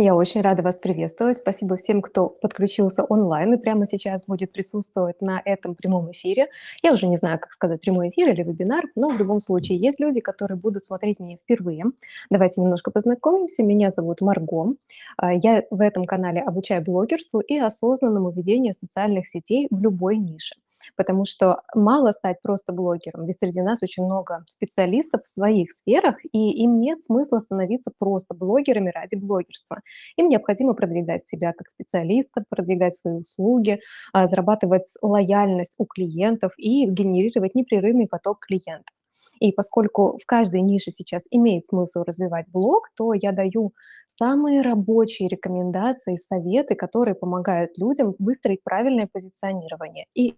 Я 0.00 0.14
очень 0.14 0.42
рада 0.42 0.62
вас 0.62 0.76
приветствовать. 0.76 1.38
Спасибо 1.38 1.74
всем, 1.76 2.02
кто 2.02 2.28
подключился 2.28 3.02
онлайн 3.02 3.54
и 3.54 3.56
прямо 3.56 3.84
сейчас 3.84 4.26
будет 4.26 4.52
присутствовать 4.52 5.20
на 5.20 5.42
этом 5.44 5.74
прямом 5.74 6.12
эфире. 6.12 6.46
Я 6.84 6.92
уже 6.92 7.08
не 7.08 7.16
знаю, 7.16 7.40
как 7.40 7.52
сказать, 7.52 7.80
прямой 7.80 8.10
эфир 8.10 8.28
или 8.28 8.44
вебинар, 8.44 8.84
но 8.94 9.08
в 9.08 9.18
любом 9.18 9.40
случае 9.40 9.78
есть 9.78 9.98
люди, 9.98 10.20
которые 10.20 10.56
будут 10.56 10.84
смотреть 10.84 11.18
меня 11.18 11.36
впервые. 11.36 11.84
Давайте 12.30 12.60
немножко 12.60 12.92
познакомимся. 12.92 13.64
Меня 13.64 13.90
зовут 13.90 14.20
Марго. 14.20 14.74
А, 15.16 15.34
Я 15.34 15.64
в 15.68 15.80
этом 15.80 16.04
канале 16.04 16.42
обучаю 16.42 16.84
блогерству 16.84 17.40
и 17.40 17.58
осознанному 17.58 18.30
ведению 18.30 18.74
социальных 18.74 19.26
сетей 19.26 19.66
в 19.68 19.80
любой 19.80 20.16
нише. 20.18 20.54
Потому 20.96 21.24
что 21.24 21.62
мало 21.74 22.12
стать 22.12 22.40
просто 22.42 22.72
блогером, 22.72 23.26
ведь 23.26 23.38
среди 23.38 23.60
нас 23.60 23.82
очень 23.82 24.04
много 24.04 24.44
специалистов 24.46 25.22
в 25.22 25.26
своих 25.26 25.72
сферах, 25.72 26.16
и 26.32 26.50
им 26.62 26.78
нет 26.78 27.02
смысла 27.02 27.38
становиться 27.40 27.92
просто 27.98 28.34
блогерами 28.34 28.90
ради 28.90 29.16
блогерства. 29.16 29.80
Им 30.16 30.28
необходимо 30.28 30.74
продвигать 30.74 31.24
себя 31.24 31.52
как 31.52 31.68
специалиста, 31.68 32.44
продвигать 32.48 32.94
свои 32.94 33.14
услуги, 33.14 33.80
а, 34.12 34.26
зарабатывать 34.26 34.94
лояльность 35.02 35.76
у 35.78 35.84
клиентов 35.84 36.52
и 36.56 36.86
генерировать 36.86 37.54
непрерывный 37.54 38.06
поток 38.06 38.40
клиентов. 38.40 38.94
И 39.40 39.52
поскольку 39.52 40.18
в 40.22 40.26
каждой 40.26 40.62
нише 40.62 40.90
сейчас 40.90 41.26
имеет 41.30 41.64
смысл 41.64 42.02
развивать 42.04 42.46
блог, 42.48 42.88
то 42.96 43.12
я 43.12 43.32
даю 43.32 43.72
самые 44.06 44.62
рабочие 44.62 45.28
рекомендации, 45.28 46.16
советы, 46.16 46.74
которые 46.74 47.14
помогают 47.14 47.78
людям 47.78 48.14
выстроить 48.18 48.62
правильное 48.64 49.08
позиционирование. 49.10 50.06
И 50.14 50.36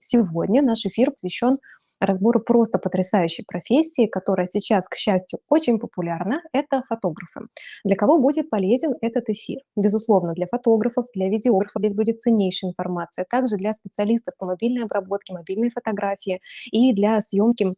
Сегодня 0.00 0.62
наш 0.62 0.84
эфир 0.86 1.10
посвящен 1.10 1.54
разбору 2.00 2.40
просто 2.40 2.78
потрясающей 2.78 3.44
профессии, 3.46 4.06
которая 4.06 4.46
сейчас, 4.46 4.88
к 4.88 4.96
счастью, 4.96 5.40
очень 5.48 5.78
популярна– 5.78 6.42
это 6.52 6.82
фотографы. 6.88 7.42
Для 7.84 7.96
кого 7.96 8.18
будет 8.18 8.50
полезен 8.50 8.94
этот 9.00 9.28
эфир? 9.28 9.60
Безусловно, 9.76 10.34
для 10.34 10.46
фотографов, 10.46 11.06
для 11.14 11.28
видеографов 11.28 11.80
здесь 11.80 11.94
будет 11.94 12.20
ценнейшая 12.20 12.70
информация, 12.70 13.26
также 13.28 13.56
для 13.56 13.72
специалистов 13.72 14.34
по 14.38 14.46
мобильной 14.46 14.84
обработке, 14.84 15.32
мобильной 15.32 15.70
фотографии 15.70 16.40
и 16.70 16.92
для 16.92 17.20
съемки 17.20 17.74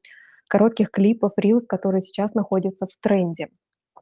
коротких 0.48 0.90
клипов, 0.90 1.32
рилс, 1.36 1.66
которые 1.66 2.00
сейчас 2.00 2.34
находятся 2.34 2.86
в 2.86 2.96
тренде. 3.00 3.48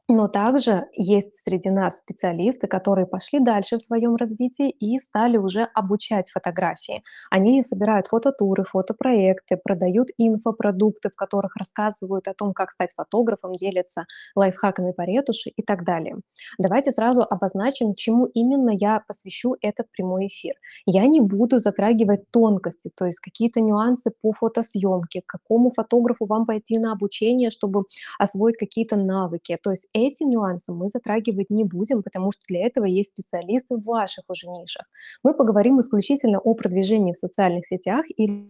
Но 0.07 0.27
также 0.27 0.85
есть 0.93 1.33
среди 1.33 1.71
нас 1.71 1.97
специалисты, 1.97 2.67
которые 2.67 3.07
пошли 3.07 3.39
дальше 3.39 3.77
в 3.77 3.81
своем 3.81 4.15
развитии 4.17 4.69
и 4.69 4.99
стали 4.99 5.37
уже 5.37 5.63
обучать 5.73 6.29
фотографии. 6.29 7.01
Они 7.31 7.63
собирают 7.63 8.07
фототуры, 8.07 8.65
фотопроекты, 8.65 9.57
продают 9.57 10.09
инфопродукты, 10.19 11.09
в 11.09 11.15
которых 11.15 11.55
рассказывают 11.55 12.27
о 12.27 12.35
том, 12.35 12.53
как 12.53 12.71
стать 12.71 12.91
фотографом, 12.93 13.55
делятся 13.55 14.05
лайфхаками 14.35 14.91
по 14.91 15.01
ретуши 15.01 15.49
и 15.49 15.63
так 15.63 15.83
далее. 15.83 16.17
Давайте 16.59 16.91
сразу 16.91 17.23
обозначим, 17.27 17.95
чему 17.95 18.27
именно 18.27 18.69
я 18.69 19.01
посвящу 19.07 19.55
этот 19.59 19.89
прямой 19.91 20.27
эфир. 20.27 20.53
Я 20.85 21.07
не 21.07 21.19
буду 21.19 21.57
затрагивать 21.57 22.29
тонкости, 22.29 22.91
то 22.95 23.05
есть 23.05 23.19
какие-то 23.19 23.59
нюансы 23.59 24.11
по 24.21 24.33
фотосъемке, 24.33 25.21
к 25.21 25.25
какому 25.25 25.71
фотографу 25.71 26.27
вам 26.27 26.45
пойти 26.45 26.77
на 26.77 26.91
обучение, 26.91 27.49
чтобы 27.49 27.85
освоить 28.19 28.57
какие-то 28.57 28.97
навыки. 28.97 29.57
То 29.63 29.71
есть 29.71 29.89
эти 29.95 30.23
нюансы 30.23 30.73
мы 30.73 30.89
затрагивать 30.89 31.49
не 31.49 31.63
будем, 31.63 32.03
потому 32.03 32.31
что 32.31 32.41
для 32.47 32.65
этого 32.65 32.85
есть 32.85 33.11
специалисты 33.11 33.77
в 33.77 33.83
ваших 33.83 34.25
уже 34.27 34.47
нишах. 34.47 34.85
Мы 35.23 35.33
поговорим 35.33 35.79
исключительно 35.79 36.39
о 36.39 36.53
продвижении 36.53 37.13
в 37.13 37.17
социальных 37.17 37.65
сетях 37.65 38.05
и 38.17 38.49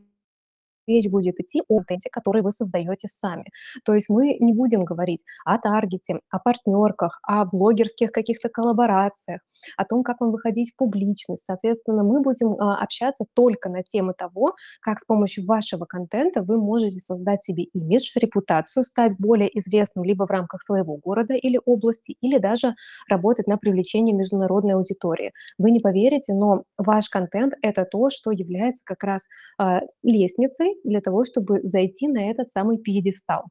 речь 0.87 1.09
будет 1.09 1.39
идти 1.39 1.61
о 1.67 1.79
контенте, 1.79 2.09
который 2.11 2.41
вы 2.41 2.51
создаете 2.51 3.07
сами. 3.07 3.45
То 3.83 3.93
есть 3.93 4.09
мы 4.09 4.37
не 4.39 4.53
будем 4.53 4.85
говорить 4.85 5.23
о 5.45 5.57
таргете, 5.57 6.19
о 6.29 6.39
партнерках, 6.39 7.19
о 7.23 7.45
блогерских 7.45 8.11
каких-то 8.11 8.49
коллаборациях, 8.49 9.41
о 9.77 9.85
том, 9.85 10.03
как 10.03 10.21
вам 10.21 10.31
выходить 10.31 10.71
в 10.71 10.75
публичность. 10.75 11.45
Соответственно, 11.45 12.03
мы 12.03 12.21
будем 12.21 12.53
а, 12.59 12.77
общаться 12.81 13.25
только 13.33 13.69
на 13.69 13.83
темы 13.83 14.13
того, 14.17 14.55
как 14.81 14.99
с 14.99 15.05
помощью 15.05 15.45
вашего 15.45 15.85
контента 15.85 16.43
вы 16.43 16.57
можете 16.57 16.99
создать 16.99 17.43
себе 17.43 17.63
имидж, 17.63 18.11
репутацию, 18.15 18.83
стать 18.83 19.13
более 19.19 19.49
известным 19.59 20.03
либо 20.03 20.25
в 20.25 20.29
рамках 20.29 20.61
своего 20.61 20.97
города 20.97 21.33
или 21.33 21.59
области, 21.65 22.15
или 22.21 22.37
даже 22.37 22.75
работать 23.09 23.47
на 23.47 23.57
привлечение 23.57 24.15
международной 24.15 24.75
аудитории. 24.75 25.31
Вы 25.57 25.71
не 25.71 25.79
поверите, 25.79 26.33
но 26.33 26.63
ваш 26.77 27.09
контент– 27.09 27.53
это 27.61 27.85
то, 27.85 28.09
что 28.09 28.31
является 28.31 28.83
как 28.85 29.03
раз 29.03 29.27
а, 29.57 29.81
лестницей 30.03 30.75
для 30.83 31.01
того, 31.01 31.23
чтобы 31.23 31.59
зайти 31.61 32.07
на 32.07 32.29
этот 32.29 32.49
самый 32.49 32.77
пьедестал. 32.77 33.45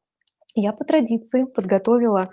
Я 0.56 0.72
по 0.72 0.84
традиции 0.84 1.44
подготовила 1.44 2.30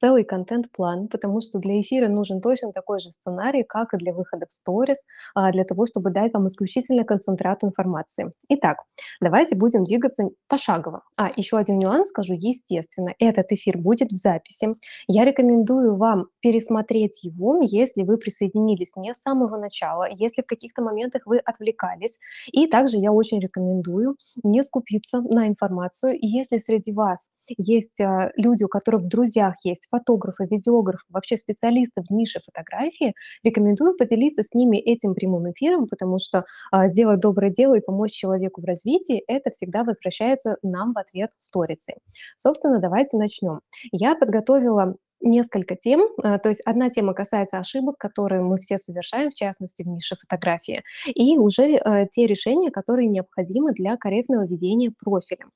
целый 0.00 0.24
контент-план, 0.24 1.08
потому 1.08 1.40
что 1.42 1.58
для 1.58 1.80
эфира 1.80 2.08
нужен 2.08 2.40
точно 2.40 2.72
такой 2.72 3.00
же 3.00 3.12
сценарий, 3.12 3.64
как 3.64 3.92
и 3.92 3.98
для 3.98 4.14
выхода 4.14 4.46
в 4.48 4.52
сторис, 4.52 5.06
а, 5.34 5.52
для 5.52 5.64
того, 5.64 5.86
чтобы 5.86 6.10
дать 6.10 6.32
вам 6.32 6.46
исключительно 6.46 7.04
концентрат 7.04 7.62
информации. 7.64 8.32
Итак, 8.48 8.78
давайте 9.20 9.56
будем 9.56 9.84
двигаться 9.84 10.30
пошагово. 10.48 11.02
А, 11.18 11.30
еще 11.36 11.58
один 11.58 11.78
нюанс 11.78 12.08
скажу, 12.08 12.34
естественно, 12.34 13.14
этот 13.18 13.52
эфир 13.52 13.76
будет 13.76 14.10
в 14.10 14.16
записи. 14.16 14.68
Я 15.06 15.24
рекомендую 15.24 15.96
вам 15.96 16.28
пересмотреть 16.40 17.22
его, 17.22 17.60
если 17.62 18.02
вы 18.02 18.16
присоединились 18.16 18.96
не 18.96 19.14
с 19.14 19.20
самого 19.20 19.58
начала, 19.58 20.06
если 20.10 20.42
в 20.42 20.46
каких-то 20.46 20.82
моментах 20.82 21.22
вы 21.26 21.38
отвлекались. 21.38 22.18
И 22.52 22.66
также 22.66 22.96
я 22.96 23.12
очень 23.12 23.40
рекомендую 23.40 24.16
не 24.42 24.62
скупиться 24.62 25.20
на 25.20 25.46
информацию. 25.46 26.16
Если 26.20 26.58
среди 26.58 26.92
вас 26.92 27.34
есть 27.58 28.00
а, 28.00 28.32
люди, 28.36 28.64
у 28.64 28.68
которых 28.68 29.02
в 29.02 29.08
друзьях 29.08 29.54
есть 29.64 29.89
фотографы, 29.90 30.46
видеографы, 30.50 31.04
вообще 31.08 31.36
специалисты 31.36 32.02
в 32.02 32.10
нише 32.12 32.40
фотографии, 32.44 33.14
рекомендую 33.42 33.96
поделиться 33.96 34.42
с 34.42 34.54
ними 34.54 34.78
этим 34.78 35.14
прямым 35.14 35.50
эфиром, 35.50 35.86
потому 35.88 36.18
что 36.18 36.44
а, 36.70 36.88
сделать 36.88 37.20
доброе 37.20 37.50
дело 37.50 37.74
и 37.74 37.80
помочь 37.80 38.12
человеку 38.12 38.60
в 38.60 38.64
развитии, 38.64 39.22
это 39.26 39.50
всегда 39.50 39.84
возвращается 39.84 40.56
нам 40.62 40.92
в 40.92 40.98
ответ 40.98 41.30
сторицей. 41.38 41.96
Собственно, 42.36 42.78
давайте 42.78 43.16
начнем. 43.16 43.60
Я 43.92 44.14
подготовила 44.14 44.96
несколько 45.20 45.76
тем. 45.76 46.08
а, 46.22 46.38
То 46.38 46.48
есть 46.48 46.60
одна 46.64 46.90
тема 46.90 47.14
касается 47.14 47.58
ошибок, 47.58 47.96
которые 47.98 48.42
мы 48.42 48.58
все 48.58 48.78
совершаем, 48.78 49.30
в 49.30 49.34
частности, 49.34 49.82
в 49.82 49.86
нише 49.86 50.16
фотографии, 50.16 50.82
и 51.06 51.38
уже 51.38 51.76
э, 51.76 52.06
те 52.10 52.26
решения, 52.26 52.70
которые 52.70 53.08
необходимы 53.08 53.72
для 53.72 53.96
корректного 53.96 54.46
ведения 54.46 54.90
профиля. 54.98 55.46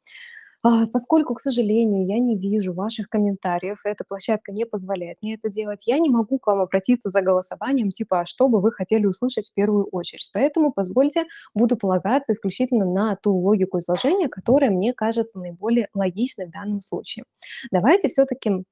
А, 0.66 0.86
поскольку, 0.86 1.34
к 1.34 1.41
сожалению, 1.41 2.06
я 2.06 2.19
не 2.19 2.38
вижу 2.38 2.72
ваших 2.72 3.10
комментариев, 3.10 3.80
эта 3.84 4.02
площадка 4.02 4.50
не 4.50 4.64
позволяет 4.64 5.19
мне 5.20 5.34
это 5.34 5.50
делать, 5.50 5.86
я 5.86 5.98
не 5.98 6.08
могу 6.08 6.38
к 6.38 6.47
вам 6.47 6.60
обратиться 6.60 7.10
за 7.10 7.20
голосованием, 7.20 7.91
типа, 7.91 8.20
а 8.20 8.26
что 8.26 8.48
бы 8.48 8.62
вы 8.62 8.72
хотели 8.72 9.04
услышать 9.04 9.50
в 9.50 9.52
первую 9.52 9.84
очередь. 9.92 10.30
Поэтому 10.32 10.72
позвольте, 10.72 11.26
буду 11.54 11.76
полагаться 11.76 12.32
исключительно 12.32 12.86
на 12.86 13.14
ту 13.16 13.36
логику 13.36 13.78
изложения, 13.78 14.28
которая 14.28 14.70
мне 14.70 14.94
кажется 14.94 15.38
наиболее 15.38 15.88
логичной 15.92 16.47
в 16.47 16.50
данном 16.50 16.81
случае. 16.81 17.26
Давайте 17.70 18.08
все-таки 18.08 18.64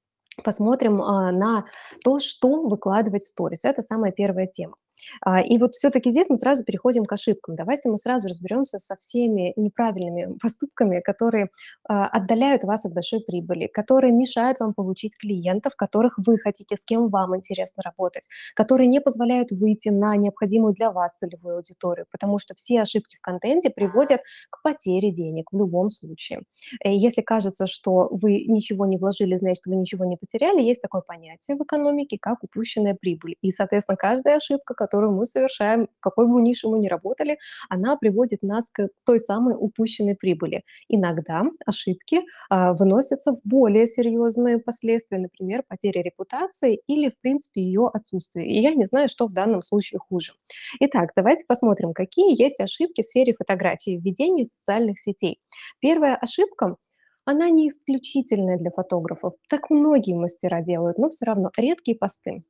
посмотрим 0.42 1.03
а, 1.03 1.30
на 1.30 1.66
то, 2.03 2.19
что 2.20 2.62
выкладывать 2.62 3.24
в 3.24 3.28
сторис. 3.28 3.64
Это 3.66 3.82
самая 3.82 4.12
первая 4.12 4.47
тема. 4.47 4.76
А, 5.24 5.40
и 5.40 5.58
вот 5.58 5.74
все-таки 5.74 6.10
здесь 6.10 6.28
мы 6.28 6.36
сразу 6.36 6.64
переходим 6.64 7.04
к 7.04 7.12
ошибкам. 7.12 7.56
Давайте 7.56 7.88
мы 7.88 7.98
сразу 7.98 8.28
разберемся 8.28 8.78
со 8.78 8.96
всеми 8.96 9.52
неправильными 9.56 10.38
поступками, 10.38 11.00
которые 11.00 11.50
а, 11.88 12.06
отдаляют 12.06 12.64
вас 12.64 12.84
от 12.84 12.94
большой 12.94 13.20
прибыли, 13.20 13.66
которые 13.66 14.12
мешают 14.12 14.60
вам 14.60 14.74
получить 14.74 15.16
клиентов, 15.16 15.74
которых 15.76 16.18
вы 16.18 16.38
хотите, 16.38 16.76
с 16.76 16.84
кем 16.84 17.08
вам 17.08 17.36
интересно 17.36 17.82
работать, 17.84 18.28
которые 18.54 18.88
не 18.88 19.00
позволяют 19.00 19.50
выйти 19.50 19.88
на 19.88 20.16
необходимую 20.16 20.74
для 20.74 20.91
вас 20.91 21.16
целевую 21.16 21.56
аудиторию, 21.56 22.06
потому 22.10 22.38
что 22.38 22.54
все 22.54 22.82
ошибки 22.82 23.16
в 23.16 23.20
контенте 23.20 23.70
приводят 23.70 24.22
к 24.50 24.62
потере 24.62 25.10
денег 25.10 25.48
в 25.52 25.56
любом 25.56 25.91
случае. 25.91 26.42
Э, 26.84 26.92
Если 26.92 27.22
кажется, 27.22 27.66
что 27.66 28.08
вы 28.10 28.44
ничего 28.46 28.86
не 28.86 28.98
вложили, 28.98 29.36
значит, 29.36 29.66
вы 29.66 29.76
ничего 29.76 30.04
не 30.04 30.16
потеряли, 30.16 30.60
есть 30.60 30.82
такое 30.82 31.02
понятие 31.02 31.56
в 31.56 31.62
экономике, 31.62 32.18
как 32.20 32.42
упущенная 32.42 32.94
прибыль. 32.94 33.36
И, 33.42 33.53
соответственно, 33.53 33.97
каждая 33.97 34.36
ошибка, 34.36 34.74
которую 34.92 35.12
мы 35.12 35.24
совершаем, 35.24 35.89
в 35.97 36.00
какой 36.00 36.28
бы 36.28 36.42
нише 36.42 36.68
мы 36.68 36.78
ни 36.78 36.86
работали, 36.86 37.39
она 37.71 37.97
приводит 37.97 38.42
нас 38.42 38.68
к 38.71 38.89
той 39.06 39.18
самой 39.18 39.54
упущенной 39.59 40.15
прибыли. 40.15 40.65
Иногда 40.89 41.44
ошибки 41.65 42.21
а, 42.50 42.74
выносятся 42.74 43.33
в 43.33 43.41
более 43.42 43.86
серьезные 43.86 44.59
последствия, 44.59 45.18
например, 45.18 45.62
потеря 45.66 46.03
репутации 46.03 46.83
или, 46.86 47.09
в 47.09 47.18
принципе, 47.21 47.62
ее 47.62 47.89
отсутствие. 47.91 48.50
И 48.50 48.60
я 48.60 48.74
не 48.74 48.84
знаю, 48.84 49.09
что 49.09 49.27
в 49.27 49.33
данном 49.33 49.62
случае 49.62 49.98
хуже. 49.98 50.34
Итак, 50.80 51.12
давайте 51.16 51.44
посмотрим, 51.48 51.94
какие 51.94 52.39
есть 52.39 52.60
ошибки 52.60 53.03
в 53.03 53.06
сфере 53.06 53.34
фотографии, 53.34 53.92
введения 53.92 54.44
социальных 54.44 55.00
сетей. 55.00 55.41
Первая 55.80 56.16
ошибка 56.16 56.77
она 57.24 57.48
не 57.48 57.68
исключительная 57.68 58.59
для 58.59 58.71
фотографов. 58.71 59.34
Так 59.48 59.71
многие 59.71 60.16
мастера 60.16 60.60
делают, 60.60 60.98
но 60.98 61.09
все 61.09 61.24
равно 61.24 61.50
редкие 61.56 61.97
посты. 61.97 62.44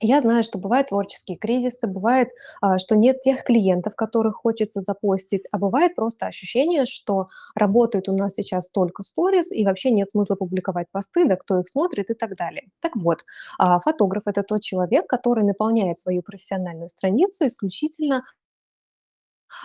Я 0.00 0.20
знаю, 0.20 0.42
что 0.42 0.58
бывают 0.58 0.88
творческие 0.88 1.38
кризисы, 1.38 1.86
бывает, 1.86 2.28
а, 2.60 2.78
что 2.78 2.96
нет 2.96 3.20
тех 3.20 3.44
клиентов, 3.44 3.96
которых 3.96 4.36
хочется 4.36 4.80
запостить, 4.80 5.46
а 5.52 5.58
бывает 5.58 5.94
просто 5.94 6.26
ощущение, 6.26 6.84
что 6.84 7.26
работает 7.54 8.08
у 8.08 8.12
нас 8.16 8.34
сейчас 8.34 8.68
только 8.68 9.02
сторис, 9.02 9.50
и 9.52 9.64
вообще 9.64 9.90
нет 9.90 10.10
смысла 10.10 10.34
публиковать 10.34 10.88
посты, 10.92 11.24
да 11.24 11.36
кто 11.36 11.60
их 11.60 11.68
смотрит 11.68 12.10
и 12.10 12.14
так 12.14 12.36
далее. 12.36 12.64
Так 12.80 12.94
вот, 12.96 13.24
а, 13.58 13.80
фотограф– 13.80 14.26
это 14.26 14.42
тот 14.42 14.62
человек, 14.62 15.06
который 15.06 15.44
наполняет 15.44 15.98
свою 15.98 16.22
профессиональную 16.22 16.90
страницу 16.90 17.46
исключительно 17.46 18.22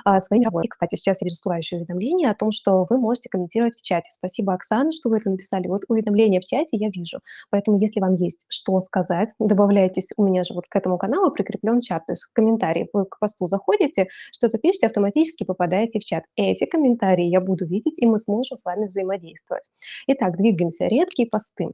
а, 0.06 0.20
своими 0.20 0.46
работами. 0.46 0.68
И, 0.68 0.70
кстати, 0.70 0.96
сейчас 0.96 1.22
я 1.22 1.26
вижу 1.26 1.36
всплывающее 1.36 1.80
уведомление 1.80 2.30
о 2.30 2.36
том, 2.36 2.52
что 2.52 2.86
вы 2.90 2.98
можете 2.98 3.30
комментировать 3.30 3.76
в 3.78 3.84
чате. 3.84 4.10
Спасибо, 4.12 4.54
Оксана, 4.54 4.92
что 4.92 5.10
вы 5.10 5.18
это 5.18 5.30
написали. 5.30 5.68
Вот 5.68 5.84
уведомление 5.88 6.42
в 6.42 6.46
чате 6.46 6.78
я 6.78 6.90
вижу. 6.90 7.20
Поэтому, 7.50 7.80
если 7.80 8.00
вам 8.00 8.16
есть 8.16 8.46
что 8.50 8.80
сказать, 8.80 9.30
добавляйтесь. 9.40 10.12
У 10.18 10.24
меня 10.24 10.44
же 10.44 10.54
вот 10.54 10.66
к 10.68 10.76
этому 10.76 10.98
каналу 10.98 11.32
прикреплен 11.32 11.82
чат. 11.82 12.06
То 12.06 12.14
есть 12.14 12.24
в 12.24 12.34
комментарии 12.34 12.90
вы 12.94 13.06
к 13.06 13.20
посту 13.20 13.48
заходите, 13.48 14.08
что-то 14.32 14.58
пишете, 14.58 14.88
автоматически 14.88 15.44
попадаете 15.44 16.00
в 16.00 16.06
чат. 16.06 16.24
Эти 16.36 16.66
комментарии 16.66 17.26
я 17.26 17.42
буду 17.42 17.66
видеть, 17.66 18.00
и 18.00 18.06
мы 18.06 18.20
сможем 18.20 18.58
с 18.58 18.66
вами 18.66 18.86
взаимодействовать. 18.86 19.68
Итак, 20.08 20.38
двигаемся. 20.38 20.88
Редкие 20.88 21.28
посты. 21.30 21.70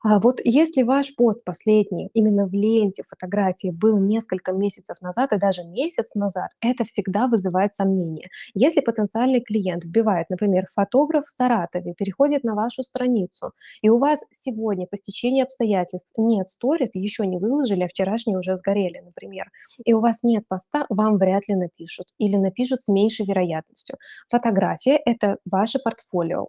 А 0.00 0.20
вот 0.20 0.40
если 0.44 0.82
ваш 0.84 1.14
пост 1.16 1.42
последний 1.44 2.08
именно 2.14 2.46
в 2.46 2.52
ленте 2.52 3.02
фотографии 3.08 3.70
был 3.70 3.98
несколько 3.98 4.52
месяцев 4.52 5.00
назад 5.00 5.32
и 5.32 5.38
даже 5.38 5.64
месяц 5.64 6.14
назад, 6.14 6.50
это 6.60 6.84
всегда 6.84 7.26
вызывает 7.26 7.74
сомнения. 7.74 8.28
Если 8.54 8.80
потенциальный 8.80 9.40
клиент 9.40 9.84
вбивает, 9.84 10.30
например, 10.30 10.66
фотограф 10.72 11.26
в 11.26 11.32
Саратове, 11.32 11.94
переходит 11.94 12.44
на 12.44 12.54
вашу 12.54 12.84
страницу, 12.84 13.52
и 13.82 13.88
у 13.88 13.98
вас 13.98 14.24
сегодня 14.30 14.86
по 14.86 14.96
стечению 14.96 15.44
обстоятельств 15.44 16.12
нет 16.16 16.48
сторис, 16.48 16.94
еще 16.94 17.26
не 17.26 17.38
выложили, 17.38 17.82
а 17.82 17.88
вчерашние 17.88 18.38
уже 18.38 18.56
сгорели, 18.56 19.00
например, 19.00 19.50
и 19.84 19.92
у 19.94 20.00
вас 20.00 20.22
нет 20.22 20.44
поста, 20.46 20.86
вам 20.90 21.18
вряд 21.18 21.48
ли 21.48 21.56
напишут 21.56 22.06
или 22.18 22.36
напишут 22.36 22.82
с 22.82 22.88
меньшей 22.88 23.26
вероятностью. 23.26 23.96
Фотография– 24.30 25.00
это 25.04 25.38
ваше 25.44 25.80
портфолио. 25.80 26.48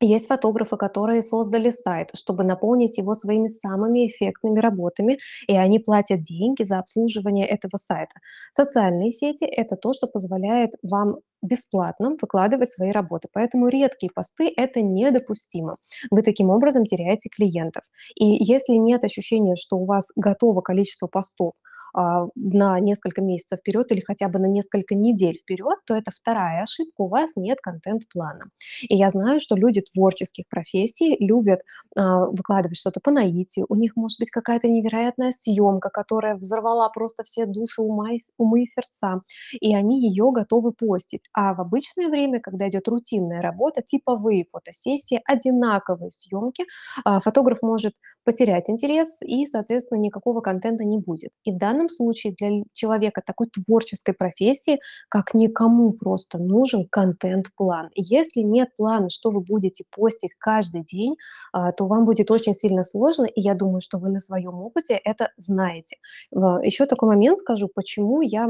Есть 0.00 0.28
фотографы, 0.28 0.76
которые 0.76 1.22
создали 1.22 1.70
сайт, 1.70 2.10
чтобы 2.14 2.44
наполнить 2.44 2.98
его 2.98 3.14
своими 3.14 3.48
самыми 3.48 4.08
эффектными 4.08 4.60
работами, 4.60 5.18
и 5.48 5.56
они 5.56 5.80
платят 5.80 6.20
деньги 6.20 6.62
за 6.62 6.78
обслуживание 6.78 7.46
этого 7.48 7.76
сайта. 7.78 8.14
Социальные 8.52 9.10
сети– 9.10 9.44
это 9.44 9.74
то, 9.74 9.92
что 9.92 10.06
позволяет 10.06 10.70
вам 10.82 11.16
бесплатно 11.42 12.16
выкладывать 12.20 12.70
свои 12.70 12.92
работы. 12.92 13.28
Поэтому 13.32 13.68
редкие 13.68 14.10
посты– 14.14 14.52
это 14.56 14.82
недопустимо. 14.82 15.76
Вы 16.10 16.22
таким 16.22 16.50
образом 16.50 16.86
теряете 16.86 17.28
клиентов. 17.28 17.82
И 18.14 18.24
если 18.24 18.74
нет 18.74 19.02
ощущения, 19.02 19.56
что 19.56 19.76
у 19.78 19.84
вас 19.84 20.12
готово 20.14 20.60
количество 20.60 21.08
постов, 21.08 21.54
на 21.94 22.80
несколько 22.80 23.22
месяцев 23.22 23.60
вперед 23.60 23.90
или 23.90 24.00
хотя 24.00 24.28
бы 24.28 24.38
на 24.38 24.46
несколько 24.46 24.94
недель 24.94 25.36
вперед, 25.36 25.78
то 25.86 25.94
это 25.94 26.10
вторая 26.10 26.62
ошибка, 26.62 27.02
у 27.02 27.08
вас 27.08 27.36
нет 27.36 27.58
контент-плана. 27.60 28.46
И 28.82 28.96
я 28.96 29.10
знаю, 29.10 29.40
что 29.40 29.56
люди 29.56 29.82
творческих 29.92 30.44
профессий 30.48 31.16
любят 31.18 31.60
а, 31.96 32.26
выкладывать 32.26 32.78
что-то 32.78 33.00
по 33.00 33.10
наитию, 33.10 33.66
у 33.68 33.74
них 33.74 33.96
может 33.96 34.18
быть 34.18 34.30
какая-то 34.30 34.68
невероятная 34.68 35.32
съемка, 35.32 35.90
которая 35.90 36.36
взорвала 36.36 36.88
просто 36.88 37.22
все 37.22 37.46
души, 37.46 37.82
умы 37.82 38.62
и 38.62 38.66
сердца, 38.66 39.22
и 39.60 39.74
они 39.74 40.06
ее 40.08 40.30
готовы 40.32 40.72
постить. 40.72 41.28
А 41.32 41.54
в 41.54 41.60
обычное 41.60 42.08
время, 42.08 42.40
когда 42.40 42.68
идет 42.68 42.88
рутинная 42.88 43.42
работа, 43.42 43.82
типовые 43.82 44.46
фотосессии, 44.50 45.20
одинаковые 45.24 46.10
съемки, 46.10 46.64
а, 47.04 47.20
фотограф 47.20 47.62
может 47.62 47.94
потерять 48.28 48.68
интерес 48.68 49.22
и, 49.22 49.46
соответственно, 49.46 50.00
никакого 50.00 50.42
контента 50.42 50.84
не 50.84 50.98
будет. 50.98 51.30
И 51.44 51.50
в 51.50 51.56
данном 51.56 51.88
случае 51.88 52.34
для 52.38 52.62
человека 52.74 53.22
такой 53.24 53.46
творческой 53.46 54.12
профессии, 54.12 54.80
как 55.08 55.32
никому 55.32 55.92
просто 55.92 56.36
нужен 56.36 56.86
контент-план. 56.90 57.88
Если 57.94 58.40
нет 58.40 58.68
плана, 58.76 59.08
что 59.08 59.30
вы 59.30 59.40
будете 59.40 59.84
постить 59.96 60.34
каждый 60.34 60.84
день, 60.84 61.16
а, 61.54 61.72
то 61.72 61.86
вам 61.86 62.04
будет 62.04 62.30
очень 62.30 62.52
сильно 62.52 62.84
сложно, 62.84 63.24
и 63.24 63.40
я 63.40 63.54
думаю, 63.54 63.80
что 63.80 63.96
вы 63.96 64.10
на 64.10 64.20
своем 64.20 64.56
опыте 64.56 65.00
это 65.02 65.30
знаете. 65.38 65.96
Еще 66.30 66.84
такой 66.84 67.08
момент 67.08 67.38
скажу, 67.38 67.70
почему 67.74 68.20
я 68.20 68.48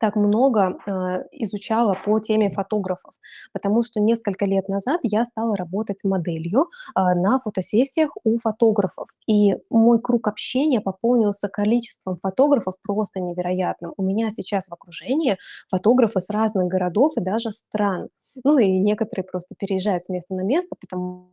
так 0.00 0.16
много, 0.16 0.78
а, 0.86 1.20
изучала 1.32 1.94
по 2.04 2.18
теме 2.18 2.50
фотографов, 2.50 3.14
потому 3.52 3.82
что 3.82 4.00
несколько 4.00 4.44
лет 4.46 4.68
назад 4.68 5.00
я 5.02 5.24
стала 5.24 5.56
работать 5.56 6.04
моделью, 6.04 6.68
а, 6.94 7.14
на 7.14 7.40
фотосессиях 7.40 8.10
у 8.24 8.38
фотографов. 8.38 9.08
И 9.26 9.56
мой 9.70 10.00
круг 10.00 10.28
общения 10.28 10.80
пополнился 10.80 11.48
количеством 11.48 12.18
фотографов 12.22 12.74
просто 12.82 13.20
невероятным. 13.20 13.92
У 13.96 14.02
меня 14.02 14.30
сейчас 14.30 14.68
в 14.68 14.72
окружении 14.74 15.38
фотографы 15.70 16.20
с 16.20 16.30
разных 16.30 16.66
городов 16.66 17.12
и 17.16 17.20
даже 17.20 17.52
стран. 17.52 18.08
Ну 18.44 18.58
и 18.58 18.70
некоторые 18.80 19.24
просто 19.24 19.54
переезжают 19.58 20.04
с 20.04 20.08
места 20.08 20.34
на 20.34 20.42
место, 20.42 20.74
потому 20.80 21.30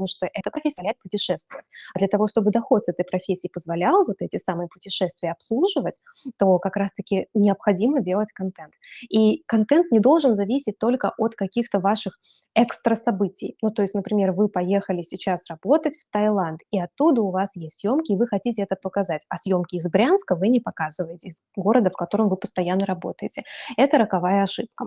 потому 0.00 0.08
что 0.08 0.26
эта 0.32 0.50
профессия 0.50 0.80
позволяет 0.80 0.98
путешествовать. 1.02 1.68
А 1.94 1.98
для 1.98 2.08
того, 2.08 2.26
чтобы 2.26 2.50
доход 2.50 2.84
с 2.84 2.88
этой 2.88 3.04
профессии 3.04 3.50
позволял 3.52 4.04
вот 4.06 4.16
эти 4.20 4.38
самые 4.38 4.68
путешествия 4.68 5.32
обслуживать, 5.32 6.00
то 6.38 6.58
как 6.58 6.76
раз-таки 6.76 7.26
необходимо 7.34 8.00
делать 8.00 8.32
контент. 8.32 8.74
И 9.10 9.42
контент 9.46 9.92
не 9.92 10.00
должен 10.00 10.34
зависеть 10.34 10.78
только 10.78 11.12
от 11.18 11.34
каких-то 11.34 11.80
ваших 11.80 12.18
экстра 12.56 12.94
событий. 12.94 13.56
Ну, 13.62 13.70
то 13.70 13.82
есть, 13.82 13.94
например, 13.94 14.32
вы 14.32 14.48
поехали 14.48 15.02
сейчас 15.02 15.48
работать 15.48 15.96
в 15.96 16.10
Таиланд, 16.10 16.60
и 16.72 16.80
оттуда 16.80 17.20
у 17.20 17.30
вас 17.30 17.54
есть 17.54 17.78
съемки, 17.78 18.12
и 18.12 18.16
вы 18.16 18.26
хотите 18.26 18.62
это 18.62 18.74
показать, 18.74 19.24
а 19.28 19.36
съемки 19.36 19.76
из 19.76 19.88
Брянска 19.88 20.34
вы 20.34 20.48
не 20.48 20.60
показываете, 20.60 21.28
из 21.28 21.44
города, 21.54 21.90
в 21.90 21.96
котором 21.96 22.28
вы 22.28 22.36
постоянно 22.36 22.86
работаете. 22.86 23.42
Это 23.76 23.98
роковая 23.98 24.42
ошибка. 24.42 24.86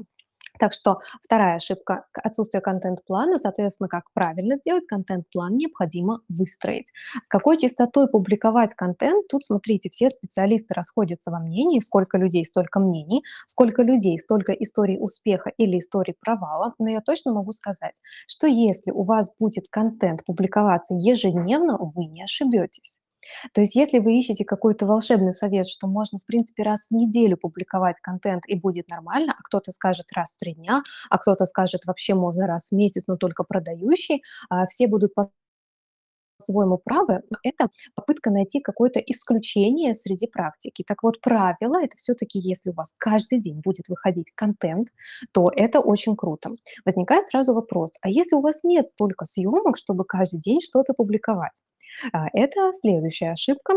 Так 0.60 0.74
что 0.74 1.00
вторая 1.22 1.56
ошибка– 1.56 2.06
отсутствие 2.14 2.62
контент-плана. 2.62 3.38
Соответственно, 3.40 3.90
как 3.90 4.12
правильно 4.14 4.56
сделать 4.56 4.86
контент-план, 4.86 5.58
необходимо 5.58 6.22
выстроить. 6.30 6.92
С 7.24 7.28
какой 7.28 7.60
частотой 7.60 8.08
публиковать 8.08 8.74
контент? 8.76 9.28
Тут, 9.28 9.44
смотрите, 9.46 9.90
все 9.90 10.10
специалисты 10.10 10.74
расходятся 10.74 11.32
во 11.32 11.40
мнении. 11.40 11.80
Сколько 11.80 12.18
людей, 12.18 12.46
столько 12.46 12.80
мнений. 12.80 13.24
Сколько 13.48 13.82
людей, 13.82 14.20
столько 14.20 14.52
историй 14.54 14.98
успеха 15.00 15.52
или 15.58 15.80
историй 15.80 16.16
провала. 16.20 16.74
Но 16.78 16.90
я 16.90 17.02
точно 17.02 17.34
могу 17.34 17.52
сказать, 17.52 18.00
что 18.28 18.48
если 18.48 18.92
у 18.92 19.04
вас 19.04 19.36
будет 19.40 19.66
контент 19.70 20.24
публиковаться 20.24 20.94
ежедневно, 20.94 21.78
вы 21.78 22.06
не 22.06 22.24
ошибетесь. 22.24 23.02
То 23.54 23.62
есть 23.62 23.76
если 23.76 24.00
вы 24.00 24.18
ищете 24.20 24.46
какой-то 24.46 24.86
волшебный 24.86 25.34
совет, 25.34 25.68
что 25.68 25.88
можно, 25.88 26.20
в 26.20 26.26
принципе, 26.26 26.64
раз 26.64 26.88
в 26.88 26.92
неделю 26.92 27.38
публиковать 27.38 28.00
контент 28.02 28.44
и 28.48 28.56
будет 28.56 28.90
нормально, 28.90 29.34
а 29.38 29.44
кто-то 29.44 29.72
скажет 29.72 30.06
раз 30.16 30.34
в 30.34 30.40
три 30.40 30.54
дня, 30.56 30.84
а 31.10 31.18
кто-то 31.18 31.46
скажет 31.46 31.82
вообще 31.86 32.14
можно 32.16 32.48
раз 32.48 32.70
в 32.72 32.76
месяц, 32.76 33.06
но 33.08 33.18
только 33.18 33.44
продающий, 33.44 34.24
а 34.50 34.68
все 34.68 34.88
будут 34.88 35.14
по-своему 36.44 36.78
правы, 36.78 37.22
это 37.44 37.70
попытка 37.96 38.32
найти 38.32 38.60
какое-то 38.60 39.00
исключение 39.00 39.96
среди 39.96 40.28
практики. 40.28 40.84
Так 40.86 41.04
вот, 41.04 41.22
правило– 41.22 41.84
это 41.84 41.96
все-таки, 41.96 42.40
если 42.40 42.72
у 42.72 42.74
вас 42.74 42.96
каждый 43.00 43.40
день 43.40 43.62
будет 43.64 43.88
выходить 43.90 44.32
контент, 44.36 44.90
то 45.32 45.50
это 45.56 45.80
очень 45.80 46.16
круто. 46.16 46.52
Возникает 46.86 47.28
сразу 47.28 47.54
вопрос, 47.54 47.92
а 48.02 48.10
если 48.10 48.36
у 48.36 48.42
вас 48.42 48.64
нет 48.64 48.88
столько 48.88 49.26
съемок, 49.26 49.78
чтобы 49.78 50.06
каждый 50.06 50.40
день 50.40 50.60
что-то 50.62 50.94
публиковать? 50.94 51.62
А, 52.12 52.28
это 52.34 52.72
следующая 52.74 53.32
ошибка, 53.32 53.74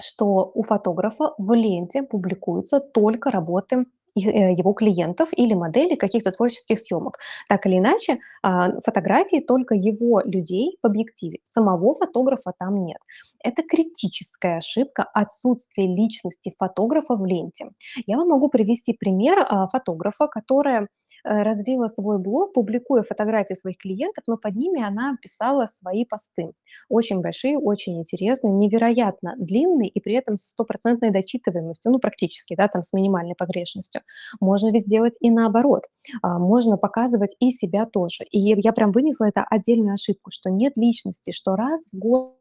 что 0.00 0.50
у 0.54 0.62
фотографа 0.64 1.34
в 1.38 1.52
ленте 1.54 2.02
публикуются 2.02 2.80
только 2.80 3.30
работы 3.30 3.86
его 4.14 4.72
клиентов 4.72 5.28
или 5.32 5.54
моделей 5.54 5.96
каких-то 5.96 6.30
творческих 6.32 6.78
съемок. 6.80 7.18
Так 7.48 7.66
или 7.66 7.78
иначе, 7.78 8.18
а, 8.42 8.80
фотографии 8.84 9.40
только 9.40 9.74
его 9.74 10.20
людей 10.24 10.78
в 10.82 10.86
объективе, 10.86 11.38
самого 11.42 11.94
фотографа 11.94 12.52
там 12.58 12.82
нет. 12.82 12.98
Это 13.42 13.62
критическая 13.62 14.58
ошибка 14.58 15.04
отсутствия 15.12 15.86
личности 15.86 16.54
фотографа 16.58 17.14
в 17.16 17.26
ленте. 17.26 17.70
Я 18.06 18.16
вам 18.16 18.28
могу 18.28 18.48
привести 18.48 18.92
пример 18.94 19.44
а, 19.48 19.68
фотографа, 19.68 20.28
которая 20.28 20.88
э, 21.24 21.42
развила 21.42 21.88
свой 21.88 22.18
блог, 22.18 22.52
публикуя 22.54 23.02
фотографии 23.02 23.54
своих 23.54 23.78
клиентов, 23.78 24.24
но 24.26 24.36
под 24.36 24.54
ними 24.56 24.82
она 24.82 25.16
писала 25.20 25.66
свои 25.66 26.04
посты. 26.04 26.52
Очень 26.88 27.20
большие, 27.20 27.58
очень 27.58 27.98
интересные, 27.98 28.52
невероятно 28.52 29.34
длинные 29.38 29.88
и 29.88 30.00
при 30.00 30.14
этом 30.14 30.36
со 30.36 30.50
стопроцентной 30.50 31.10
дочитываемостью, 31.10 31.92
ну 31.92 31.98
практически, 31.98 32.54
да, 32.56 32.68
там 32.68 32.82
с 32.82 32.92
минимальной 32.92 33.34
погрешностью. 33.36 34.02
Можно 34.40 34.70
ведь 34.70 34.84
сделать 34.84 35.14
и 35.20 35.30
наоборот. 35.30 35.84
А, 36.22 36.38
можно 36.38 36.76
показывать 36.76 37.36
и 37.40 37.50
себя 37.50 37.86
тоже. 37.86 38.24
И 38.30 38.38
я 38.38 38.72
прям 38.72 38.92
вынесла 38.92 39.26
это 39.26 39.44
отдельную 39.48 39.94
ошибку, 39.94 40.30
что 40.32 40.50
нет 40.50 40.74
личности, 40.76 41.32
что 41.32 41.56
раз 41.56 41.88
в 41.92 41.98
год 41.98 42.38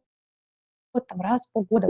вот 0.93 1.07
там 1.07 1.21
раз 1.21 1.47
в 1.47 1.53
полгода, 1.53 1.87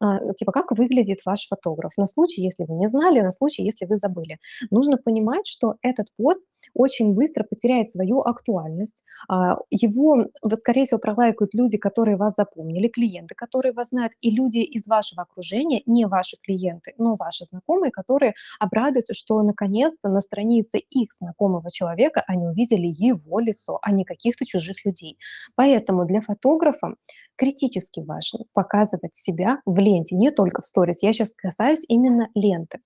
а, 0.00 0.18
типа, 0.34 0.52
как 0.52 0.72
выглядит 0.72 1.18
ваш 1.24 1.46
фотограф. 1.48 1.92
На 1.96 2.06
случай, 2.06 2.42
если 2.42 2.64
вы 2.64 2.74
не 2.74 2.88
знали, 2.88 3.20
на 3.20 3.32
случай, 3.32 3.62
если 3.62 3.86
вы 3.86 3.96
забыли. 3.96 4.38
Нужно 4.70 4.96
понимать, 4.96 5.46
что 5.46 5.74
этот 5.82 6.08
пост 6.16 6.46
очень 6.74 7.14
быстро 7.14 7.44
потеряет 7.44 7.90
свою 7.90 8.20
актуальность. 8.20 9.04
А, 9.28 9.58
его, 9.70 10.26
вот, 10.42 10.58
скорее 10.58 10.84
всего, 10.86 10.98
пролайкают 11.00 11.54
люди, 11.54 11.78
которые 11.78 12.16
вас 12.16 12.34
запомнили, 12.36 12.88
клиенты, 12.88 13.34
которые 13.34 13.72
вас 13.72 13.88
знают, 13.90 14.12
и 14.20 14.30
люди 14.30 14.58
из 14.58 14.86
вашего 14.86 15.22
окружения, 15.22 15.82
не 15.86 16.06
ваши 16.06 16.36
клиенты, 16.42 16.94
но 16.98 17.16
ваши 17.16 17.44
знакомые, 17.44 17.90
которые 17.90 18.34
обрадуются, 18.58 19.14
что 19.14 19.42
наконец-то 19.42 20.08
на 20.08 20.20
странице 20.20 20.78
их 20.78 21.12
знакомого 21.12 21.70
человека 21.70 22.22
они 22.26 22.46
увидели 22.46 22.86
его 22.86 23.40
лицо, 23.40 23.78
а 23.82 23.92
не 23.92 24.04
каких-то 24.04 24.46
чужих 24.46 24.84
людей. 24.84 25.18
Поэтому 25.54 26.04
для 26.06 26.20
фотографа 26.20 26.94
критически 27.36 28.00
важно 28.00 28.37
показывать 28.52 29.14
себя 29.14 29.60
в 29.66 29.78
ленте, 29.78 30.16
не 30.16 30.30
только 30.30 30.62
в 30.62 30.66
сторис. 30.66 31.02
Я 31.02 31.12
сейчас 31.12 31.32
касаюсь 31.32 31.84
именно 31.88 32.28
ленты. 32.34 32.78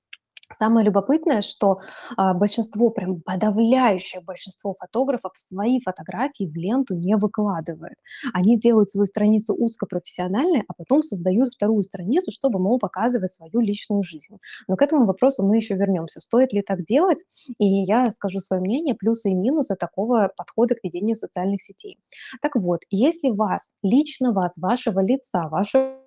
Самое 0.52 0.86
любопытное, 0.86 1.42
что 1.42 1.80
а, 2.16 2.34
большинство, 2.34 2.90
прям 2.90 3.20
подавляющее 3.20 4.22
большинство 4.22 4.74
фотографов 4.78 5.32
свои 5.34 5.80
фотографии 5.80 6.44
в 6.44 6.54
ленту 6.56 6.94
не 6.94 7.16
выкладывает. 7.16 7.96
Они 8.32 8.56
делают 8.56 8.88
свою 8.88 9.06
страницу 9.06 9.54
узкопрофессиональной, 9.54 10.64
а 10.68 10.74
потом 10.74 11.02
создают 11.02 11.54
вторую 11.54 11.82
страницу, 11.82 12.30
чтобы, 12.32 12.58
мол, 12.58 12.78
показывать 12.78 13.32
свою 13.32 13.60
личную 13.60 14.02
жизнь. 14.02 14.38
Но 14.68 14.76
к 14.76 14.82
этому 14.82 15.06
вопросу 15.06 15.46
мы 15.46 15.56
еще 15.56 15.74
вернемся. 15.74 16.20
Стоит 16.20 16.52
ли 16.52 16.62
так 16.62 16.84
делать? 16.84 17.18
И 17.58 17.66
я 17.66 18.10
скажу 18.10 18.40
свое 18.40 18.60
мнение, 18.60 18.94
плюсы 18.94 19.30
и 19.30 19.34
минусы 19.34 19.76
такого 19.76 20.30
подхода 20.36 20.74
к 20.74 20.78
ведению 20.82 21.16
социальных 21.16 21.62
сетей. 21.62 21.98
Так 22.40 22.56
вот, 22.56 22.80
если 22.90 23.30
вас, 23.30 23.76
лично 23.82 24.32
вас, 24.32 24.56
вашего 24.56 25.00
лица, 25.00 25.48
вашего 25.48 26.01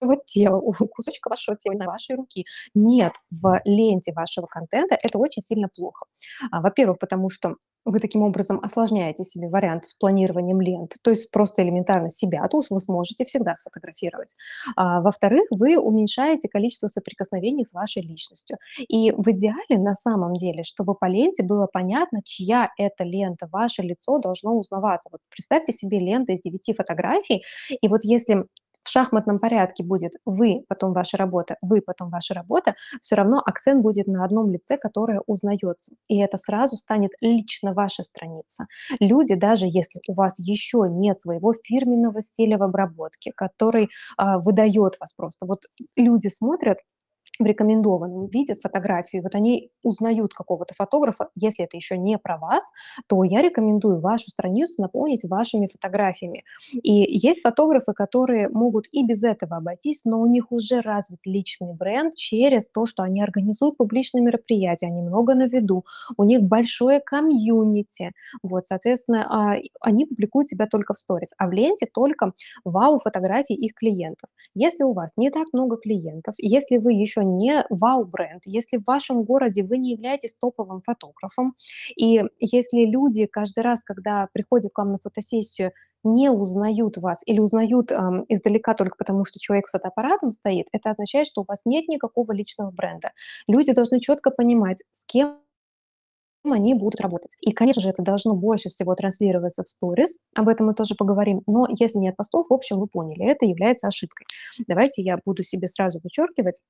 вот 0.00 0.26
тела, 0.26 0.56
у 0.58 0.72
кусочка 0.72 1.28
вашего 1.28 1.56
тела, 1.56 1.74
не 1.74 1.86
вашей 1.86 2.16
руки 2.16 2.44
нет 2.74 3.12
в 3.30 3.60
ленте 3.64 4.12
вашего 4.12 4.46
контента, 4.46 4.96
это 5.02 5.18
очень 5.18 5.42
сильно 5.42 5.68
плохо. 5.68 6.06
А, 6.50 6.60
во-первых, 6.60 6.98
потому 6.98 7.30
что 7.30 7.56
вы 7.86 8.00
таким 8.00 8.22
образом 8.22 8.58
осложняете 8.62 9.22
себе 9.22 9.48
вариант 9.48 9.86
с 9.86 9.94
планированием 9.94 10.60
лент, 10.60 10.96
то 11.02 11.10
есть 11.10 11.30
просто 11.30 11.62
элементарно 11.62 12.10
себя 12.10 12.46
то 12.48 12.58
уж 12.58 12.66
вы 12.70 12.80
сможете 12.80 13.24
всегда 13.24 13.54
сфотографировать. 13.54 14.34
А, 14.76 15.00
во-вторых, 15.00 15.44
вы 15.50 15.78
уменьшаете 15.78 16.48
количество 16.48 16.88
соприкосновений 16.88 17.64
с 17.64 17.72
вашей 17.72 18.02
личностью. 18.02 18.58
И 18.88 19.12
в 19.12 19.30
идеале, 19.30 19.78
на 19.78 19.94
самом 19.94 20.34
деле, 20.34 20.64
чтобы 20.64 20.94
по 20.94 21.06
ленте 21.06 21.44
было 21.44 21.68
понятно, 21.72 22.20
чья 22.24 22.70
это 22.76 23.04
лента, 23.04 23.48
ваше 23.50 23.82
лицо 23.82 24.18
должно 24.18 24.58
узнаваться. 24.58 25.08
Вот 25.12 25.20
представьте 25.30 25.72
себе 25.72 26.00
ленту 26.00 26.32
из 26.32 26.40
девяти 26.40 26.74
фотографий, 26.74 27.44
и 27.70 27.88
вот 27.88 28.00
если 28.02 28.46
в 28.86 28.88
шахматном 28.88 29.40
порядке 29.40 29.82
будет 29.82 30.12
вы, 30.24 30.64
потом 30.68 30.92
ваша 30.92 31.16
работа, 31.16 31.56
вы, 31.60 31.82
потом 31.82 32.08
ваша 32.10 32.34
работа, 32.34 32.76
все 33.00 33.16
равно 33.16 33.42
акцент 33.44 33.82
будет 33.82 34.06
на 34.06 34.24
одном 34.24 34.52
лице, 34.52 34.78
которое 34.78 35.20
узнается. 35.26 35.96
И 36.06 36.18
это 36.18 36.38
сразу 36.38 36.76
станет 36.76 37.10
лично 37.20 37.74
ваша 37.74 38.04
страница. 38.04 38.66
Люди, 39.00 39.34
даже 39.34 39.66
если 39.66 40.00
у 40.06 40.14
вас 40.14 40.38
еще 40.38 40.86
нет 40.88 41.18
своего 41.18 41.52
фирменного 41.52 42.22
стиля 42.22 42.58
в 42.58 42.62
обработке, 42.62 43.32
который 43.34 43.88
а, 44.16 44.38
выдает 44.38 44.96
вас 45.00 45.14
просто, 45.14 45.46
вот 45.46 45.62
люди 45.96 46.28
смотрят, 46.28 46.78
в 47.38 47.44
рекомендованном 47.44 48.26
видят 48.26 48.60
фотографии, 48.60 49.18
вот 49.18 49.34
они 49.34 49.70
узнают 49.82 50.34
какого-то 50.34 50.74
фотографа, 50.74 51.28
если 51.34 51.64
это 51.64 51.76
еще 51.76 51.98
не 51.98 52.18
про 52.18 52.38
вас, 52.38 52.62
то 53.06 53.22
я 53.24 53.42
рекомендую 53.42 54.00
вашу 54.00 54.30
страницу 54.30 54.80
наполнить 54.82 55.24
вашими 55.24 55.66
фотографиями. 55.66 56.44
И 56.72 56.92
есть 56.92 57.42
фотографы, 57.42 57.92
которые 57.92 58.48
могут 58.48 58.86
и 58.92 59.04
без 59.04 59.22
этого 59.22 59.56
обойтись, 59.56 60.04
но 60.04 60.20
у 60.20 60.26
них 60.26 60.52
уже 60.52 60.80
развит 60.80 61.20
личный 61.24 61.74
бренд 61.74 62.14
через 62.14 62.70
то, 62.70 62.86
что 62.86 63.02
они 63.02 63.22
организуют 63.22 63.76
публичные 63.76 64.22
мероприятия, 64.22 64.86
они 64.86 65.02
много 65.02 65.34
на 65.34 65.46
виду, 65.46 65.84
у 66.16 66.24
них 66.24 66.42
большое 66.42 67.00
комьюнити, 67.00 68.12
вот, 68.42 68.66
соответственно, 68.66 69.26
а, 69.28 69.56
они 69.80 70.06
публикуют 70.06 70.48
себя 70.48 70.66
только 70.66 70.94
в 70.94 70.98
сторис, 70.98 71.34
а 71.38 71.46
в 71.48 71.52
ленте 71.52 71.86
только 71.86 72.32
вау-фотографии 72.64 73.54
их 73.54 73.74
клиентов. 73.74 74.30
Если 74.54 74.84
у 74.84 74.92
вас 74.92 75.16
не 75.16 75.30
так 75.30 75.48
много 75.52 75.76
клиентов, 75.76 76.34
если 76.38 76.78
вы 76.78 76.92
еще 76.92 77.24
не 77.26 77.64
вау-бренд, 77.70 78.42
если 78.44 78.78
в 78.78 78.84
вашем 78.86 79.24
городе 79.24 79.62
вы 79.62 79.78
не 79.78 79.92
являетесь 79.92 80.36
топовым 80.36 80.82
фотографом, 80.82 81.54
и 81.96 82.22
если 82.38 82.86
люди 82.86 83.26
каждый 83.26 83.64
раз, 83.64 83.82
когда 83.82 84.28
приходят 84.32 84.72
к 84.72 84.78
вам 84.78 84.92
на 84.92 84.98
фотосессию, 84.98 85.72
не 86.04 86.30
узнают 86.30 86.96
вас 86.98 87.22
или 87.26 87.40
узнают 87.40 87.90
эм, 87.90 88.24
издалека 88.28 88.74
только 88.74 88.96
потому, 88.96 89.24
что 89.24 89.40
человек 89.40 89.66
с 89.66 89.72
фотоаппаратом 89.72 90.30
стоит, 90.30 90.68
это 90.72 90.90
означает, 90.90 91.26
что 91.26 91.42
у 91.42 91.44
вас 91.46 91.66
нет 91.66 91.88
никакого 91.88 92.32
личного 92.32 92.70
бренда. 92.70 93.12
Люди 93.48 93.72
должны 93.72 94.00
четко 94.00 94.30
понимать, 94.30 94.82
с 94.92 95.04
кем 95.04 95.38
они 96.44 96.74
будут 96.74 97.00
работать. 97.00 97.36
И, 97.40 97.52
конечно 97.52 97.82
же, 97.82 97.88
это 97.88 98.02
должно 98.02 98.34
больше 98.34 98.68
всего 98.68 98.94
транслироваться 98.94 99.64
в 99.64 99.68
сторис, 99.68 100.22
об 100.34 100.48
этом 100.48 100.66
мы 100.66 100.74
тоже 100.74 100.94
поговорим, 100.94 101.42
но 101.46 101.66
если 101.78 101.98
нет 101.98 102.16
постов, 102.16 102.46
в 102.48 102.52
общем, 102.52 102.78
вы 102.78 102.86
поняли, 102.86 103.26
это 103.26 103.46
является 103.46 103.88
ошибкой. 103.88 104.26
Давайте 104.66 105.02
я 105.02 105.18
буду 105.24 105.42
себе 105.42 105.66
сразу 105.66 105.98
вычеркивать 106.02 106.60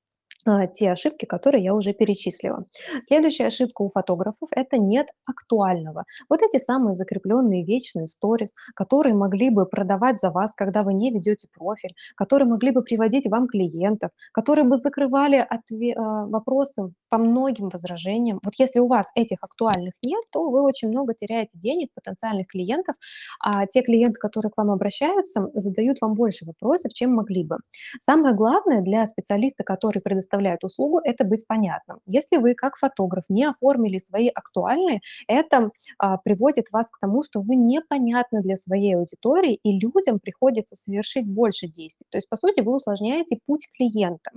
те 0.73 0.91
ошибки, 0.91 1.25
которые 1.25 1.63
я 1.63 1.73
уже 1.73 1.93
перечислила. 1.93 2.65
Следующая 3.01 3.47
ошибка 3.47 3.81
у 3.81 3.89
фотографов– 3.89 4.49
это 4.51 4.77
нет 4.77 5.07
актуального. 5.25 6.05
Вот 6.29 6.41
эти 6.41 6.61
самые 6.61 6.93
закрепленные 6.93 7.63
вечные 7.63 8.07
сторис, 8.07 8.55
которые 8.75 9.15
могли 9.15 9.49
бы 9.49 9.65
продавать 9.65 10.19
за 10.19 10.31
вас, 10.31 10.53
когда 10.55 10.83
вы 10.83 10.93
не 10.93 11.11
ведете 11.11 11.47
профиль, 11.53 11.93
которые 12.15 12.47
могли 12.47 12.71
бы 12.71 12.81
приводить 12.81 13.27
вам 13.27 13.47
клиентов, 13.47 14.11
которые 14.31 14.65
бы 14.65 14.77
закрывали 14.77 15.39
отве- 15.39 15.93
а, 15.95 16.25
вопросы 16.25 16.93
по 17.09 17.17
многим 17.17 17.69
возражениям. 17.69 18.39
Вот 18.43 18.53
если 18.57 18.79
у 18.79 18.87
вас 18.87 19.11
этих 19.15 19.37
актуальных 19.41 19.93
нет, 20.03 20.23
то 20.31 20.49
вы 20.49 20.61
очень 20.61 20.89
много 20.89 21.13
теряете 21.13 21.57
денег, 21.57 21.89
потенциальных 21.93 22.47
клиентов, 22.47 22.95
а 23.39 23.65
те 23.65 23.81
клиенты, 23.81 24.19
которые 24.19 24.51
к 24.51 24.57
вам 24.57 24.71
обращаются, 24.71 25.49
задают 25.53 25.97
вам 26.01 26.13
больше 26.13 26.45
вопросов, 26.45 26.93
чем 26.93 27.13
могли 27.13 27.43
бы. 27.43 27.57
Самое 27.99 28.33
главное 28.33 28.81
для 28.81 29.05
специалиста, 29.05 29.63
который 29.63 30.01
предоставляет 30.01 30.36
услугу, 30.63 30.99
это 31.03 31.23
быть 31.23 31.45
понятным. 31.47 31.99
Если 32.05 32.37
вы 32.37 32.53
как 32.53 32.77
фотограф 32.77 33.25
не 33.29 33.45
оформили 33.45 33.99
свои 33.99 34.27
актуальные, 34.27 35.01
это 35.27 35.71
а, 35.97 36.17
приводит 36.17 36.71
вас 36.71 36.91
к 36.91 36.99
тому, 36.99 37.23
что 37.23 37.41
вы 37.41 37.55
непонятны 37.55 38.41
для 38.41 38.57
своей 38.57 38.95
аудитории, 38.95 39.59
и 39.63 39.79
людям 39.79 40.19
приходится 40.19 40.75
совершить 40.75 41.27
больше 41.27 41.67
действий. 41.67 42.07
То 42.09 42.17
есть, 42.17 42.29
по 42.29 42.35
сути, 42.35 42.61
вы 42.61 42.75
усложняете 42.75 43.39
путь 43.45 43.67
клиента. 43.75 44.31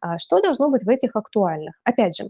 А, 0.00 0.18
что 0.18 0.40
должно 0.40 0.70
быть 0.70 0.84
в 0.84 0.88
этих 0.88 1.16
актуальных? 1.16 1.74
Опять 1.84 2.16
же, 2.16 2.28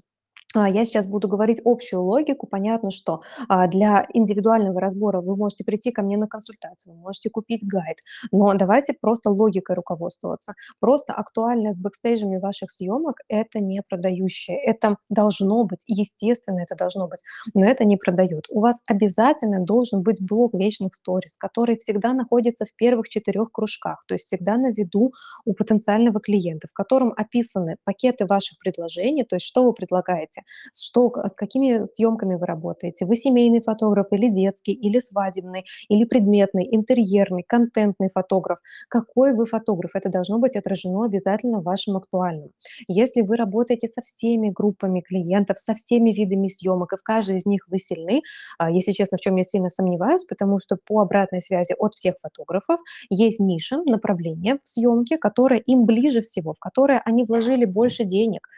а, 0.55 0.69
я 0.69 0.85
сейчас 0.85 1.07
буду 1.09 1.29
говорить 1.29 1.61
общую 1.65 2.03
логику. 2.03 2.47
Понятно, 2.47 2.91
что 2.91 3.23
а, 3.49 3.69
для 3.69 4.07
индивидуального 4.13 4.81
разбора 4.81 5.21
вы 5.21 5.37
можете 5.37 5.65
прийти 5.65 5.93
ко 5.93 6.03
мне 6.03 6.17
на 6.17 6.27
консультацию, 6.27 6.95
вы 6.95 7.01
можете 7.01 7.31
купить 7.31 7.67
гайд, 7.67 7.99
но 8.33 8.53
давайте 8.55 8.95
просто 9.01 9.31
логикой 9.31 9.77
руководствоваться. 9.77 10.55
Просто 10.81 11.13
актуальное 11.13 11.73
с 11.73 11.81
бэкстейджами 11.81 12.39
ваших 12.39 12.71
съемок– 12.71 13.21
это 13.29 13.61
не 13.61 13.83
продающее. 13.83 14.61
Это 14.61 14.97
должно 15.09 15.65
быть, 15.65 15.85
естественно, 15.87 16.61
это 16.61 16.75
должно 16.75 17.07
быть, 17.07 17.23
но 17.55 17.65
это 17.65 17.85
не 17.85 17.97
продает. 17.97 18.47
У 18.51 18.61
вас 18.61 18.83
обязательно 18.87 19.65
должен 19.65 20.03
быть 20.03 20.21
блок 20.21 20.55
вечных 20.55 20.95
сторис, 20.95 21.37
который 21.37 21.77
всегда 21.77 22.13
находится 22.13 22.65
в 22.65 22.75
первых 22.75 23.09
четырех 23.09 23.53
кружках, 23.53 24.05
то 24.07 24.15
есть 24.15 24.27
всегда 24.27 24.57
на 24.57 24.73
виду 24.73 25.13
у 25.45 25.53
потенциального 25.53 26.21
клиента, 26.21 26.69
в 26.69 26.73
котором 26.73 27.13
описаны 27.17 27.77
пакеты 27.85 28.27
ваших 28.27 28.59
предложений, 28.59 29.25
то 29.25 29.37
есть 29.37 29.47
что 29.47 29.65
вы 29.65 29.73
предлагаете, 29.73 30.40
работаете, 30.41 30.45
что, 30.75 31.13
с 31.27 31.37
какими 31.37 31.85
съемками 31.85 32.37
вы 32.37 32.47
работаете. 32.47 33.07
Вы 33.07 33.17
семейный 33.17 33.63
фотограф 33.63 34.07
или 34.13 34.29
детский, 34.29 34.73
или 34.73 35.01
свадебный, 35.01 35.65
или 35.89 36.05
предметный, 36.05 36.69
интерьерный, 36.71 37.45
контентный 37.47 38.09
фотограф. 38.15 38.59
Какой 38.89 39.35
вы 39.35 39.47
фотограф? 39.47 39.91
Это 39.95 40.09
должно 40.09 40.39
быть 40.39 40.57
отражено 40.57 41.05
обязательно 41.05 41.61
в 41.61 41.65
вашем 41.65 41.97
актуальном. 41.97 42.51
Если 42.89 43.23
вы 43.23 43.37
работаете 43.37 43.89
со 43.89 44.03
всеми 44.03 44.51
группами 44.51 45.01
клиентов, 45.01 45.59
со 45.59 45.75
всеми 45.75 46.11
видами 46.11 46.49
съемок, 46.49 46.93
и 46.93 46.97
в 46.97 47.03
каждой 47.03 47.39
из 47.39 47.47
них 47.47 47.67
вы 47.69 47.79
сильны, 47.79 48.23
а, 48.59 48.71
если 48.71 48.93
честно, 48.93 49.19
в 49.19 49.21
чем 49.21 49.37
я 49.37 49.45
сильно 49.45 49.71
сомневаюсь, 49.71 50.25
потому 50.25 50.61
что 50.61 50.77
по 50.87 51.01
обратной 51.01 51.41
связи 51.41 51.75
от 51.79 51.95
всех 51.95 52.15
фотографов 52.23 52.81
есть 53.11 53.41
ниша, 53.41 53.83
направление 53.85 54.57
в 54.63 54.69
съемке, 54.69 55.19
которое 55.19 55.61
им 55.61 55.85
ближе 55.85 56.21
всего, 56.21 56.53
в 56.53 56.59
которое 56.59 57.03
они 57.05 57.25
вложили 57.25 57.65
больше 57.65 58.05
денег, 58.05 58.49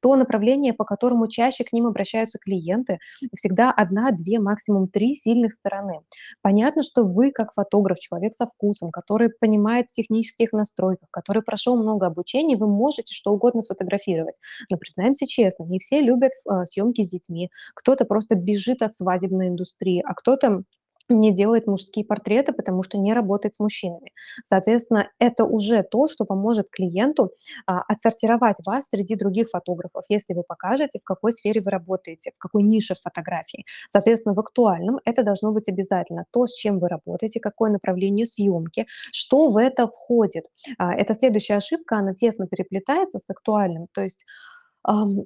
то 0.00 0.16
направление, 0.16 0.72
по 0.72 0.84
которому 0.84 1.05
которому 1.06 1.28
чаще 1.28 1.62
к 1.62 1.72
ним 1.72 1.86
обращаются 1.86 2.38
клиенты, 2.38 2.98
всегда 3.34 3.70
одна, 3.70 4.10
две, 4.10 4.40
максимум 4.40 4.88
три 4.88 5.14
сильных 5.14 5.52
стороны. 5.52 6.00
Понятно, 6.42 6.82
что 6.82 7.04
вы 7.04 7.30
как 7.30 7.52
фотограф, 7.54 8.00
человек 8.00 8.34
со 8.34 8.46
вкусом, 8.46 8.90
который 8.90 9.30
понимает 9.30 9.88
в 9.88 9.92
технических 9.92 10.52
настройках, 10.52 11.08
который 11.12 11.42
прошел 11.42 11.80
много 11.80 12.06
обучений, 12.06 12.56
вы 12.56 12.66
можете 12.66 13.14
что 13.14 13.30
угодно 13.32 13.62
сфотографировать. 13.62 14.38
Но 14.68 14.78
признаемся 14.78 15.26
честно, 15.28 15.64
не 15.64 15.78
все 15.78 16.00
любят 16.00 16.32
э, 16.32 16.64
съемки 16.64 17.02
с 17.02 17.10
детьми. 17.10 17.50
Кто-то 17.74 18.04
просто 18.04 18.34
бежит 18.34 18.82
от 18.82 18.92
свадебной 18.92 19.48
индустрии, 19.48 20.02
а 20.04 20.14
кто-то 20.14 20.62
не 21.08 21.32
делает 21.32 21.66
мужские 21.66 22.04
портреты, 22.04 22.52
потому 22.52 22.82
что 22.82 22.98
не 22.98 23.14
работает 23.14 23.54
с 23.54 23.60
мужчинами. 23.60 24.12
Соответственно, 24.44 25.10
это 25.18 25.44
уже 25.44 25.82
то, 25.82 26.08
что 26.08 26.24
поможет 26.24 26.68
клиенту 26.70 27.30
а, 27.66 27.82
отсортировать 27.82 28.56
вас 28.64 28.88
среди 28.88 29.14
других 29.14 29.50
фотографов, 29.50 30.04
если 30.08 30.34
вы 30.34 30.42
покажете, 30.42 30.98
в 30.98 31.04
какой 31.04 31.32
сфере 31.32 31.60
вы 31.60 31.70
работаете, 31.70 32.32
в 32.34 32.38
какой 32.38 32.62
нише 32.62 32.94
фотографии. 33.00 33.64
Соответственно, 33.88 34.34
в 34.34 34.40
актуальном 34.40 35.00
это 35.04 35.22
должно 35.22 35.52
быть 35.52 35.68
обязательно 35.68 36.24
то, 36.32 36.46
с 36.46 36.54
чем 36.54 36.78
вы 36.78 36.88
работаете, 36.88 37.40
какое 37.40 37.70
направление 37.70 38.26
съемки, 38.26 38.86
что 39.12 39.50
в 39.50 39.56
это 39.56 39.86
входит. 39.86 40.46
А, 40.78 40.94
это 40.94 41.14
следующая 41.14 41.56
ошибка, 41.56 41.98
она 41.98 42.14
тесно 42.14 42.46
переплетается 42.46 43.18
с 43.18 43.30
актуальным. 43.30 43.86
То 43.92 44.02
есть 44.02 44.26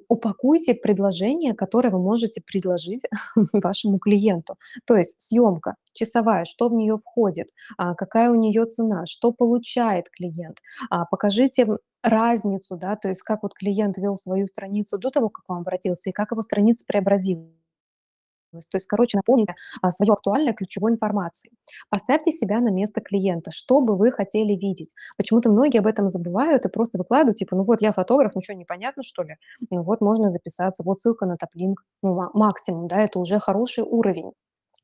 упакуйте 0.07 0.73
предложение, 0.73 1.53
которое 1.53 1.89
вы 1.89 1.99
можете 1.99 2.41
предложить 2.41 3.03
вашему 3.53 3.99
клиенту. 3.99 4.55
То 4.85 4.95
есть 4.95 5.21
съемка 5.21 5.75
часовая, 5.93 6.45
что 6.45 6.69
в 6.69 6.73
нее 6.73 6.97
входит, 6.97 7.49
а, 7.77 7.93
какая 7.95 8.31
у 8.31 8.35
нее 8.35 8.65
цена, 8.65 9.05
что 9.05 9.31
получает 9.31 10.09
клиент. 10.09 10.57
А, 10.89 11.05
покажите 11.05 11.67
разницу, 12.01 12.77
да, 12.77 12.95
то 12.95 13.09
есть 13.09 13.21
как 13.21 13.43
вот 13.43 13.53
клиент 13.53 13.97
вел 13.97 14.17
свою 14.17 14.47
страницу 14.47 14.97
до 14.97 15.11
того, 15.11 15.29
как 15.29 15.45
вам 15.47 15.59
обратился, 15.59 16.09
и 16.09 16.13
как 16.13 16.31
его 16.31 16.41
страница 16.41 16.85
преобразилась. 16.87 17.60
То 18.51 18.77
есть, 18.77 18.87
короче, 18.87 19.17
наполните 19.17 19.55
а, 19.81 19.91
свою 19.91 20.13
актуальной 20.13 20.53
ключевой 20.53 20.91
информацией. 20.91 21.53
Поставьте 21.89 22.31
себя 22.31 22.59
на 22.59 22.69
место 22.69 23.01
клиента, 23.01 23.51
что 23.51 23.81
бы 23.81 23.95
вы 23.95 24.11
хотели 24.11 24.53
видеть. 24.53 24.93
Почему-то 25.17 25.51
многие 25.51 25.79
об 25.79 25.87
этом 25.87 26.09
забывают 26.09 26.65
и 26.65 26.69
просто 26.69 26.97
выкладывают, 26.97 27.37
типа, 27.37 27.55
ну 27.55 27.63
вот 27.63 27.81
я 27.81 27.91
фотограф, 27.93 28.33
ну 28.35 28.41
что, 28.41 28.53
непонятно, 28.53 29.03
что 29.03 29.23
ли? 29.23 29.35
Ну 29.69 29.81
вот 29.81 30.01
можно 30.01 30.29
записаться, 30.29 30.83
вот 30.83 30.99
ссылка 30.99 31.25
на 31.25 31.37
Taplink, 31.37 31.83
ну, 32.03 32.13
ма- 32.15 32.31
максимум, 32.33 32.87
да, 32.87 32.97
это 32.97 33.19
уже 33.19 33.39
хороший 33.39 33.83
уровень. 33.83 34.31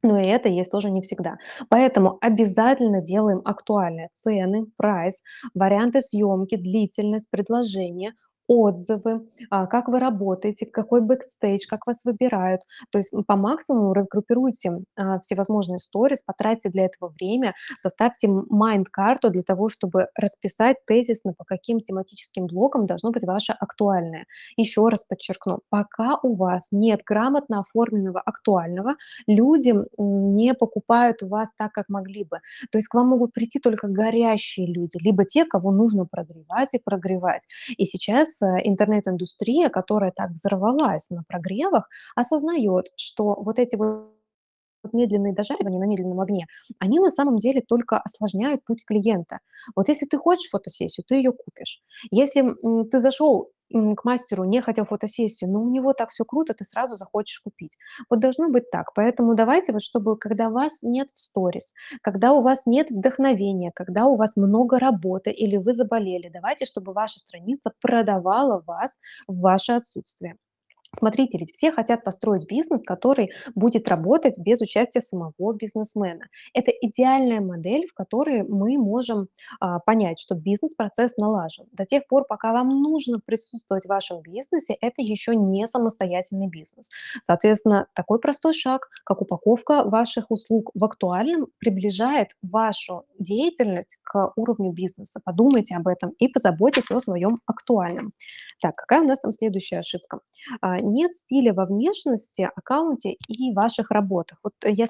Но 0.04 0.20
и 0.20 0.26
это 0.28 0.48
есть 0.48 0.72
тоже 0.72 0.92
не 0.92 1.02
всегда. 1.02 1.38
Поэтому 1.70 2.18
обязательно 2.22 3.02
делаем 3.02 3.42
актуальные 3.44 4.10
цены, 4.14 4.68
прайс, 4.78 5.24
варианты 5.56 6.02
съемки, 6.02 6.56
длительность 6.56 7.32
предложения, 7.32 8.14
отзывы, 8.48 9.28
а, 9.50 9.68
как 9.68 9.88
вы 9.88 10.00
работаете, 10.00 10.66
какой 10.66 11.02
бэкстейдж, 11.02 11.68
как 11.68 11.86
вас 11.88 12.06
выбирают. 12.06 12.62
То 12.92 12.98
есть 12.98 13.14
по 13.26 13.36
максимуму 13.36 13.94
разгруппируйте 13.94 14.80
а, 14.96 15.20
всевозможные 15.20 15.80
сторис, 15.80 16.24
потратьте 16.24 16.70
для 16.70 16.86
этого 16.86 17.14
время, 17.20 17.54
составьте 17.78 18.28
майнд-карту 18.28 19.30
для 19.30 19.44
того, 19.44 19.70
чтобы 19.70 20.08
расписать 20.16 20.78
тезисно, 20.86 21.34
по 21.34 21.44
каким 21.44 21.82
тематическим 21.82 22.48
блокам 22.48 22.86
должно 22.88 23.12
быть 23.12 23.24
ваше 23.24 23.54
актуальное. 23.54 24.26
Еще 24.56 24.88
раз 24.88 25.04
подчеркну, 25.04 25.60
пока 25.70 26.18
у 26.24 26.34
вас 26.34 26.70
нет 26.72 27.02
грамотно 27.06 27.60
оформленного 27.60 28.22
актуального, 28.22 28.96
люди 29.28 29.74
не 29.98 30.54
покупают 30.54 31.24
у 31.24 31.28
вас 31.28 31.54
так, 31.58 31.72
как 31.74 31.90
могли 31.90 32.24
бы. 32.24 32.40
То 32.72 32.78
есть 32.78 32.88
к 32.88 32.94
вам 32.94 33.08
могут 33.08 33.34
прийти 33.34 33.60
только 33.60 33.88
горящие 33.88 34.68
люди, 34.68 34.98
либо 35.02 35.26
те, 35.26 35.46
кого 35.46 35.72
нужно 35.72 36.06
прогревать 36.06 36.74
и 36.74 36.80
прогревать. 36.80 37.48
И 37.78 37.86
сейчас 37.86 38.37
э, 38.42 38.62
интернет-индустрия, 38.64 39.70
которая 39.70 40.12
так 40.12 40.32
взорвалась 40.32 41.10
на 41.10 41.24
прогревах, 41.28 41.88
осознает, 42.16 42.88
что 42.96 43.36
вот 43.36 43.60
эти 43.60 43.76
вот 43.76 44.14
медленные 44.94 45.34
дожаривания 45.34 45.80
на 45.80 45.86
медленном 45.86 46.20
огне, 46.22 46.48
они 46.80 47.00
на 47.00 47.10
самом 47.10 47.38
деле 47.38 47.62
только 47.62 48.00
осложняют 48.00 48.64
путь 48.64 48.86
клиента. 48.86 49.40
Вот 49.76 49.90
если 49.90 50.06
ты 50.06 50.18
хочешь 50.18 50.50
фотосессию, 50.50 51.04
ты 51.08 51.16
ее 51.16 51.32
купишь. 51.32 51.82
Если 52.12 52.44
ты 52.90 53.02
зашел 53.02 53.52
к 53.72 54.04
мастеру, 54.04 54.44
не 54.46 54.62
хотел 54.62 54.86
фотосессию, 54.86 55.50
но 55.52 55.62
у 55.62 55.70
него 55.70 55.94
так 55.94 56.10
все 56.10 56.26
круто, 56.26 56.54
ты 56.54 56.66
сразу 56.66 56.96
захочешь 56.96 57.40
купить. 57.40 57.78
Вот 58.10 58.20
должно 58.20 58.50
быть 58.50 58.70
так. 58.72 58.94
Поэтому 58.96 59.36
давайте 59.36 59.74
вот, 59.74 59.84
чтобы 59.84 60.18
когда 60.18 60.50
вас 60.50 60.84
нет 60.84 61.10
в 61.14 61.20
сторис, 61.20 61.74
когда 62.02 62.34
у 62.34 62.42
вас 62.42 62.66
нет 62.66 62.90
вдохновения, 62.92 63.72
когда 63.74 64.06
у 64.06 64.16
вас 64.16 64.38
много 64.38 64.80
работы 64.80 65.32
или 65.32 65.58
вы 65.58 65.74
заболели, 65.74 66.30
давайте, 66.30 66.66
чтобы 66.66 66.94
ваша 66.94 67.20
страница 67.20 67.72
продавала 67.82 68.64
вас 68.66 69.00
в 69.28 69.40
ваше 69.40 69.74
отсутствие. 69.74 70.38
Смотрите, 70.98 71.38
ведь 71.38 71.52
все 71.52 71.72
хотят 71.72 72.04
построить 72.04 72.48
бизнес, 72.48 72.84
который 72.84 73.32
будет 73.54 73.88
работать 73.88 74.40
без 74.40 74.62
участия 74.62 75.00
самого 75.00 75.54
бизнесмена. 75.54 76.26
Это 76.56 76.72
идеальная 76.72 77.40
модель, 77.40 77.86
в 77.88 77.94
которой 77.94 78.42
мы 78.42 78.80
можем 78.80 79.28
а, 79.60 79.78
понять, 79.80 80.20
что 80.20 80.34
бизнес-процесс 80.34 81.18
налажен. 81.18 81.66
До 81.72 81.86
тех 81.86 82.08
пор, 82.08 82.26
пока 82.28 82.52
вам 82.52 82.70
нужно 82.82 83.20
присутствовать 83.24 83.86
в 83.86 83.90
вашем 83.90 84.22
бизнесе, 84.22 84.76
это 84.82 85.04
еще 85.04 85.36
не 85.36 85.68
самостоятельный 85.68 86.48
бизнес. 86.48 86.90
Соответственно, 87.22 87.86
такой 87.94 88.20
простой 88.20 88.54
шаг, 88.54 88.90
как 89.06 89.22
упаковка 89.22 89.84
ваших 89.84 90.32
услуг 90.32 90.72
в 90.74 90.84
актуальном, 90.84 91.46
приближает 91.60 92.30
вашу 92.42 93.04
деятельность 93.20 94.00
к 94.04 94.34
уровню 94.36 94.72
бизнеса. 94.72 95.22
Подумайте 95.24 95.76
об 95.76 95.88
этом 95.88 96.16
и 96.18 96.28
позаботьтесь 96.28 96.90
о 96.90 97.00
своем 97.00 97.38
актуальном. 97.46 98.14
Так, 98.60 98.76
какая 98.76 99.02
у 99.02 99.08
нас 99.08 99.22
там 99.22 99.32
следующая 99.32 99.80
ошибка? 99.80 100.22
Нет 100.90 101.14
стиля 101.16 101.54
во 101.54 101.66
внешности, 101.66 102.50
аккаунте 102.56 103.18
и 103.28 103.54
ваших 103.54 103.92
работах. 103.92 104.40
Вот 104.44 104.54
э, 104.64 104.72
я 104.72 104.88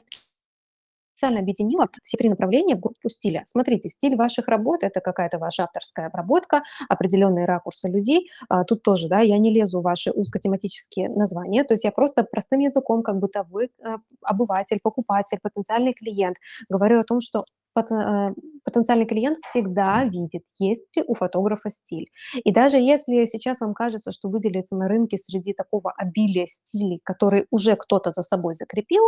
специально 1.18 1.40
объединила 1.40 1.90
все 2.04 2.18
3 2.18 2.30
направления 2.30 2.76
в 2.76 2.80
группу 2.80 3.10
стиля. 3.10 3.42
Смотрите, 3.46 3.90
стиль 3.90 4.16
ваших 4.16 4.48
работ- 4.48 4.84
это 4.84 5.02
какая-то 5.02 5.40
ваша 5.40 5.64
авторская 5.64 6.08
обработка, 6.08 6.62
определенные 6.90 7.46
ракурсы 7.46 7.90
людей. 7.90 8.30
А, 8.50 8.64
тут 8.64 8.84
тоже, 8.84 9.08
да, 9.08 9.20
я 9.22 9.38
не 9.40 9.52
лезу 9.52 9.80
в 9.80 9.84
ваши 9.84 10.12
узкотематические 10.12 11.10
названия, 11.10 11.64
то 11.64 11.74
есть 11.74 11.86
я 11.86 11.92
просто 11.92 12.24
простым 12.24 12.60
языком, 12.60 13.02
как 13.02 13.20
вы, 13.50 13.66
э, 13.66 13.96
обыватель, 14.22 14.80
покупатель, 14.82 15.40
потенциальный 15.42 15.94
клиент, 15.94 16.38
говорю 16.70 17.00
о 17.00 17.04
том, 17.04 17.20
что 17.20 17.46
потенциальный 17.84 19.06
клиент 19.06 19.38
всегда 19.42 20.04
видит, 20.04 20.44
есть 20.60 20.88
ли 20.96 21.04
у 21.08 21.16
фотографа 21.16 21.70
стиль. 21.70 22.10
И 22.44 22.52
даже 22.52 22.78
если 22.78 23.26
сейчас 23.26 23.62
вам 23.62 23.74
кажется, 23.74 24.12
что 24.12 24.30
выделиться 24.30 24.76
на 24.76 24.88
рынке 24.88 25.18
среди 25.18 25.54
такого 25.54 25.92
обилия 25.92 26.46
стилей, 26.48 27.00
который 27.04 27.48
уже 27.50 27.76
кто-то 27.76 28.12
за 28.12 28.24
собой 28.24 28.56
закрепил, 28.56 29.04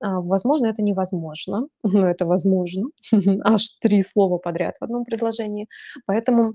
а, 0.00 0.20
возможно, 0.20 0.66
это 0.66 0.82
невозможно, 0.82 1.68
но 1.82 2.08
это 2.08 2.26
возможно. 2.26 2.88
Аж 3.44 3.62
3 3.80 4.02
слова 4.02 4.38
подряд 4.38 4.76
в 4.80 4.84
одном 4.84 5.04
предложении. 5.04 5.68
Поэтому 6.06 6.54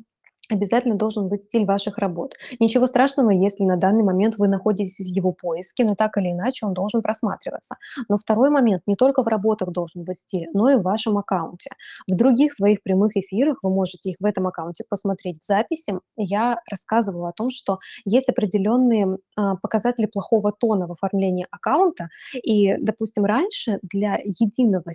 Обязательно 0.52 0.96
должен 0.96 1.30
быть 1.30 1.44
стиль 1.44 1.66
ваших 1.66 2.00
работ. 2.00 2.34
Ничего 2.60 2.88
страшного, 2.88 3.30
если 3.30 3.64
на 3.66 3.78
данный 3.78 4.04
момент 4.04 4.36
вы 4.38 4.48
находитесь 4.48 4.98
в 4.98 5.08
его 5.08 5.32
поиске, 5.32 5.86
но 5.86 5.94
так 5.94 6.18
или 6.18 6.32
иначе 6.32 6.66
он 6.66 6.74
должен 6.74 7.04
просматриваться. 7.04 7.76
Но 8.10 8.18
второй 8.18 8.50
момент, 8.50 8.82
не 8.88 8.96
только 8.96 9.22
в 9.22 9.28
работах 9.28 9.72
должен 9.72 10.04
быть 10.04 10.18
стиль, 10.18 10.48
но 10.54 10.70
и 10.72 10.76
в 10.76 10.82
вашем 10.82 11.20
аккаунте. 11.20 11.70
В 12.08 12.16
других 12.16 12.54
своих 12.54 12.82
прямых 12.82 13.16
эфирах, 13.16 13.60
вы 13.62 13.70
можете 13.70 14.10
их 14.10 14.18
в 14.20 14.26
этом 14.26 14.48
аккаунте 14.48 14.84
посмотреть 14.90 15.42
в 15.42 15.46
записи, 15.46 15.94
я 16.18 16.60
рассказывала 16.70 17.30
о 17.30 17.34
том, 17.34 17.52
что 17.52 17.78
есть 18.04 18.30
определенные 18.30 19.20
а, 19.36 19.56
показатели 19.58 20.08
плохого 20.08 20.52
тона 20.52 20.88
в 20.88 20.92
оформлении 20.94 21.46
аккаунта. 21.52 22.10
И, 22.34 22.76
допустим, 22.78 23.26
раньше 23.26 23.80
для 23.84 24.18
единого 24.24 24.92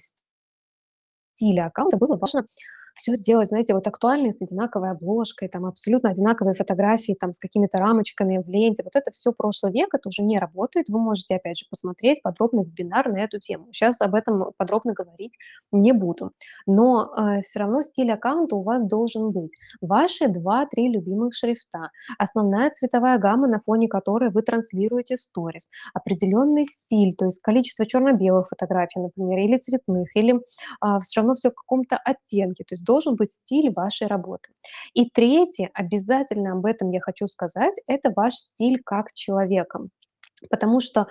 стиля 1.32 1.66
аккаунта 1.66 1.96
было 1.96 2.16
важно 2.16 2.46
все 2.94 3.14
сделать, 3.16 3.48
знаете, 3.48 3.74
вот 3.74 3.86
актуальной 3.86 4.32
с 4.32 4.40
одинаковой 4.40 4.90
обложкой, 4.90 5.48
там 5.48 5.66
абсолютно 5.66 6.10
одинаковые 6.10 6.54
фотографии, 6.54 7.16
там 7.18 7.32
с 7.32 7.38
какими-то 7.38 7.78
рамочками 7.78 8.38
в 8.38 8.48
ленте. 8.48 8.82
Вот 8.84 8.96
это 8.96 9.10
все 9.10 9.32
прошлый 9.32 9.72
век, 9.72 9.94
это 9.94 10.08
уже 10.08 10.22
не 10.22 10.38
работает. 10.38 10.88
Вы 10.88 11.00
можете, 11.00 11.36
опять 11.36 11.58
же, 11.58 11.66
посмотреть 11.68 12.22
подробный 12.22 12.64
вебинар 12.64 13.10
на 13.10 13.18
эту 13.18 13.38
тему. 13.38 13.66
Сейчас 13.72 14.00
об 14.00 14.14
этом 14.14 14.52
подробно 14.56 14.92
говорить 14.92 15.36
не 15.72 15.92
буду. 15.92 16.32
Но 16.66 17.12
э, 17.16 17.42
все 17.42 17.60
равно 17.60 17.82
стиль 17.82 18.12
аккаунта 18.12 18.56
у 18.56 18.62
вас 18.62 18.86
должен 18.88 19.32
быть. 19.32 19.54
Ваши 19.80 20.28
два-три 20.28 20.88
любимых 20.88 21.34
шрифта, 21.34 21.90
основная 22.18 22.70
цветовая 22.70 23.18
гамма, 23.18 23.48
на 23.48 23.60
фоне 23.60 23.88
которой 23.88 24.30
вы 24.30 24.42
транслируете 24.42 25.18
сторис, 25.18 25.70
определенный 25.92 26.64
стиль, 26.64 27.14
то 27.16 27.24
есть 27.24 27.40
количество 27.42 27.86
черно-белых 27.86 28.48
фотографий, 28.48 29.00
например, 29.00 29.38
или 29.38 29.58
цветных, 29.58 30.08
или 30.14 30.40
а, 30.80 31.00
все 31.00 31.20
равно 31.20 31.34
все 31.34 31.50
в 31.50 31.54
каком-то 31.54 31.96
оттенке, 31.96 32.64
то 32.64 32.74
есть 32.74 32.83
должен 32.84 33.16
быть 33.16 33.32
стиль 33.32 33.72
вашей 33.72 34.06
работы. 34.06 34.50
И 34.92 35.08
третье, 35.10 35.70
обязательно 35.74 36.52
об 36.52 36.66
этом 36.66 36.90
я 36.90 37.00
хочу 37.00 37.26
сказать, 37.26 37.74
это 37.86 38.12
ваш 38.14 38.34
стиль 38.34 38.80
как 38.84 39.12
человека. 39.12 39.80
Потому 40.50 40.80
что 40.80 41.06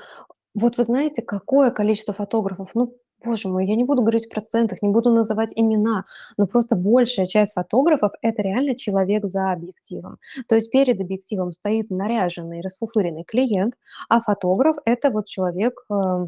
вот 0.56 0.78
вы 0.78 0.84
знаете, 0.84 1.22
какое 1.22 1.72
количество 1.72 2.14
фотографов, 2.14 2.70
ну, 2.76 2.96
боже 3.24 3.48
мой, 3.48 3.66
я 3.66 3.76
не 3.76 3.84
буду 3.84 4.02
говорить 4.02 4.26
в 4.26 4.30
процентах, 4.30 4.82
не 4.82 4.90
буду 4.90 5.10
называть 5.10 5.54
имена, 5.56 6.04
но 6.38 6.46
просто 6.46 6.76
большая 6.76 7.26
часть 7.28 7.54
фотографов– 7.54 8.14
это 8.22 8.42
реально 8.42 8.76
человек 8.76 9.26
за 9.26 9.52
объективом. 9.52 10.18
То 10.48 10.56
есть 10.56 10.72
перед 10.72 11.00
объективом 11.00 11.52
стоит 11.52 11.90
наряженный, 11.90 12.62
расфуфыренный 12.62 13.24
клиент, 13.24 13.76
а 14.10 14.20
фотограф– 14.22 14.78
это 14.86 15.10
вот 15.10 15.28
человек, 15.28 15.74
э, 15.90 16.28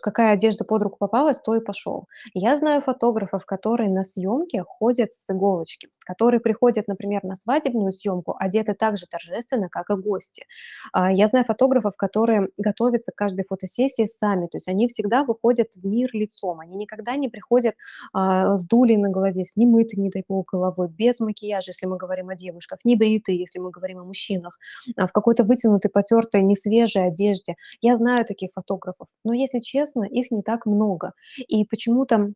какая 0.00 0.32
одежда 0.34 0.64
под 0.64 0.82
руку 0.82 0.96
попалась, 0.98 1.40
то 1.40 1.54
и 1.54 1.60
пошел. 1.60 2.06
Я 2.34 2.56
знаю 2.56 2.82
фотографов, 2.82 3.46
которые 3.46 3.90
на 3.90 4.02
съемке 4.02 4.62
ходят 4.64 5.12
с 5.12 5.30
иголочки. 5.30 5.88
Которые 6.06 6.40
приходят, 6.40 6.88
например, 6.88 7.24
на 7.24 7.34
свадебную 7.34 7.92
съемку, 7.92 8.36
одеты 8.38 8.74
так 8.74 8.96
же 8.96 9.06
торжественно, 9.06 9.68
как 9.68 9.90
и 9.90 9.94
гости. 9.94 10.44
А, 10.92 11.12
я 11.12 11.26
знаю 11.26 11.44
фотографов, 11.44 11.96
которые 11.96 12.48
готовятся 12.56 13.12
к 13.12 13.16
каждой 13.16 13.44
фотосессии 13.44 14.06
сами, 14.06 14.46
то 14.46 14.56
есть 14.56 14.68
они 14.68 14.88
всегда 14.88 15.24
выходят 15.24 15.74
в 15.74 15.84
мир 15.84 16.10
лицом, 16.12 16.60
они 16.60 16.76
никогда 16.76 17.16
не 17.16 17.28
приходят 17.28 17.74
а, 18.12 18.56
с 18.56 18.66
дулей 18.66 18.96
на 18.96 19.10
голове, 19.10 19.44
с 19.44 19.56
немытой, 19.56 19.98
не 19.98 20.10
дай 20.10 20.24
бог, 20.28 20.50
головой, 20.52 20.88
без 20.88 21.20
макияжа, 21.20 21.70
если 21.70 21.86
мы 21.86 21.96
говорим 21.96 22.28
о 22.28 22.36
девушках, 22.36 22.78
не 22.84 22.96
бритые, 22.96 23.38
если 23.38 23.58
мы 23.58 23.70
говорим 23.70 23.98
о 23.98 24.04
мужчинах, 24.04 24.58
а 24.96 25.06
в 25.06 25.12
какой-то 25.12 25.44
вытянутой, 25.44 25.90
потертой, 25.90 26.42
несвежей 26.42 27.08
одежде. 27.08 27.56
Я 27.80 27.96
знаю 27.96 28.24
таких 28.24 28.52
фотографов, 28.52 29.08
но, 29.24 29.32
если 29.32 29.60
честно, 29.60 30.04
их 30.04 30.30
не 30.30 30.42
так 30.42 30.66
много. 30.66 31.12
И 31.48 31.64
почему-то 31.64 32.32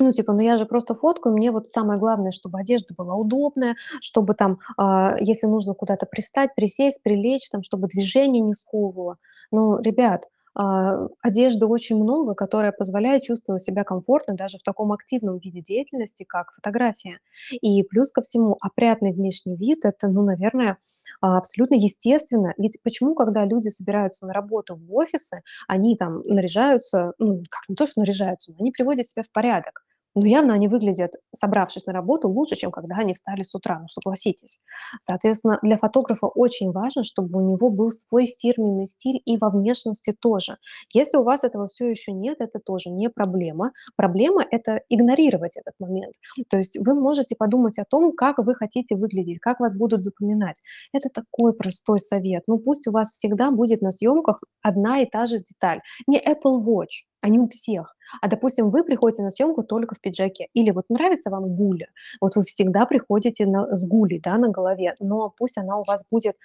ну, 0.00 0.12
типа, 0.12 0.32
ну 0.32 0.40
я 0.40 0.56
же 0.56 0.66
просто 0.66 0.94
фоткаю, 0.94 1.34
мне 1.36 1.50
вот 1.50 1.70
самое 1.70 1.98
главное, 2.00 2.30
чтобы 2.32 2.58
одежда 2.58 2.94
была 2.96 3.14
удобная, 3.14 3.76
чтобы 4.00 4.34
там, 4.34 4.58
а, 4.76 5.16
если 5.20 5.46
нужно 5.46 5.74
куда-то 5.74 6.06
привстать, 6.06 6.54
присесть, 6.54 7.02
прилечь, 7.02 7.48
там, 7.50 7.62
чтобы 7.62 7.88
движение 7.88 8.40
не 8.40 8.54
сковывало. 8.54 9.18
Ну, 9.52 9.80
ребят, 9.80 10.24
а, 10.56 11.08
одежды 11.22 11.66
очень 11.66 11.96
много, 11.96 12.34
которая 12.34 12.72
позволяет 12.72 13.22
чувствовать 13.24 13.62
себя 13.62 13.84
комфортно 13.84 14.34
даже 14.34 14.58
в 14.58 14.62
таком 14.62 14.92
активном 14.92 15.38
виде 15.38 15.60
деятельности, 15.60 16.24
как 16.24 16.52
фотография. 16.54 17.18
И 17.60 17.82
плюс 17.84 18.10
ко 18.12 18.20
всему, 18.22 18.56
опрятный 18.60 19.12
внешний 19.12 19.56
вид– 19.56 19.84
это, 19.84 20.08
ну, 20.08 20.22
наверное, 20.22 20.78
абсолютно 21.20 21.74
естественно. 21.74 22.54
Ведь 22.58 22.80
почему, 22.82 23.14
когда 23.14 23.44
люди 23.44 23.68
собираются 23.68 24.26
на 24.26 24.32
работу 24.32 24.76
в 24.76 24.94
офисы, 24.94 25.42
они 25.68 25.96
там 25.96 26.22
наряжаются, 26.26 27.12
ну, 27.18 27.42
как 27.50 27.68
не 27.68 27.76
то, 27.76 27.86
что 27.86 28.00
наряжаются, 28.00 28.52
но 28.52 28.58
они 28.60 28.72
приводят 28.72 29.08
себя 29.08 29.22
в 29.22 29.30
порядок. 29.30 29.84
Но 30.14 30.26
явно 30.26 30.54
они 30.54 30.68
выглядят, 30.68 31.14
собравшись 31.34 31.86
на 31.86 31.92
работу, 31.92 32.28
лучше, 32.28 32.56
чем 32.56 32.70
когда 32.70 32.96
они 32.96 33.14
встали 33.14 33.42
с 33.42 33.54
утра, 33.54 33.80
ну, 33.80 33.88
согласитесь. 33.88 34.62
Соответственно, 35.00 35.58
для 35.62 35.76
фотографа 35.76 36.26
очень 36.26 36.70
важно, 36.72 37.02
чтобы 37.04 37.38
у 37.38 37.50
него 37.50 37.70
был 37.70 37.90
свой 37.90 38.34
фирменный 38.40 38.86
стиль 38.86 39.20
и 39.24 39.36
во 39.36 39.50
внешности 39.50 40.12
тоже. 40.18 40.58
Если 40.92 41.16
у 41.16 41.24
вас 41.24 41.44
этого 41.44 41.66
все 41.66 41.88
еще 41.90 42.12
нет, 42.12 42.36
это 42.40 42.58
тоже 42.58 42.90
не 42.90 43.10
проблема. 43.10 43.72
Проблема– 43.96 44.44
это 44.50 44.80
игнорировать 44.88 45.56
этот 45.56 45.74
момент. 45.78 46.14
То 46.48 46.58
есть 46.58 46.78
вы 46.78 46.94
можете 46.94 47.34
подумать 47.36 47.78
о 47.78 47.84
том, 47.84 48.12
как 48.12 48.38
вы 48.38 48.54
хотите 48.54 48.96
выглядеть, 48.96 49.40
как 49.40 49.60
вас 49.60 49.76
будут 49.76 50.04
запоминать. 50.04 50.60
Это 50.92 51.08
такой 51.08 51.54
простой 51.54 51.98
совет. 51.98 52.44
Ну, 52.46 52.58
пусть 52.58 52.86
у 52.86 52.92
вас 52.92 53.10
всегда 53.10 53.50
будет 53.50 53.82
на 53.82 53.90
съемках 53.90 54.40
одна 54.62 55.00
и 55.00 55.06
та 55.06 55.26
же 55.26 55.38
деталь. 55.38 55.80
Не 56.06 56.18
Apple 56.18 56.62
Watch, 56.64 57.04
они 57.24 57.38
у 57.40 57.48
всех. 57.48 57.96
А, 58.20 58.28
допустим, 58.28 58.70
вы 58.70 58.84
приходите 58.84 59.22
на 59.22 59.30
съемку 59.30 59.62
только 59.62 59.94
в 59.94 60.00
пиджаке. 60.00 60.48
Или 60.52 60.70
вот 60.70 60.84
нравится 60.90 61.30
вам 61.30 61.56
гуля, 61.56 61.88
вот 62.20 62.36
вы 62.36 62.42
всегда 62.42 62.84
приходите 62.84 63.46
на, 63.46 63.74
с 63.74 63.88
гулей 63.88 64.20
да, 64.22 64.36
на 64.36 64.50
голове, 64.50 64.94
но 65.00 65.32
пусть 65.38 65.56
она 65.56 65.78
у 65.78 65.84
вас 65.84 66.06
будет 66.10 66.36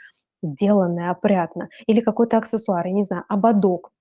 сделанная 0.41 1.11
опрятно. 1.11 1.67
Или 1.85 1.99
какой-то 1.99 2.37
аксессуар, 2.37 2.87
я 2.87 2.93
не 2.93 3.03
знаю, 3.03 3.25
ободок, 3.27 3.91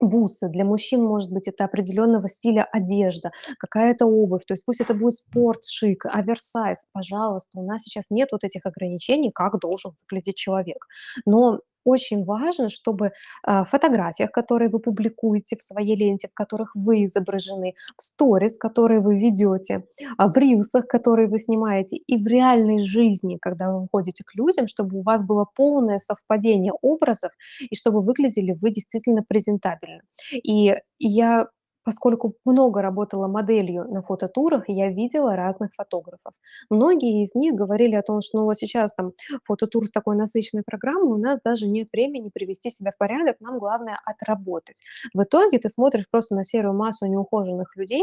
бусы. 0.00 0.48
Для 0.48 0.64
мужчин, 0.64 1.04
может 1.04 1.30
быть, 1.30 1.46
это 1.46 1.64
определенного 1.64 2.28
стиля 2.28 2.64
одежда, 2.64 3.30
какая-то 3.58 4.06
обувь. 4.06 4.44
То 4.44 4.54
есть 4.54 4.64
пусть 4.64 4.80
это 4.80 4.92
будет 4.92 5.14
спорт, 5.14 5.64
шик, 5.64 6.04
оверсайз. 6.06 6.90
Пожалуйста, 6.92 7.60
у 7.60 7.64
нас 7.64 7.82
сейчас 7.82 8.10
нет 8.10 8.30
вот 8.32 8.42
этих 8.42 8.66
ограничений, 8.66 9.30
как 9.32 9.60
должен 9.60 9.92
выглядеть 10.10 10.36
человек. 10.36 10.84
Но 11.26 11.60
очень 11.84 12.24
важно, 12.24 12.68
чтобы 12.68 13.12
а, 13.42 13.64
в 13.64 13.68
фотографиях, 13.70 14.30
которые 14.32 14.70
вы 14.70 14.80
публикуете 14.80 15.56
в 15.56 15.62
своей 15.62 15.96
ленте, 15.96 16.28
в 16.28 16.34
которых 16.34 16.72
вы 16.74 17.04
изображены, 17.04 17.74
в 17.96 18.02
сторис, 18.02 18.56
которые 18.58 19.00
вы 19.00 19.18
ведете, 19.18 19.84
а, 20.18 20.28
в 20.28 20.36
рилсах, 20.36 20.86
которые 20.86 21.28
вы 21.28 21.38
снимаете, 21.38 21.96
и 21.96 22.16
в 22.22 22.26
реальной 22.26 22.82
жизни, 22.82 23.38
когда 23.40 23.70
вы 23.72 23.82
выходите 23.82 24.24
к 24.24 24.34
людям, 24.34 24.68
чтобы 24.68 24.98
у 24.98 25.02
вас 25.02 25.26
было 25.26 25.46
полное 25.54 25.98
совпадение 25.98 26.72
образов, 26.82 27.32
и 27.60 27.76
чтобы 27.76 28.02
выглядели 28.02 28.56
вы 28.60 28.70
действительно 28.70 29.22
презентабельно. 29.26 30.02
И 30.32 30.76
я 30.98 31.48
Поскольку 31.84 32.34
много 32.44 32.82
работала 32.82 33.28
моделью 33.28 33.84
на 33.90 34.02
фототурах, 34.02 34.64
я 34.68 34.90
видела 34.90 35.36
разных 35.36 35.72
фотографов. 35.74 36.32
Многие 36.70 37.22
из 37.22 37.34
них 37.34 37.54
говорили 37.54 37.94
о 37.94 38.02
том, 38.02 38.20
что 38.22 38.38
ну 38.38 38.44
вот 38.44 38.56
сейчас 38.58 38.94
там 38.94 39.12
фототур 39.44 39.86
с 39.86 39.92
такой 39.92 40.16
насыщенной 40.16 40.62
программой, 40.64 41.12
у 41.12 41.18
нас 41.18 41.40
даже 41.44 41.66
нет 41.68 41.88
времени 41.92 42.30
привести 42.32 42.70
себя 42.70 42.90
в 42.92 42.96
порядок, 42.98 43.36
нам 43.40 43.58
главное 43.58 43.98
отработать. 44.04 44.82
В 45.14 45.22
итоге 45.22 45.58
ты 45.58 45.68
смотришь 45.68 46.08
просто 46.10 46.34
на 46.34 46.44
серую 46.44 46.74
массу 46.74 47.06
неухоженных 47.06 47.76
людей 47.76 48.02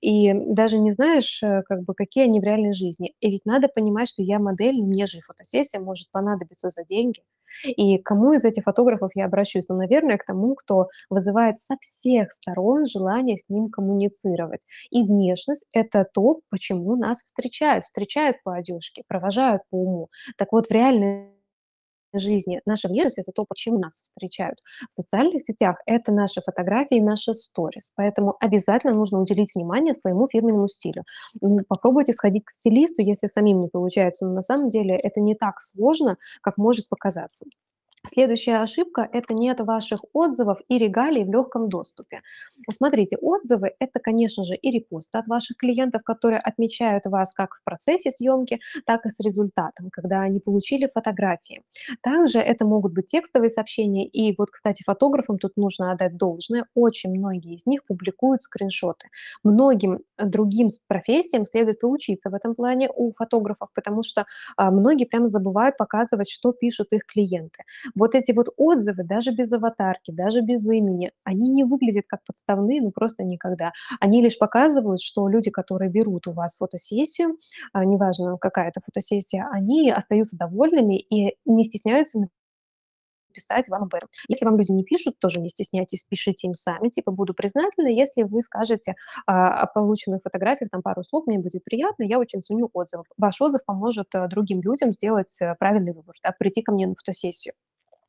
и 0.00 0.32
даже 0.34 0.78
не 0.78 0.92
знаешь, 0.92 1.42
э, 1.42 1.62
как 1.68 1.82
бы, 1.84 1.94
какие 1.94 2.24
они 2.24 2.40
в 2.40 2.44
реальной 2.44 2.72
жизни. 2.74 3.14
И 3.20 3.30
ведь 3.30 3.44
надо 3.46 3.68
понимать, 3.68 4.08
что 4.08 4.22
я 4.22 4.38
модель, 4.38 4.82
мне 4.82 5.06
же 5.06 5.20
фотосессия 5.20 5.80
может 5.80 6.10
понадобиться 6.10 6.70
за 6.70 6.84
деньги. 6.84 7.22
И 7.64 7.98
кому 7.98 8.32
из 8.32 8.44
этих 8.44 8.64
фотографов 8.64 9.10
я 9.14 9.26
обращусь? 9.26 9.68
Ну, 9.68 9.76
наверное, 9.76 10.18
к 10.18 10.24
тому, 10.24 10.54
кто 10.54 10.88
вызывает 11.10 11.58
со 11.58 11.76
всех 11.80 12.32
сторон 12.32 12.86
желание 12.86 13.38
с 13.38 13.48
ним 13.48 13.70
коммуницировать. 13.70 14.66
И 14.90 15.02
внешность– 15.04 15.68
это 15.72 16.06
то, 16.12 16.40
почему 16.50 16.96
нас 16.96 17.22
встречают. 17.22 17.84
Встречают 17.84 18.36
по 18.44 18.54
одежке, 18.54 19.02
провожают 19.08 19.62
по 19.70 19.76
уму. 19.76 20.08
Так 20.36 20.52
вот, 20.52 20.66
в 20.68 20.70
реальной 20.70 21.31
жизни 22.18 22.60
наша 22.66 22.88
внешность– 22.88 23.18
это 23.18 23.32
то, 23.32 23.44
почему 23.44 23.78
нас 23.78 23.94
встречают. 23.94 24.58
В 24.90 24.94
социальных 24.94 25.42
сетях 25.42 25.76
это 25.86 26.12
наши 26.12 26.40
фотографии, 26.40 27.00
наши 27.00 27.34
сторис. 27.34 27.92
Поэтому 27.96 28.36
обязательно 28.40 28.94
нужно 28.94 29.20
уделить 29.20 29.54
внимание 29.54 29.94
своему 29.94 30.28
фирменному 30.28 30.68
стилю. 30.68 31.04
Попробуйте 31.68 32.12
сходить 32.12 32.44
к 32.44 32.50
стилисту, 32.50 33.02
если 33.02 33.26
самим 33.26 33.60
не 33.60 33.68
получается. 33.68 34.26
Но 34.26 34.32
на 34.32 34.42
самом 34.42 34.68
деле 34.68 34.96
это 34.96 35.20
не 35.20 35.34
так 35.34 35.60
сложно, 35.60 36.16
как 36.40 36.58
может 36.58 36.88
показаться. 36.88 37.46
Следующая 38.04 38.56
ошибка– 38.56 39.08
это 39.12 39.32
нет 39.32 39.60
ваших 39.60 40.00
отзывов 40.12 40.58
и 40.68 40.76
регалий 40.76 41.24
в 41.24 41.30
легком 41.30 41.68
доступе. 41.68 42.22
Смотрите, 42.68 43.16
отзывы– 43.16 43.74
это, 43.78 44.00
конечно 44.00 44.44
же, 44.44 44.56
и 44.56 44.72
репосты 44.72 45.18
от 45.18 45.28
ваших 45.28 45.56
клиентов, 45.56 46.02
которые 46.02 46.40
отмечают 46.40 47.06
вас 47.06 47.32
как 47.32 47.54
в 47.54 47.62
процессе 47.62 48.10
съемки, 48.10 48.60
так 48.86 49.06
и 49.06 49.10
с 49.10 49.20
результатом, 49.20 49.90
когда 49.92 50.20
они 50.22 50.40
получили 50.40 50.90
фотографии. 50.92 51.62
Также 52.02 52.40
это 52.40 52.66
могут 52.66 52.92
быть 52.92 53.06
текстовые 53.06 53.50
сообщения, 53.50 54.04
и 54.06 54.34
вот, 54.36 54.50
кстати, 54.50 54.82
фотографам 54.84 55.38
тут 55.38 55.56
нужно 55.56 55.92
отдать 55.92 56.16
должное, 56.16 56.66
очень 56.74 57.10
многие 57.10 57.54
из 57.54 57.66
них 57.66 57.84
публикуют 57.86 58.42
скриншоты. 58.42 59.10
Многим 59.44 60.00
другим 60.24 60.68
профессиям 60.88 61.44
следует 61.44 61.80
поучиться 61.80 62.30
в 62.30 62.34
этом 62.34 62.54
плане 62.54 62.88
у 62.94 63.12
фотографов, 63.12 63.68
потому 63.74 64.02
что 64.02 64.26
а, 64.56 64.70
многие 64.70 65.04
прямо 65.04 65.28
забывают 65.28 65.76
показывать, 65.76 66.30
что 66.30 66.52
пишут 66.52 66.88
их 66.92 67.06
клиенты. 67.06 67.64
Вот 67.94 68.14
эти 68.14 68.32
вот 68.32 68.48
отзывы, 68.56 69.04
даже 69.04 69.32
без 69.32 69.52
аватарки, 69.52 70.10
даже 70.10 70.40
без 70.40 70.68
имени, 70.68 71.12
они 71.24 71.48
не 71.48 71.64
выглядят 71.64 72.04
как 72.08 72.20
подставные, 72.24 72.80
ну 72.80 72.90
просто 72.90 73.24
никогда. 73.24 73.72
Они 74.00 74.22
лишь 74.22 74.38
показывают, 74.38 75.00
что 75.02 75.28
люди, 75.28 75.50
которые 75.50 75.90
берут 75.90 76.26
у 76.26 76.32
вас 76.32 76.56
фотосессию, 76.56 77.38
а, 77.72 77.84
неважно 77.84 78.36
какая 78.38 78.68
это 78.68 78.80
фотосессия, 78.84 79.48
они 79.52 79.90
остаются 79.90 80.36
довольными 80.36 80.98
и 80.98 81.36
не 81.44 81.64
стесняются 81.64 82.18
писать 83.32 83.68
вам 83.68 83.84
об 83.84 83.94
этом. 83.94 84.08
Если 84.28 84.44
вам 84.44 84.58
люди 84.58 84.72
не 84.72 84.84
пишут, 84.84 85.18
тоже 85.18 85.40
не 85.40 85.48
стесняйтесь, 85.48 86.04
пишите 86.04 86.46
им 86.46 86.54
сами, 86.54 86.88
типа 86.88 87.10
буду 87.12 87.34
признательна, 87.34 87.88
если 87.88 88.22
вы 88.22 88.42
скажете 88.42 88.94
а, 89.26 89.62
о 89.62 89.66
полученных 89.66 90.22
фотографиях 90.22 90.70
там 90.70 90.82
пару 90.82 91.02
слов, 91.02 91.26
мне 91.26 91.38
будет 91.38 91.64
приятно, 91.64 92.04
я 92.04 92.18
очень 92.18 92.42
ценю 92.42 92.70
отзыв. 92.72 93.02
Ваш 93.16 93.40
отзыв 93.40 93.64
поможет 93.64 94.14
а, 94.14 94.28
другим 94.28 94.60
людям 94.62 94.92
сделать 94.92 95.36
а, 95.40 95.54
правильный 95.54 95.92
выбор, 95.92 96.14
да, 96.22 96.32
прийти 96.38 96.62
ко 96.62 96.72
мне 96.72 96.86
на 96.86 96.94
фотосессию. 96.94 97.54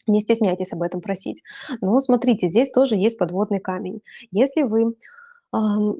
Не 0.07 0.21
стесняйтесь 0.21 0.73
об 0.73 0.81
этом 0.81 0.99
просить. 0.99 1.43
Но 1.79 1.97
смотрите, 1.99 2.49
здесь 2.49 2.71
тоже 2.71 2.95
есть 2.95 3.17
подводный 3.17 3.59
камень. 3.59 4.01
Если 4.31 4.63
вы 4.63 4.95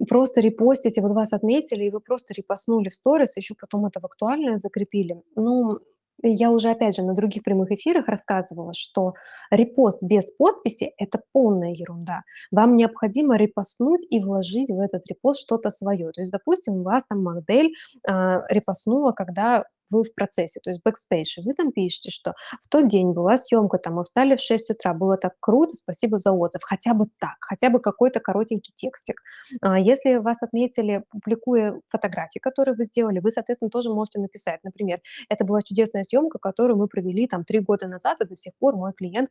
просто 0.09 0.41
репостите, 0.41 0.99
вот 1.01 1.11
вас 1.11 1.31
отметили, 1.31 1.85
и 1.85 1.91
вы 1.91 1.99
просто 1.99 2.33
репостнули 2.33 2.89
в 2.89 2.95
сторис, 2.95 3.37
еще 3.37 3.53
потом 3.53 3.85
это 3.85 3.99
в 3.99 4.05
актуальное 4.05 4.57
закрепили, 4.57 5.21
ну, 5.35 5.79
я 6.21 6.51
уже, 6.51 6.69
опять 6.69 6.95
же, 6.95 7.03
на 7.03 7.13
других 7.13 7.43
прямых 7.43 7.71
эфирах 7.71 8.07
рассказывала, 8.07 8.73
что 8.73 9.13
репост 9.51 10.01
без 10.01 10.31
подписи– 10.31 10.93
это 10.97 11.21
полная 11.31 11.71
ерунда. 11.71 12.23
Вам 12.51 12.75
необходимо 12.75 13.37
репостнуть 13.37 14.05
и 14.09 14.19
вложить 14.21 14.69
в 14.69 14.79
этот 14.79 15.05
репост 15.07 15.41
что-то 15.41 15.69
свое. 15.69 16.11
То 16.11 16.21
есть, 16.21 16.31
допустим, 16.31 16.75
у 16.75 16.83
вас 16.83 17.05
там 17.05 17.23
модель 17.23 17.73
а, 18.07 18.43
репостнула, 18.49 19.11
когда 19.11 19.65
вы 19.93 20.03
в 20.03 20.13
процессе, 20.13 20.59
то 20.63 20.69
есть 20.69 20.81
бэкстейдж, 20.83 21.39
вы 21.45 21.53
там 21.53 21.71
пишете, 21.71 22.11
что 22.11 22.33
в 22.61 22.67
тот 22.69 22.87
день 22.87 23.11
была 23.13 23.37
съемка, 23.37 23.77
там 23.77 23.95
мы 23.95 24.03
встали 24.03 24.35
в 24.35 24.41
6 24.41 24.71
утра, 24.71 24.93
было 24.93 25.17
так 25.17 25.33
круто, 25.39 25.75
спасибо 25.75 26.19
за 26.19 26.31
отзыв, 26.31 26.61
хотя 26.63 26.93
бы 26.93 27.07
так, 27.19 27.37
хотя 27.39 27.69
бы 27.69 27.79
какой-то 27.79 28.19
коротенький 28.19 28.73
текстик. 28.75 29.21
А 29.61 29.79
если 29.79 30.15
вас 30.15 30.43
отметили, 30.43 31.03
публикуя 31.09 31.79
фотографии, 31.87 32.39
которые 32.39 32.75
вы 32.75 32.85
сделали, 32.85 33.19
вы, 33.19 33.31
соответственно, 33.31 33.69
тоже 33.69 33.93
можете 33.93 34.19
написать, 34.19 34.59
например, 34.63 34.99
это 35.29 35.45
была 35.45 35.61
чудесная 35.61 36.03
съемка, 36.03 36.39
которую 36.39 36.77
мы 36.77 36.87
провели 36.87 37.27
там 37.27 37.45
три 37.45 37.59
года 37.59 37.87
назад, 37.87 38.21
и 38.21 38.27
до 38.27 38.35
сих 38.35 38.53
пор 38.59 38.75
мой 38.75 38.93
клиент 38.93 39.29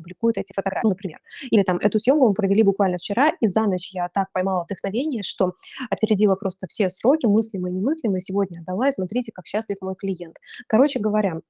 публикует 0.00 0.38
эти 0.38 0.52
фотографии, 0.54 0.84
ну, 0.84 0.90
например. 0.90 1.18
Или 1.50 1.62
там 1.62 1.76
эту 1.78 1.98
съемку 1.98 2.28
мы 2.28 2.34
провели 2.34 2.62
буквально 2.62 2.98
вчера, 2.98 3.32
и 3.40 3.46
за 3.46 3.66
ночь 3.66 3.92
я 3.92 4.08
так 4.08 4.32
поймала 4.32 4.64
вдохновение, 4.64 5.22
что 5.22 5.52
опередила 5.90 6.34
просто 6.34 6.66
все 6.68 6.90
сроки, 6.90 7.26
мыслимые 7.26 7.72
и 7.72 7.76
немыслимые, 7.76 8.20
сегодня 8.20 8.60
отдала, 8.60 8.88
и 8.88 8.92
смотрите, 8.92 9.32
как 9.32 9.46
счастлив 9.46 9.76
мой 9.82 9.94
клиент. 9.96 10.36
Короче 10.66 10.98
говоря, 10.98 11.40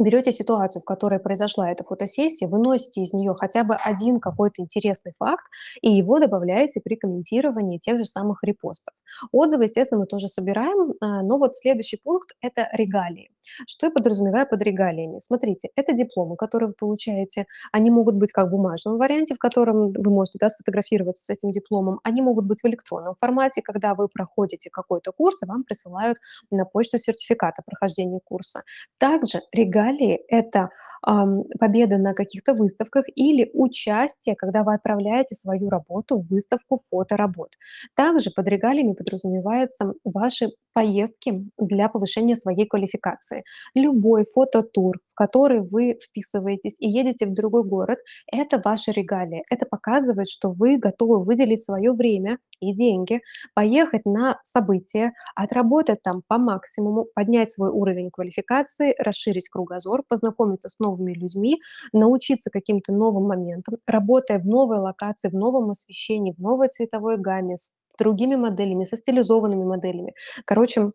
берете 0.00 0.32
ситуацию, 0.32 0.82
в 0.82 0.84
которой 0.84 1.18
произошла 1.18 1.70
эта 1.70 1.84
фотосессия, 1.84 2.48
выносите 2.48 3.02
из 3.02 3.12
нее 3.12 3.34
хотя 3.34 3.64
бы 3.64 3.74
один 3.74 4.20
какой-то 4.20 4.62
интересный 4.62 5.12
факт 5.18 5.44
и 5.80 5.90
его 5.90 6.18
добавляете 6.18 6.80
при 6.80 6.96
комментировании 6.96 7.78
тех 7.78 7.98
же 7.98 8.04
самых 8.04 8.42
репостов. 8.42 8.94
Отзывы, 9.32 9.64
естественно, 9.64 10.00
мы 10.00 10.06
тоже 10.06 10.28
собираем, 10.28 10.94
а, 11.00 11.22
но 11.22 11.38
вот 11.38 11.56
следующий 11.56 11.96
пункт– 11.96 12.32
это 12.40 12.68
регалии. 12.72 13.30
Что 13.66 13.86
я 13.86 13.92
подразумеваю 13.92 14.46
под 14.48 14.62
регалиями? 14.62 15.18
Смотрите, 15.18 15.68
это 15.76 15.92
дипломы, 15.92 16.36
которые 16.36 16.68
вы 16.68 16.74
получаете. 16.74 17.46
Они 17.72 17.90
могут 17.90 18.16
быть 18.16 18.32
как 18.32 18.48
в 18.48 18.50
бумажном 18.50 18.98
варианте, 18.98 19.34
в 19.34 19.38
котором 19.38 19.92
вы 19.92 20.10
можете 20.10 20.38
да, 20.38 20.48
сфотографироваться 20.48 21.22
с 21.22 21.30
этим 21.30 21.52
дипломом. 21.52 22.00
Они 22.02 22.22
могут 22.22 22.44
быть 22.44 22.60
в 22.60 22.66
электронном 22.66 23.14
формате, 23.14 23.62
когда 23.62 23.94
вы 23.94 24.08
проходите 24.08 24.68
какой-то 24.70 25.12
курс, 25.12 25.42
и 25.42 25.46
вам 25.46 25.64
присылают 25.64 26.18
на 26.50 26.64
почту 26.64 26.98
сертификат 26.98 27.54
о 27.58 27.62
прохождении 27.62 28.20
курса. 28.24 28.62
Также 28.98 29.40
регалии– 29.52 29.85
это 30.28 30.70
ам, 31.02 31.44
победы 31.58 31.98
на 31.98 32.14
каких-то 32.14 32.54
выставках 32.54 33.06
или 33.14 33.50
участие, 33.54 34.36
когда 34.36 34.62
вы 34.64 34.74
отправляете 34.74 35.34
свою 35.34 35.68
работу 35.68 36.18
в 36.18 36.28
выставку 36.30 36.80
фоторабот. 36.90 37.52
Также 37.94 38.30
под 38.30 38.48
регалиями 38.48 38.92
подразумеваются 38.92 39.94
ваши 40.04 40.50
поездки 40.76 41.42
для 41.56 41.88
повышения 41.88 42.36
своей 42.36 42.66
квалификации. 42.66 43.44
Любой 43.74 44.26
фототур, 44.26 44.98
в 45.10 45.14
который 45.14 45.62
вы 45.62 45.98
вписываетесь 46.04 46.76
и 46.80 46.86
едете 46.86 47.24
в 47.24 47.32
другой 47.32 47.64
город, 47.64 47.98
это 48.30 48.60
ваши 48.62 48.92
регалии. 48.92 49.42
Это 49.50 49.64
показывает, 49.64 50.28
что 50.28 50.50
вы 50.50 50.76
готовы 50.76 51.24
выделить 51.24 51.62
свое 51.62 51.92
время 51.92 52.40
и 52.60 52.74
деньги, 52.74 53.22
поехать 53.54 54.04
на 54.04 54.38
событие, 54.42 55.12
отработать 55.34 56.02
там 56.02 56.20
по 56.28 56.36
максимуму, 56.36 57.06
поднять 57.14 57.50
свой 57.50 57.70
уровень 57.70 58.10
квалификации, 58.10 58.94
расширить 58.98 59.48
кругозор, 59.48 60.02
познакомиться 60.06 60.68
с 60.68 60.78
новыми 60.78 61.14
людьми, 61.14 61.58
научиться 61.94 62.50
каким-то 62.50 62.92
новым 62.92 63.28
моментам, 63.28 63.76
работая 63.86 64.38
в 64.40 64.46
новой 64.46 64.78
локации, 64.78 65.30
в 65.30 65.34
новом 65.34 65.70
освещении, 65.70 66.34
в 66.34 66.38
новой 66.38 66.68
цветовой 66.68 67.16
гамме, 67.16 67.56
с 67.56 67.78
другими 67.98 68.36
моделями, 68.36 68.84
со 68.84 68.96
стилизованными 68.96 69.64
моделями. 69.64 70.14
Короче, 70.44 70.92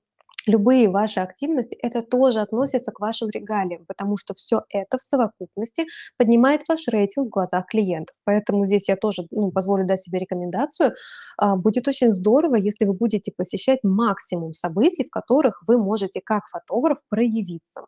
любые 0.47 0.89
ваши 0.89 1.19
активности, 1.19 1.75
это 1.75 2.01
тоже 2.01 2.39
относится 2.39 2.91
к 2.91 2.99
вашим 2.99 3.30
регалиям, 3.30 3.86
потому 3.88 4.17
что 4.17 4.34
все 4.34 4.63
это 4.69 4.97
в 4.97 5.01
совокупности 5.01 5.86
поднимает 6.17 6.62
ваш 6.67 6.88
рейтинг 6.88 7.27
в 7.27 7.30
глазах 7.30 7.65
клиентов. 7.67 8.15
Поэтому 8.23 8.65
здесь 8.65 8.89
я 8.89 8.95
тоже 8.95 9.23
ну, 9.32 9.51
позволю 9.51 9.86
дать 9.86 10.01
себе 10.01 10.19
рекомендацию. 10.19 10.93
А, 11.38 11.56
Будет 11.56 11.88
очень 11.88 12.12
здорово, 12.12 12.56
если 12.56 12.86
вы 12.86 12.93
будете 12.93 13.32
посещать 13.36 13.80
максимум 13.84 14.54
событий, 14.54 15.06
в 15.06 15.10
которых 15.10 15.62
вы 15.67 15.77
можете 15.77 16.21
как 16.23 16.43
фотограф 16.47 16.97
проявиться. 17.10 17.82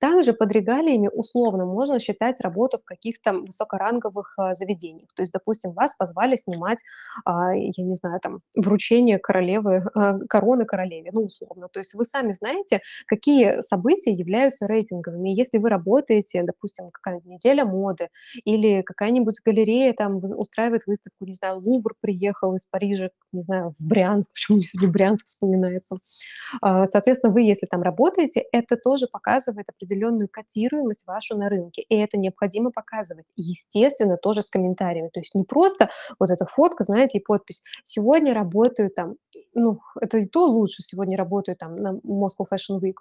Также 0.00 0.32
под 0.32 0.52
регалиями 0.52 1.08
условно 1.12 1.64
можно 1.64 2.00
считать 2.00 2.40
работу 2.40 2.78
в 2.78 2.84
каких-то 2.84 3.32
высокоранговых 3.32 4.34
а, 4.38 4.54
заведениях. 4.54 5.08
То 5.14 5.22
есть, 5.22 5.32
допустим, 5.32 5.72
вас 5.72 5.94
позвали 5.94 6.36
снимать, 6.36 6.78
а, 7.24 7.54
я 7.54 7.84
не 7.84 7.94
знаю, 7.94 8.20
там, 8.20 8.40
вручение 8.56 9.18
королевы, 9.18 9.84
короны 10.28 10.64
королеве, 10.64 11.10
ну, 11.12 11.22
условно. 11.22 11.68
То 11.72 11.80
есть 11.80 11.91
вы 11.94 12.04
сами 12.04 12.32
знаете, 12.32 12.80
какие 13.06 13.60
события 13.62 14.12
являются 14.12 14.66
рейтинговыми. 14.66 15.30
Если 15.30 15.58
вы 15.58 15.68
работаете, 15.68 16.42
допустим, 16.42 16.90
какая-нибудь 16.90 17.26
неделя 17.26 17.64
моды 17.64 18.08
или 18.44 18.82
какая-нибудь 18.82 19.40
галерея 19.44 19.92
там 19.92 20.16
устраивает 20.38 20.82
выставку, 20.86 21.24
не 21.24 21.34
знаю, 21.34 21.58
Лувр 21.58 21.94
приехал 22.00 22.54
из 22.54 22.66
Парижа, 22.66 23.10
не 23.32 23.42
знаю, 23.42 23.74
в 23.78 23.84
Брянск, 23.84 24.32
почему 24.34 24.62
сегодня 24.62 24.90
Брянск 24.90 25.26
вспоминается, 25.26 25.96
а, 26.60 26.86
Соответственно, 26.88 27.32
вы, 27.32 27.42
если 27.42 27.66
там 27.66 27.82
работаете, 27.82 28.44
это 28.52 28.76
тоже 28.76 29.06
показывает 29.10 29.68
определенную 29.68 30.28
котируемость 30.30 31.06
вашу 31.06 31.36
на 31.36 31.48
рынке, 31.48 31.82
и 31.82 31.96
это 31.96 32.18
необходимо 32.18 32.70
показывать. 32.70 33.26
Естественно, 33.36 34.16
тоже 34.16 34.42
с 34.42 34.50
комментариями. 34.50 35.10
То 35.12 35.20
есть 35.20 35.34
не 35.34 35.44
просто 35.44 35.90
вот 36.18 36.30
эта 36.30 36.46
фотка, 36.46 36.84
знаете, 36.84 37.18
и 37.18 37.22
подпись 37.22 37.62
«Сегодня 37.82 38.34
работаю 38.34 38.90
там», 38.90 39.16
ну, 39.54 39.80
это 40.00 40.18
и 40.18 40.26
то 40.26 40.46
лучше, 40.46 40.82
«Сегодня 40.82 41.16
работаю 41.16 41.56
там 41.56 41.76
на 41.82 41.94
Moscow 42.04 42.46
Fashion 42.50 42.80
Week», 42.80 42.96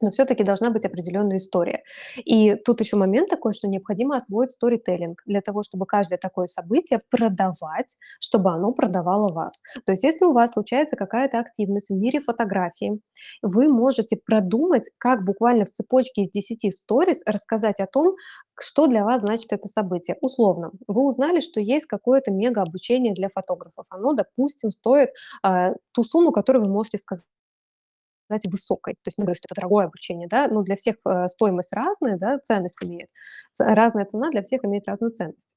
но 0.00 0.10
все-таки 0.10 0.44
должна 0.44 0.70
быть 0.70 0.84
определенная 0.84 1.38
история. 1.38 1.82
И 2.16 2.54
тут 2.54 2.80
еще 2.80 2.96
момент 2.96 3.28
такой, 3.28 3.54
что 3.54 3.68
необходимо 3.68 4.16
освоить 4.16 4.52
сторителлинг 4.52 5.22
для 5.26 5.40
того, 5.42 5.62
чтобы 5.62 5.86
каждое 5.86 6.18
такое 6.18 6.46
событие 6.46 7.02
продавать, 7.10 7.96
чтобы 8.18 8.50
оно 8.50 8.72
продавало 8.72 9.32
вас. 9.32 9.62
То 9.84 9.92
есть 9.92 10.02
если 10.04 10.24
у 10.24 10.32
вас 10.32 10.52
случается 10.52 10.96
какая-то 10.96 11.38
активность 11.38 11.90
в 11.90 11.94
мире 11.94 12.20
фотографии, 12.20 13.00
вы 13.42 13.68
можете 13.68 14.16
продумать, 14.16 14.90
как 14.98 15.24
буквально 15.24 15.66
в 15.66 15.70
цепочке 15.70 16.22
из 16.22 16.30
десяти 16.30 16.72
сторис 16.72 17.22
рассказать 17.26 17.80
о 17.80 17.86
том, 17.86 18.14
что 18.58 18.86
для 18.86 19.04
вас 19.04 19.20
значит 19.20 19.52
это 19.52 19.68
событие. 19.68 20.16
Условно, 20.20 20.70
вы 20.86 21.04
узнали, 21.04 21.40
что 21.40 21.60
есть 21.60 21.86
какое-то 21.86 22.30
мега 22.30 22.62
обучение 22.62 23.14
для 23.14 23.28
фотографов. 23.28 23.86
Оно, 23.90 24.12
допустим, 24.12 24.70
стоит 24.70 25.10
а, 25.42 25.72
ту 25.92 26.04
сумму, 26.04 26.32
которую 26.32 26.64
вы 26.64 26.70
можете 26.70 26.98
сказать 26.98 27.24
сказать, 28.30 28.52
высокой. 28.52 28.94
То 28.94 29.08
есть 29.08 29.18
не 29.18 29.22
говорю, 29.24 29.36
что 29.36 29.46
это 29.48 29.54
дорогое 29.60 29.86
обучение, 29.86 30.28
да, 30.28 30.48
но 30.48 30.62
для 30.62 30.76
всех 30.76 30.96
э, 31.06 31.28
стоимость 31.28 31.72
разная, 31.72 32.16
да, 32.16 32.38
ценность 32.38 32.82
имеет. 32.82 33.08
Разная 33.58 34.04
цена 34.04 34.30
для 34.30 34.42
всех 34.42 34.64
имеет 34.64 34.86
разную 34.86 35.12
ценность. 35.12 35.56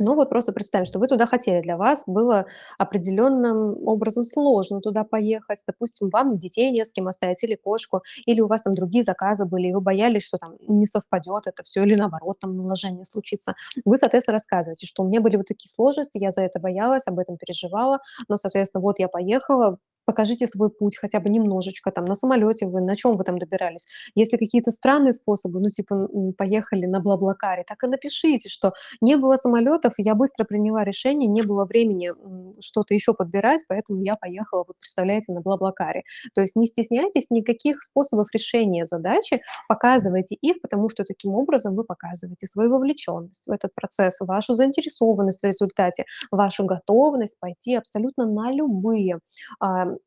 Ну 0.00 0.16
вот 0.16 0.28
просто 0.28 0.52
представим, 0.52 0.86
что 0.86 0.98
вы 0.98 1.06
туда 1.06 1.24
хотели, 1.26 1.62
для 1.62 1.76
вас 1.76 2.04
было 2.08 2.46
определенным 2.78 3.86
образом 3.86 4.24
сложно 4.24 4.80
туда 4.80 5.04
поехать. 5.04 5.62
Допустим, 5.68 6.08
вам 6.10 6.36
детей 6.36 6.72
не 6.72 6.84
с 6.84 6.90
кем 6.90 7.06
оставить 7.06 7.44
или 7.44 7.54
кошку, 7.54 8.02
или 8.26 8.40
у 8.40 8.48
вас 8.48 8.62
там 8.62 8.74
другие 8.74 9.04
заказы 9.04 9.44
были, 9.46 9.68
и 9.68 9.72
вы 9.72 9.80
боялись, 9.80 10.24
что 10.24 10.38
там 10.38 10.56
не 10.66 10.86
совпадет 10.86 11.46
это 11.46 11.62
все, 11.62 11.84
или 11.84 11.94
наоборот, 11.94 12.40
там 12.40 12.56
наложение 12.56 13.06
случится. 13.06 13.54
Вы, 13.84 13.98
соответственно, 13.98 14.34
рассказываете, 14.34 14.86
что 14.86 15.04
у 15.04 15.06
меня 15.06 15.20
были 15.20 15.36
вот 15.36 15.46
такие 15.46 15.70
сложности, 15.70 16.18
я 16.18 16.32
за 16.32 16.42
это 16.42 16.58
боялась, 16.58 17.06
об 17.06 17.20
этом 17.20 17.36
переживала, 17.36 18.00
но, 18.28 18.36
соответственно, 18.36 18.82
вот 18.82 18.98
я 18.98 19.06
поехала, 19.08 19.78
покажите 20.04 20.46
свой 20.46 20.70
путь 20.70 20.96
хотя 20.96 21.20
бы 21.20 21.28
немножечко, 21.28 21.90
там, 21.90 22.04
на 22.04 22.14
самолете 22.14 22.66
вы, 22.66 22.80
на 22.80 22.96
чем 22.96 23.16
вы 23.16 23.24
там 23.24 23.38
добирались. 23.38 23.86
Если 24.14 24.36
какие-то 24.36 24.70
странные 24.70 25.12
способы, 25.12 25.60
ну, 25.60 25.68
типа, 25.68 26.08
поехали 26.36 26.86
на 26.86 27.00
Блаблакаре, 27.00 27.64
так 27.66 27.82
и 27.84 27.86
напишите, 27.86 28.48
что 28.48 28.72
не 29.00 29.16
было 29.16 29.36
самолетов, 29.36 29.94
я 29.98 30.14
быстро 30.14 30.44
приняла 30.44 30.84
решение, 30.84 31.28
не 31.28 31.42
было 31.42 31.64
времени 31.64 32.12
что-то 32.60 32.94
еще 32.94 33.14
подбирать, 33.14 33.62
поэтому 33.68 34.02
я 34.02 34.16
поехала, 34.16 34.64
вот 34.66 34.76
представляете, 34.78 35.32
на 35.32 35.40
Блаблакаре. 35.40 36.02
То 36.34 36.40
есть 36.40 36.56
не 36.56 36.66
стесняйтесь 36.66 37.30
никаких 37.30 37.82
способов 37.82 38.28
решения 38.32 38.84
задачи, 38.86 39.42
показывайте 39.68 40.34
их, 40.34 40.60
потому 40.62 40.88
что 40.88 41.04
таким 41.04 41.34
образом 41.34 41.74
вы 41.74 41.84
показываете 41.84 42.46
свою 42.46 42.70
вовлеченность 42.70 43.46
в 43.46 43.50
этот 43.50 43.74
процесс, 43.74 44.20
вашу 44.20 44.54
заинтересованность 44.54 45.42
в 45.42 45.46
результате, 45.46 46.04
вашу 46.30 46.64
готовность 46.64 47.38
пойти 47.40 47.74
абсолютно 47.74 48.26
на 48.26 48.52
любые 48.52 49.18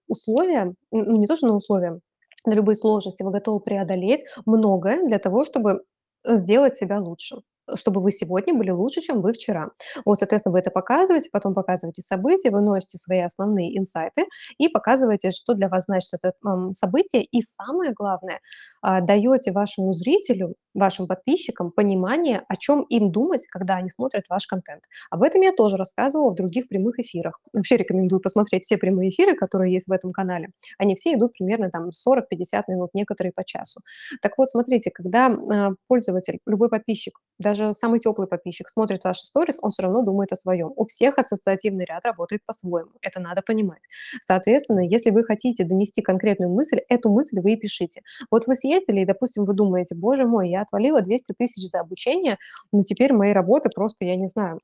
условия, 0.08 0.74
ну, 0.92 1.18
не 1.18 1.28
то, 1.28 1.36
что 1.36 1.48
на 1.48 1.56
условия, 1.56 2.00
на 2.46 2.54
любые 2.54 2.76
сложности 2.76 3.24
вы 3.24 3.32
готовы 3.32 3.60
преодолеть 3.62 4.24
многое 4.46 5.06
для 5.08 5.20
того, 5.20 5.46
чтобы, 5.46 5.84
э, 6.26 6.38
сделать 6.38 6.76
себя 6.78 7.00
лучше, 7.00 7.38
чтобы 7.76 8.02
вы 8.02 8.12
сегодня 8.12 8.54
были 8.54 8.72
лучше, 8.72 9.02
чем 9.02 9.22
вы 9.22 9.34
вчера. 9.34 9.72
Вот, 10.06 10.20
соответственно, 10.20 10.54
вы 10.54 10.60
это 10.60 10.72
показываете, 10.72 11.30
потом 11.32 11.54
показываете 11.54 12.02
события, 12.02 12.50
выносите 12.50 12.98
свои 12.98 13.20
основные 13.20 13.78
инсайты 13.78 14.26
и 14.58 14.68
показываете, 14.68 15.32
что 15.32 15.54
для 15.54 15.70
вас 15.70 15.86
значит 15.86 16.10
это, 16.14 16.34
событие. 16.72 17.24
И 17.24 17.42
самое 17.44 17.94
главное, 17.94 18.40
а, 18.82 19.02
даете 19.02 19.52
вашему 19.52 19.94
зрителю, 19.94 20.56
вашим 20.74 21.08
подписчикам 21.08 21.72
понимание, 21.72 22.44
о 22.48 22.56
чем 22.56 22.84
им 22.84 23.12
думать, 23.12 23.48
когда 23.48 23.76
они 23.76 23.90
смотрят 23.90 24.26
ваш 24.30 24.46
контент. 24.46 24.84
Об 25.10 25.24
этом 25.24 25.42
я 25.42 25.52
тоже 25.52 25.76
рассказывала 25.76 26.32
в 26.32 26.36
других 26.36 26.68
прямых 26.68 27.00
эфирах. 27.00 27.40
Вообще 27.54 27.78
рекомендую 27.78 28.22
посмотреть 28.22 28.64
все 28.64 28.78
прямые 28.78 29.10
эфиры, 29.10 29.36
которые 29.36 29.74
есть 29.74 29.88
в 29.88 29.92
этом 29.92 30.12
канале. 30.12 30.50
Они 30.78 30.96
все 30.96 31.14
идут 31.14 31.34
примерно 31.34 31.72
там 31.72 31.90
40-50 31.90 32.64
минут, 32.68 32.92
некоторые 32.94 33.34
по 33.34 33.44
часу. 33.44 33.82
Так 34.22 34.38
вот, 34.38 34.50
смотрите, 34.50 34.92
когда 34.94 35.28
а, 35.28 35.72
пользователь, 35.88 36.40
любой 36.46 36.70
подписчик, 36.70 37.20
даже 37.40 37.57
самый 37.74 38.00
теплый 38.00 38.28
подписчик 38.28 38.70
смотрит 38.70 39.04
ваши 39.04 39.26
сторис, 39.26 39.58
он 39.62 39.72
все 39.72 39.84
равно 39.84 40.04
думает 40.04 40.32
о 40.32 40.36
своем. 40.36 40.72
У 40.76 40.86
всех 40.86 41.18
ассоциативный 41.18 41.86
ряд 41.86 42.06
работает 42.06 42.42
по-своему. 42.46 42.92
Это 43.02 43.20
надо 43.20 43.42
понимать. 43.42 43.84
Соответственно, 44.22 44.80
если 44.80 45.12
вы 45.12 45.24
хотите 45.24 45.64
донести 45.64 46.02
конкретную 46.02 46.52
мысль, 46.52 46.80
эту 46.90 47.10
мысль 47.10 47.40
вы 47.40 47.54
и 47.54 47.56
пишите. 47.56 48.02
Вот 48.32 48.48
вы 48.48 48.56
съездили, 48.56 49.02
и, 49.02 49.06
допустим, 49.06 49.46
вы 49.46 49.54
думаете, 49.54 49.96
боже 49.96 50.26
мой, 50.26 50.50
я 50.50 50.62
отвалила 50.62 51.02
200 51.02 51.34
тысяч 51.38 51.70
за 51.70 51.80
обучение, 51.80 52.38
но 52.72 52.84
теперь 52.84 53.14
мои 53.14 53.34
работы 53.34 53.70
просто, 53.70 54.06
я 54.06 54.16
не 54.16 54.28
знаю, 54.28 54.60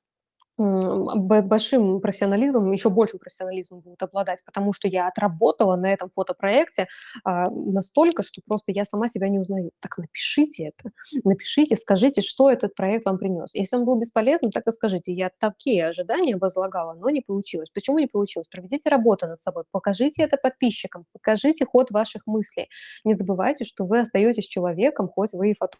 Большим 0.58 2.00
профессионализмом, 2.00 2.72
еще 2.72 2.89
большим 2.92 3.18
профессионализмом 3.20 3.80
будут 3.82 4.04
обладать, 4.04 4.44
потому 4.46 4.72
что 4.72 4.88
я 4.88 5.08
отработала 5.08 5.76
на 5.76 5.92
этом 5.92 6.12
фотопроекте, 6.12 6.88
а, 7.24 7.50
настолько, 7.50 8.22
что 8.22 8.42
просто 8.46 8.72
я 8.72 8.86
сама 8.86 9.08
себя 9.10 9.30
не 9.30 9.39
узнаю. 9.39 9.72
Так 9.80 9.98
напишите 9.98 10.66
это, 10.78 10.92
напишите, 11.24 11.76
скажите, 11.76 12.22
что 12.22 12.52
этот 12.52 12.76
проект 12.76 13.06
вам 13.06 13.18
принес. 13.18 13.56
Если 13.56 13.76
он 13.76 13.86
был 13.86 13.96
бесполезным, 14.00 14.52
так 14.52 14.68
и 14.68 14.72
скажите: 14.72 15.12
"Я 15.12 15.32
такие 15.39 15.88
ожидания 15.88 16.38
возлагала, 16.38 16.94
но 16.94 17.10
не 17.10 17.22
получилось". 17.22 17.70
Почему 17.74 17.98
не 17.98 18.08
получилось? 18.08 18.48
Проведите 18.48 18.89
работу 18.89 19.26
над 19.28 19.39
собой, 19.39 19.63
покажите 19.72 20.22
это 20.22 20.38
подписчикам, 20.38 21.06
покажите 21.13 21.66
ход 21.66 21.89
ваших 21.89 22.28
мыслей. 22.28 22.70
Не 23.04 23.16
забывайте, 23.16 23.66
что 23.66 23.86
вы 23.86 24.00
остаетесь 24.02 24.46
человеком, 24.46 25.08
хоть 25.10 25.34
вы 25.34 25.52
и 25.52 25.56
фото 25.56 25.78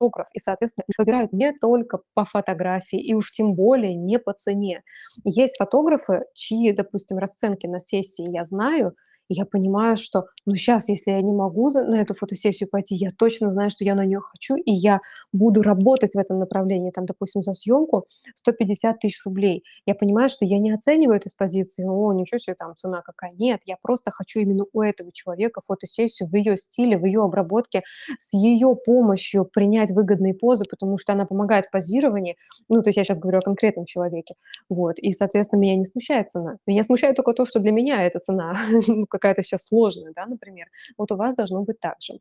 фотограф, 0.00 0.28
и, 0.34 0.38
соответственно, 0.40 0.84
выбирают 0.98 1.32
не 1.32 1.52
только 1.52 2.00
по 2.14 2.24
фотографии, 2.24 2.98
и 3.00 3.14
уж 3.14 3.32
тем 3.32 3.54
более 3.54 3.94
не 3.94 4.18
по 4.18 4.32
цене. 4.32 4.82
Есть 5.24 5.56
фотографы, 5.58 6.24
чьи, 6.34 6.72
допустим, 6.72 7.18
расценки 7.18 7.66
на 7.66 7.80
сессии 7.80 8.28
я 8.30 8.44
знаю, 8.44 8.94
и 9.30 9.34
я 9.34 9.46
понимаю, 9.46 9.96
что, 9.96 10.26
ну, 10.46 10.56
сейчас, 10.56 10.88
если 10.88 11.12
я 11.12 11.22
не 11.22 11.32
могу 11.32 11.70
на 11.70 11.96
эту 12.00 12.14
фотосессию 12.14 12.68
пойти, 12.68 12.94
я 12.96 13.10
точно 13.16 13.48
знаю, 13.50 13.70
что 13.70 13.84
я 13.84 13.94
на 13.94 14.04
нее 14.04 14.20
хочу, 14.20 14.56
и 14.56 14.72
я 14.72 15.00
буду 15.32 15.62
работать 15.62 16.12
в 16.14 16.18
этом 16.18 16.38
направлении. 16.38 16.90
Там, 16.90 17.06
допустим, 17.06 17.42
за 17.42 17.54
съемку 17.54 18.06
150 18.34 18.98
тысяч 19.00 19.24
рублей. 19.24 19.64
Я 19.86 19.94
понимаю, 19.94 20.28
что 20.30 20.44
я 20.44 20.58
не 20.58 20.72
оцениваю 20.72 21.16
это 21.18 21.28
с 21.28 21.34
позиции: 21.34 21.86
"О, 21.88 22.12
ничего 22.12 22.38
себе, 22.38 22.54
там 22.58 22.74
цена 22.76 23.02
какая". 23.02 23.32
Нет, 23.38 23.60
я 23.66 23.76
просто 23.80 24.10
хочу 24.10 24.40
именно 24.40 24.64
у 24.72 24.82
этого 24.82 25.12
человека 25.12 25.62
фотосессию 25.66 26.28
в 26.28 26.34
ее 26.34 26.56
стиле, 26.58 26.98
в 26.98 27.04
ее 27.06 27.22
обработке, 27.22 27.82
с 28.18 28.32
ее 28.34 28.74
помощью 28.76 29.44
принять 29.44 29.90
выгодные 29.90 30.34
позы, 30.34 30.64
потому 30.68 30.98
что 30.98 31.12
она 31.12 31.26
помогает 31.26 31.66
в 31.66 31.70
позировании. 31.70 32.36
Ну, 32.68 32.82
то 32.82 32.88
есть 32.88 32.96
я 32.96 33.04
сейчас 33.04 33.18
говорю 33.18 33.38
о 33.38 33.42
конкретном 33.42 33.86
человеке. 33.86 34.34
Вот. 34.68 34.98
И, 34.98 35.12
соответственно, 35.12 35.60
меня 35.60 35.76
не 35.76 35.86
смущает 35.86 36.28
цена. 36.30 36.56
Меня 36.66 36.84
смущает 36.84 37.16
только 37.16 37.32
то, 37.32 37.44
что 37.46 37.60
для 37.60 37.72
меня 37.72 38.02
эта 38.04 38.18
цена, 38.18 38.56
ну, 38.86 39.04
какая-то 39.20 39.42
сейчас 39.42 39.66
сложная, 39.66 40.12
да, 40.14 40.26
например. 40.26 40.66
Вот 40.98 41.12
у 41.12 41.16
вас 41.16 41.34
должно 41.34 41.62
быть 41.62 41.80
так 41.80 41.96
же. 42.00 42.20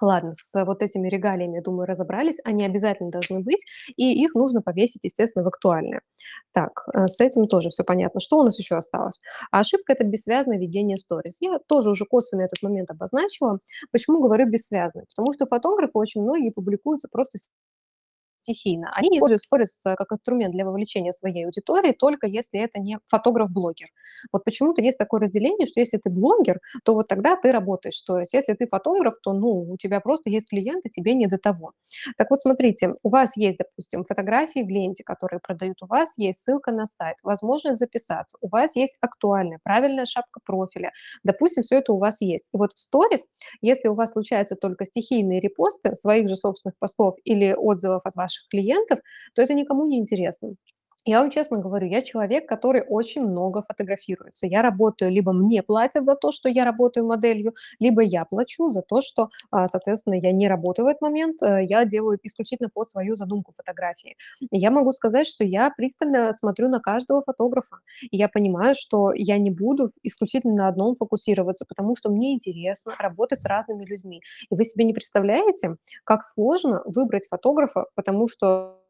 Ладно, 0.00 0.32
с 0.34 0.64
вот 0.64 0.82
этими 0.82 1.08
регалиями, 1.08 1.60
думаю, 1.60 1.86
разобрались. 1.86 2.38
Они 2.44 2.64
обязательно 2.64 3.10
должны 3.10 3.40
быть, 3.40 3.64
и 3.96 4.12
их 4.24 4.34
нужно 4.34 4.60
повесить, 4.60 5.04
естественно, 5.04 5.44
в 5.44 5.48
актуальное. 5.48 6.00
Так, 6.52 6.86
э, 6.92 7.06
с 7.08 7.20
этим 7.20 7.46
тоже 7.46 7.68
все 7.70 7.84
понятно. 7.84 8.20
Что 8.20 8.38
у 8.38 8.42
нас 8.42 8.58
еще 8.58 8.76
осталось? 8.76 9.20
Ошибка- 9.50 9.92
это 9.92 10.04
бессвязное 10.04 10.58
ведение 10.58 10.98
сторис. 10.98 11.38
Я 11.40 11.58
тоже 11.68 11.90
уже 11.90 12.06
косвенно 12.06 12.42
этот 12.42 12.62
момент 12.62 12.90
обозначила. 12.90 13.60
Почему 13.92 14.20
говорю 14.20 14.48
бессвязно? 14.48 15.04
Потому 15.14 15.32
что 15.32 15.46
фотографы 15.46 15.92
очень 15.94 16.22
многие 16.22 16.50
публикуются 16.50 17.08
просто 17.10 17.38
стихийно. 18.44 18.92
Они 18.94 19.08
используют 19.16 19.40
сторис 19.40 19.82
как 19.82 20.12
инструмент 20.12 20.52
для 20.52 20.64
вовлечения 20.64 21.12
своей 21.12 21.46
аудитории, 21.46 21.92
только 21.92 22.26
если 22.26 22.60
это 22.60 22.78
не 22.78 22.98
фотограф-блогер. 23.08 23.88
Вот 24.32 24.44
почему-то 24.44 24.82
есть 24.82 24.98
такое 24.98 25.22
разделение, 25.22 25.66
что 25.66 25.80
если 25.80 25.96
ты 25.96 26.10
блогер, 26.10 26.60
то 26.84 26.94
вот 26.94 27.08
тогда 27.08 27.36
ты 27.36 27.52
работаешь 27.52 27.96
сторис. 27.96 28.34
Если 28.34 28.52
ты 28.52 28.66
фотограф, 28.66 29.14
то, 29.22 29.32
ну, 29.32 29.72
у 29.72 29.76
тебя 29.76 30.00
просто 30.00 30.30
есть 30.30 30.50
клиенты, 30.50 30.88
тебе 30.88 31.14
не 31.14 31.26
до 31.26 31.38
того. 31.38 31.72
Так 32.16 32.30
вот, 32.30 32.40
смотрите, 32.40 32.94
у 33.02 33.08
вас 33.08 33.36
есть, 33.36 33.58
допустим, 33.58 34.04
фотографии 34.04 34.62
в 34.62 34.68
ленте, 34.68 35.04
которые 35.04 35.40
продают, 35.40 35.82
у 35.82 35.86
вас 35.86 36.18
есть 36.18 36.40
ссылка 36.40 36.72
на 36.72 36.86
сайт, 36.86 37.16
возможность 37.22 37.78
записаться, 37.78 38.36
у 38.40 38.48
вас 38.48 38.76
есть 38.76 38.98
актуальная, 39.00 39.58
правильная 39.62 40.06
шапка 40.06 40.40
профиля. 40.44 40.92
Допустим, 41.22 41.62
все 41.62 41.78
это 41.78 41.92
у 41.92 41.98
вас 41.98 42.20
есть. 42.20 42.48
И 42.52 42.56
вот 42.56 42.72
в 42.74 42.78
сторис, 42.78 43.28
если 43.62 43.88
у 43.88 43.94
вас 43.94 44.12
случаются 44.12 44.56
только 44.56 44.84
стихийные 44.84 45.40
репосты 45.40 45.94
своих 45.96 46.28
же 46.28 46.36
собственных 46.36 46.76
постов 46.78 47.14
или 47.24 47.54
отзывов 47.56 48.02
от 48.04 48.14
ваших 48.16 48.33
ваших 48.34 48.48
клиентов, 48.48 49.00
то 49.34 49.42
это 49.42 49.54
никому 49.54 49.86
не 49.86 49.98
интересно. 49.98 50.54
Я 51.06 51.20
вам 51.20 51.30
честно 51.30 51.58
говорю, 51.58 51.86
я 51.86 52.00
человек, 52.02 52.48
который 52.48 52.82
очень 52.88 53.22
много 53.26 53.62
фотографируется. 53.62 54.46
Я 54.46 54.62
работаю, 54.62 55.10
либо 55.10 55.32
мне 55.32 55.62
платят 55.62 56.04
за 56.06 56.14
то, 56.16 56.32
что 56.32 56.48
я 56.48 56.64
работаю 56.64 57.06
моделью, 57.06 57.54
либо 57.78 58.02
я 58.02 58.24
плачу 58.24 58.70
за 58.70 58.80
то, 58.82 59.02
что, 59.02 59.28
а, 59.50 59.68
соответственно, 59.68 60.14
я 60.14 60.32
не 60.32 60.48
работаю 60.48 60.86
в 60.86 60.88
этот 60.88 61.02
момент, 61.02 61.42
э, 61.42 61.64
я 61.64 61.84
делаю 61.84 62.18
исключительно 62.22 62.70
под 62.72 62.88
свою 62.88 63.16
задумку 63.16 63.52
фотографии. 63.52 64.16
Я 64.50 64.70
могу 64.70 64.92
сказать, 64.92 65.26
что 65.26 65.44
я 65.44 65.70
пристально 65.76 66.32
смотрю 66.32 66.68
на 66.68 66.80
каждого 66.80 67.22
фотографа, 67.22 67.76
и 68.10 68.16
я 68.16 68.28
понимаю, 68.28 68.74
что 68.78 69.12
я 69.14 69.36
не 69.38 69.50
буду 69.50 69.88
исключительно 70.02 70.54
на 70.54 70.68
одном 70.68 70.94
фокусироваться, 70.96 71.66
потому 71.68 71.96
что 71.96 72.10
мне 72.10 72.32
интересно 72.34 72.92
работать 72.98 73.40
с 73.40 73.46
разными 73.46 73.84
людьми. 73.84 74.22
И 74.50 74.54
вы 74.54 74.64
себе 74.64 74.84
не 74.84 74.94
представляете, 74.94 75.76
как 76.04 76.22
сложно 76.24 76.82
выбрать 76.86 77.26
фотографа, 77.28 77.86
потому 77.94 78.26
что 78.28 78.80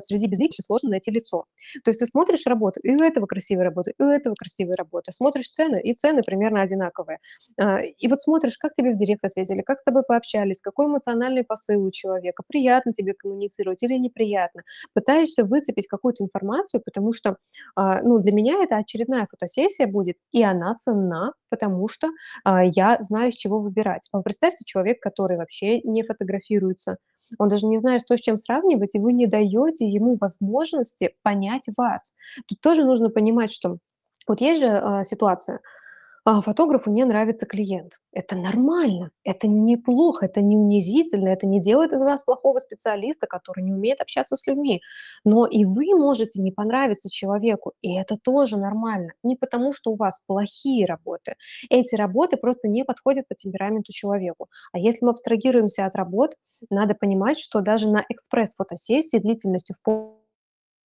среди 0.00 0.26
безличия 0.26 0.62
сложно 0.62 0.90
найти 0.90 1.10
лицо. 1.10 1.44
То 1.84 1.90
есть 1.90 2.00
ты 2.00 2.06
смотришь 2.06 2.46
работу, 2.46 2.80
и 2.82 2.90
у 2.94 3.02
этого 3.02 3.26
красивая 3.26 3.64
работа, 3.64 3.90
и 3.90 4.02
у 4.02 4.06
этого 4.06 4.34
красивая 4.34 4.76
работа. 4.76 5.12
Смотришь 5.12 5.48
цены, 5.50 5.80
и 5.82 5.92
цены 5.94 6.22
примерно 6.22 6.62
одинаковые. 6.62 7.18
А, 7.58 7.78
и 7.80 8.08
вот 8.08 8.20
смотришь, 8.22 8.58
как 8.58 8.74
тебе 8.74 8.92
в 8.92 8.96
директ 8.96 9.24
ответили, 9.24 9.62
как 9.62 9.78
с 9.78 9.84
тобой 9.84 10.02
пообщались, 10.02 10.60
какой 10.60 10.86
эмоциональный 10.86 11.44
посыл 11.44 11.84
у 11.84 11.90
человека, 11.90 12.42
приятно 12.46 12.92
тебе 12.92 13.14
коммуницировать 13.14 13.82
или 13.82 13.94
неприятно. 13.94 14.62
Пытаешься 14.92 15.44
выцепить 15.44 15.86
какую-то 15.88 16.24
информацию, 16.24 16.82
потому 16.84 17.12
что, 17.12 17.36
а, 17.76 18.02
ну, 18.02 18.18
для 18.18 18.32
меня 18.32 18.62
это 18.62 18.76
очередная 18.76 19.26
фотосессия 19.30 19.86
будет, 19.86 20.16
и 20.32 20.42
она 20.42 20.74
ценна, 20.74 21.32
потому 21.48 21.88
что 21.88 22.08
а, 22.44 22.64
я 22.64 22.98
знаю, 23.00 23.32
с 23.32 23.36
чего 23.36 23.60
выбирать. 23.60 24.08
Вы 24.12 24.22
представьте, 24.22 24.64
человек, 24.64 25.00
который 25.00 25.36
вообще 25.36 25.80
не 25.82 26.02
фотографируется, 26.02 26.98
он 27.38 27.48
даже 27.48 27.66
не 27.66 27.78
знает, 27.78 28.02
что 28.02 28.16
с 28.16 28.20
чем 28.20 28.36
сравнивать, 28.36 28.94
и 28.94 28.98
вы 28.98 29.12
не 29.12 29.26
даете 29.26 29.86
ему 29.86 30.16
возможности 30.20 31.14
понять 31.22 31.64
вас. 31.76 32.16
Тут 32.48 32.60
тоже 32.60 32.84
нужно 32.84 33.10
понимать, 33.10 33.52
что 33.52 33.78
вот 34.26 34.40
есть 34.40 34.60
же 34.60 34.68
а, 34.68 35.04
ситуация, 35.04 35.60
а, 36.26 36.40
фотографу 36.40 36.90
не 36.90 37.04
нравится 37.04 37.44
клиент. 37.44 38.00
Это 38.10 38.34
нормально, 38.34 39.10
это 39.24 39.46
неплохо, 39.46 40.24
это 40.24 40.40
не 40.40 40.56
унизительно, 40.56 41.28
это 41.28 41.46
не 41.46 41.60
делает 41.60 41.92
из 41.92 42.00
вас 42.00 42.24
плохого 42.24 42.58
специалиста, 42.58 43.26
который 43.26 43.62
не 43.62 43.72
умеет 43.72 44.00
общаться 44.00 44.36
с 44.36 44.46
людьми. 44.46 44.80
Но 45.24 45.46
и 45.46 45.66
вы 45.66 45.94
можете 45.94 46.40
не 46.40 46.50
понравиться 46.50 47.10
человеку, 47.10 47.72
и 47.82 47.94
это 47.94 48.16
тоже 48.16 48.56
нормально. 48.56 49.12
Не 49.22 49.36
потому, 49.36 49.74
что 49.74 49.90
у 49.90 49.96
вас 49.96 50.24
плохие 50.26 50.86
работы. 50.86 51.36
Эти 51.68 51.94
работы 51.94 52.38
просто 52.38 52.68
не 52.68 52.84
подходят 52.84 53.28
по 53.28 53.34
темпераменту 53.34 53.92
человеку. 53.92 54.48
А 54.72 54.78
если 54.78 55.04
мы 55.04 55.10
абстрагируемся 55.10 55.84
от 55.84 55.94
работ, 55.94 56.36
надо 56.70 56.94
понимать, 56.94 57.38
что 57.38 57.60
даже 57.60 57.90
на 57.90 58.02
экспресс-фотосессии 58.08 59.18
длительностью 59.18 59.76
в 59.76 59.82
пол 59.82 60.23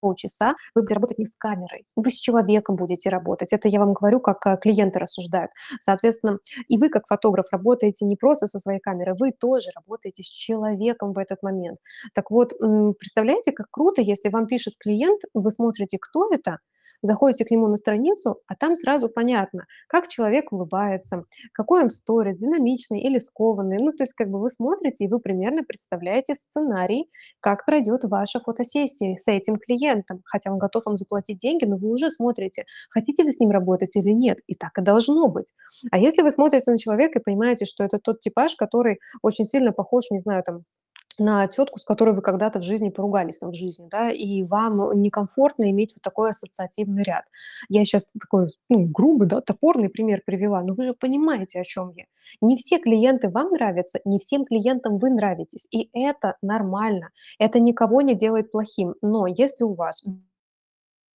полчаса 0.00 0.54
вы 0.74 0.82
будете 0.82 0.94
работать 0.94 1.18
не 1.18 1.26
с 1.26 1.36
камерой, 1.36 1.84
вы 1.96 2.10
с 2.10 2.18
человеком 2.20 2.76
будете 2.76 3.10
работать. 3.10 3.52
Это 3.52 3.68
я 3.68 3.80
вам 3.80 3.92
говорю, 3.92 4.20
как 4.20 4.46
э, 4.46 4.56
клиенты 4.60 4.98
рассуждают. 4.98 5.50
Соответственно, 5.80 6.38
и 6.68 6.78
вы, 6.78 6.88
как 6.88 7.06
фотограф, 7.06 7.46
работаете 7.52 8.04
не 8.04 8.16
просто 8.16 8.46
со 8.46 8.58
своей 8.58 8.80
камерой, 8.80 9.16
вы 9.18 9.32
тоже 9.32 9.70
работаете 9.74 10.22
с 10.22 10.26
человеком 10.26 11.12
в 11.12 11.18
этот 11.18 11.42
момент. 11.42 11.78
Так 12.14 12.30
вот, 12.30 12.52
представляете, 12.98 13.52
как 13.52 13.66
круто, 13.70 14.00
если 14.00 14.28
вам 14.28 14.46
пишет 14.46 14.74
клиент, 14.78 15.22
вы 15.34 15.50
смотрите, 15.50 15.98
кто 16.00 16.28
это, 16.32 16.58
заходите 17.02 17.44
к 17.44 17.50
нему 17.50 17.68
на 17.68 17.76
страницу, 17.76 18.40
а 18.46 18.54
там 18.54 18.74
сразу 18.74 19.08
понятно, 19.08 19.66
как 19.88 20.08
человек 20.08 20.52
улыбается, 20.52 21.24
какой 21.52 21.82
он 21.82 21.88
в 21.88 21.92
сторис, 21.92 22.36
динамичный 22.36 23.00
или 23.00 23.18
скованный. 23.18 23.78
Ну, 23.78 23.92
то 23.92 24.02
есть 24.02 24.14
как 24.14 24.30
бы 24.30 24.40
вы 24.40 24.50
смотрите, 24.50 25.04
и 25.04 25.08
вы 25.08 25.20
примерно 25.20 25.62
представляете 25.62 26.34
сценарий, 26.34 27.10
как 27.40 27.64
пройдет 27.64 28.04
ваша 28.04 28.40
фотосессия 28.40 29.16
с 29.16 29.28
этим 29.28 29.56
клиентом. 29.56 30.22
Хотя 30.24 30.52
он 30.52 30.58
готов 30.58 30.86
вам 30.86 30.96
заплатить 30.96 31.38
деньги, 31.38 31.64
но 31.64 31.76
вы 31.76 31.90
уже 31.90 32.10
смотрите, 32.10 32.64
хотите 32.90 33.24
вы 33.24 33.32
с 33.32 33.40
ним 33.40 33.50
работать 33.50 33.94
или 33.96 34.10
нет. 34.10 34.38
И 34.46 34.54
так 34.54 34.76
и 34.78 34.82
должно 34.82 35.28
быть. 35.28 35.52
А 35.90 35.98
если 35.98 36.22
вы 36.22 36.30
смотрите 36.30 36.70
на 36.70 36.78
человека 36.78 37.18
и 37.18 37.22
понимаете, 37.22 37.64
что 37.64 37.84
это 37.84 37.98
тот 37.98 38.20
типаж, 38.20 38.56
который 38.56 38.98
очень 39.22 39.44
сильно 39.44 39.72
похож, 39.72 40.10
не 40.10 40.18
знаю, 40.18 40.42
там, 40.42 40.64
на 41.18 41.46
тетку, 41.46 41.78
с 41.78 41.84
которой 41.84 42.14
вы 42.14 42.22
когда-то 42.22 42.60
в 42.60 42.62
жизни 42.62 42.90
поругались 42.90 43.38
там 43.38 43.50
в 43.50 43.54
жизни, 43.54 43.88
да, 43.90 44.10
и 44.10 44.42
вам 44.42 44.98
некомфортно 44.98 45.70
иметь 45.70 45.92
вот 45.94 46.02
такой 46.02 46.30
ассоциативный 46.30 47.02
ряд. 47.02 47.24
Я 47.68 47.84
сейчас 47.84 48.10
такой, 48.20 48.48
ну, 48.68 48.86
грубый, 48.86 49.28
да, 49.28 49.40
топорный 49.40 49.88
пример 49.88 50.22
привела, 50.24 50.62
но 50.62 50.74
вы 50.74 50.86
же 50.86 50.94
понимаете, 50.94 51.60
о 51.60 51.64
чем 51.64 51.92
я. 51.96 52.04
Не 52.40 52.56
все 52.56 52.78
клиенты 52.78 53.28
вам 53.30 53.52
нравятся, 53.52 54.00
не 54.04 54.18
всем 54.18 54.44
клиентам 54.44 54.98
вы 54.98 55.10
нравитесь, 55.10 55.66
и 55.70 55.88
это 55.92 56.36
нормально. 56.42 57.10
Это 57.38 57.60
никого 57.60 58.02
не 58.02 58.14
делает 58.14 58.50
плохим. 58.50 58.94
Но 59.02 59.26
если 59.26 59.64
у 59.64 59.74
вас 59.74 60.04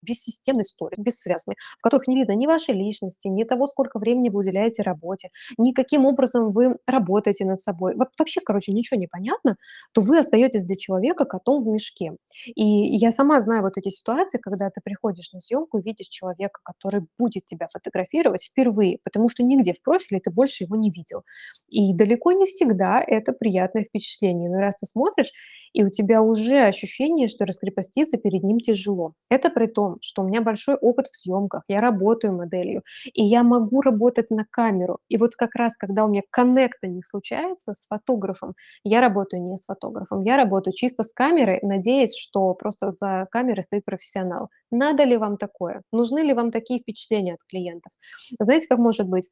бессистемный 0.03 0.65
сторис, 0.65 0.99
бессвязный, 0.99 1.55
в 1.77 1.81
которых 1.81 2.07
не 2.07 2.15
видно 2.15 2.33
ни 2.33 2.47
вашей 2.47 2.75
личности, 2.75 3.27
ни 3.27 3.43
того, 3.43 3.65
сколько 3.67 3.99
времени 3.99 4.29
вы 4.29 4.39
уделяете 4.39 4.83
работе, 4.83 5.29
ни 5.57 5.71
каким 5.71 6.05
образом 6.05 6.51
вы 6.51 6.77
работаете 6.87 7.45
над 7.45 7.59
собой. 7.59 7.95
Вообще, 7.95 8.41
короче, 8.41 8.71
ничего 8.71 8.99
не 8.99 9.07
понятно, 9.07 9.57
то 9.93 10.01
вы 10.01 10.19
остаетесь 10.19 10.65
для 10.65 10.75
человека 10.75 11.25
котом 11.25 11.63
в 11.63 11.67
мешке. 11.67 12.13
И 12.55 12.63
я 12.63 13.11
сама 13.11 13.41
знаю 13.41 13.63
вот 13.63 13.77
эти 13.77 13.89
ситуации, 13.89 14.37
когда 14.37 14.69
ты 14.69 14.81
приходишь 14.83 15.31
на 15.33 15.39
съемку 15.39 15.79
и 15.79 15.83
видишь 15.83 16.07
человека, 16.07 16.59
который 16.63 17.05
будет 17.17 17.45
тебя 17.45 17.67
фотографировать 17.71 18.43
впервые, 18.43 18.99
потому 19.03 19.29
что 19.29 19.43
нигде 19.43 19.73
в 19.73 19.81
профиле 19.81 20.19
ты 20.19 20.31
больше 20.31 20.63
его 20.63 20.75
не 20.75 20.91
видел. 20.91 21.23
И 21.69 21.93
далеко 21.93 22.31
не 22.31 22.45
всегда 22.45 23.03
это 23.05 23.33
приятное 23.33 23.83
впечатление. 23.83 24.49
Но 24.49 24.59
раз 24.59 24.77
ты 24.77 24.85
смотришь, 24.85 25.31
и 25.73 25.83
у 25.83 25.89
тебя 25.89 26.21
уже 26.21 26.65
ощущение, 26.65 27.27
что 27.27 27.45
раскрепоститься 27.45 28.17
перед 28.17 28.43
ним 28.43 28.59
тяжело. 28.59 29.13
Это 29.29 29.49
при 29.49 29.65
том, 29.65 29.92
что 30.01 30.21
у 30.23 30.27
меня 30.27 30.41
большой 30.41 30.75
опыт 30.75 31.07
в 31.07 31.15
съемках, 31.15 31.63
я 31.67 31.79
работаю 31.79 32.33
моделью, 32.33 32.83
и 33.13 33.23
я 33.23 33.43
могу 33.43 33.81
работать 33.81 34.29
на 34.31 34.45
камеру. 34.49 34.99
И 35.09 35.17
вот 35.17 35.35
как 35.35 35.55
раз, 35.55 35.77
когда 35.77 36.05
у 36.05 36.09
меня 36.09 36.21
коннекта 36.29 36.87
не 36.87 37.01
случается 37.01 37.73
с 37.73 37.87
фотографом, 37.87 38.53
я 38.83 39.01
работаю 39.01 39.43
не 39.43 39.57
с 39.57 39.65
фотографом, 39.65 40.23
я 40.23 40.37
работаю 40.37 40.73
чисто 40.75 41.03
с 41.03 41.13
камерой, 41.13 41.59
надеясь, 41.61 42.15
что 42.15 42.53
просто 42.53 42.91
за 42.91 43.27
камерой 43.31 43.63
стоит 43.63 43.85
профессионал. 43.85 44.49
Надо 44.71 45.03
ли 45.03 45.17
вам 45.17 45.37
такое? 45.37 45.83
Нужны 45.91 46.19
ли 46.19 46.33
вам 46.33 46.51
такие 46.51 46.79
впечатления 46.79 47.33
от 47.33 47.43
клиентов? 47.47 47.91
Знаете, 48.39 48.67
как 48.67 48.79
может 48.79 49.07
быть? 49.07 49.29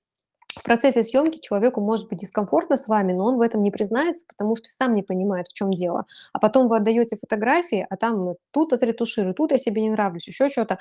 В 0.57 0.63
процессе 0.63 1.03
съемки 1.03 1.39
человеку 1.39 1.81
может 1.81 2.07
быть 2.09 2.19
дискомфортно 2.19 2.77
с 2.77 2.87
вами, 2.87 3.13
но 3.13 3.25
он 3.25 3.37
в 3.37 3.41
этом 3.41 3.63
не 3.63 3.71
признается, 3.71 4.25
потому 4.27 4.55
что 4.55 4.69
сам 4.69 4.93
не 4.95 5.03
понимает, 5.03 5.47
в 5.47 5.53
чем 5.53 5.71
дело. 5.73 6.05
А 6.33 6.39
потом 6.39 6.67
вы 6.67 6.77
отдаете 6.77 7.17
фотографии, 7.17 7.85
а 7.89 7.97
там 7.97 8.35
тут 8.51 8.73
отретушируй, 8.73 9.33
тут 9.33 9.51
я 9.51 9.57
себе 9.57 9.81
не 9.81 9.89
нравлюсь, 9.89 10.27
еще 10.27 10.49
что-то. 10.49 10.79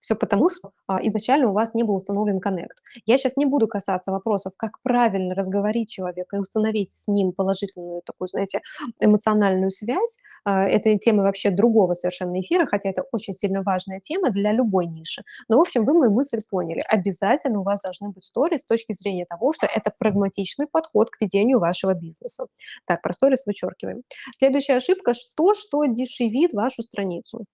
Все 0.00 0.14
потому, 0.14 0.48
что 0.50 0.70
а, 0.86 0.98
изначально 1.06 1.48
у 1.50 1.52
вас 1.52 1.74
не 1.74 1.82
был 1.82 1.96
установлен 1.96 2.40
коннект. 2.40 2.78
Я 3.06 3.18
сейчас 3.18 3.36
не 3.36 3.46
буду 3.46 3.68
касаться 3.68 4.12
вопросов, 4.12 4.52
как 4.56 4.80
правильно 4.82 5.34
разговорить 5.34 5.90
человека 5.90 6.36
и 6.36 6.40
установить 6.40 6.92
с 6.92 7.08
ним 7.08 7.32
положительную 7.32 8.02
такую, 8.04 8.28
знаете, 8.28 8.60
эмоциональную 9.00 9.70
связь. 9.70 10.18
А, 10.44 10.64
это 10.64 10.96
тема 10.98 11.22
вообще 11.22 11.50
другого 11.50 11.94
совершенно 11.94 12.40
эфира, 12.40 12.66
хотя 12.66 12.90
это 12.90 13.02
очень 13.12 13.34
сильно 13.34 13.62
важная 13.62 14.00
тема 14.00 14.30
для 14.30 14.52
любой 14.52 14.86
ниши. 14.86 15.22
Но, 15.48 15.58
в 15.58 15.60
общем, 15.60 15.84
вы 15.84 15.94
мою 15.94 16.10
мысль 16.12 16.38
поняли. 16.50 16.82
Обязательно 16.88 17.60
у 17.60 17.62
вас 17.62 17.80
должны 17.82 18.10
быть 18.10 18.24
сторис 18.24 18.62
с 18.62 18.66
точки 18.66 18.92
зрения 18.92 19.26
того, 19.26 19.52
что 19.52 19.66
это 19.66 19.92
прагматичный 19.98 20.66
подход 20.66 21.10
к 21.10 21.20
ведению 21.20 21.58
вашего 21.58 21.94
бизнеса. 21.94 22.46
Так, 22.86 23.02
про 23.02 23.12
сторис 23.12 23.46
вычеркиваем. 23.46 24.02
Следующая 24.38 24.76
ошибка– 24.76 25.14
что, 25.14 25.54
что 25.54 25.84
дешевит 25.86 26.52
вашу 26.52 26.82
страницу. 26.82 27.44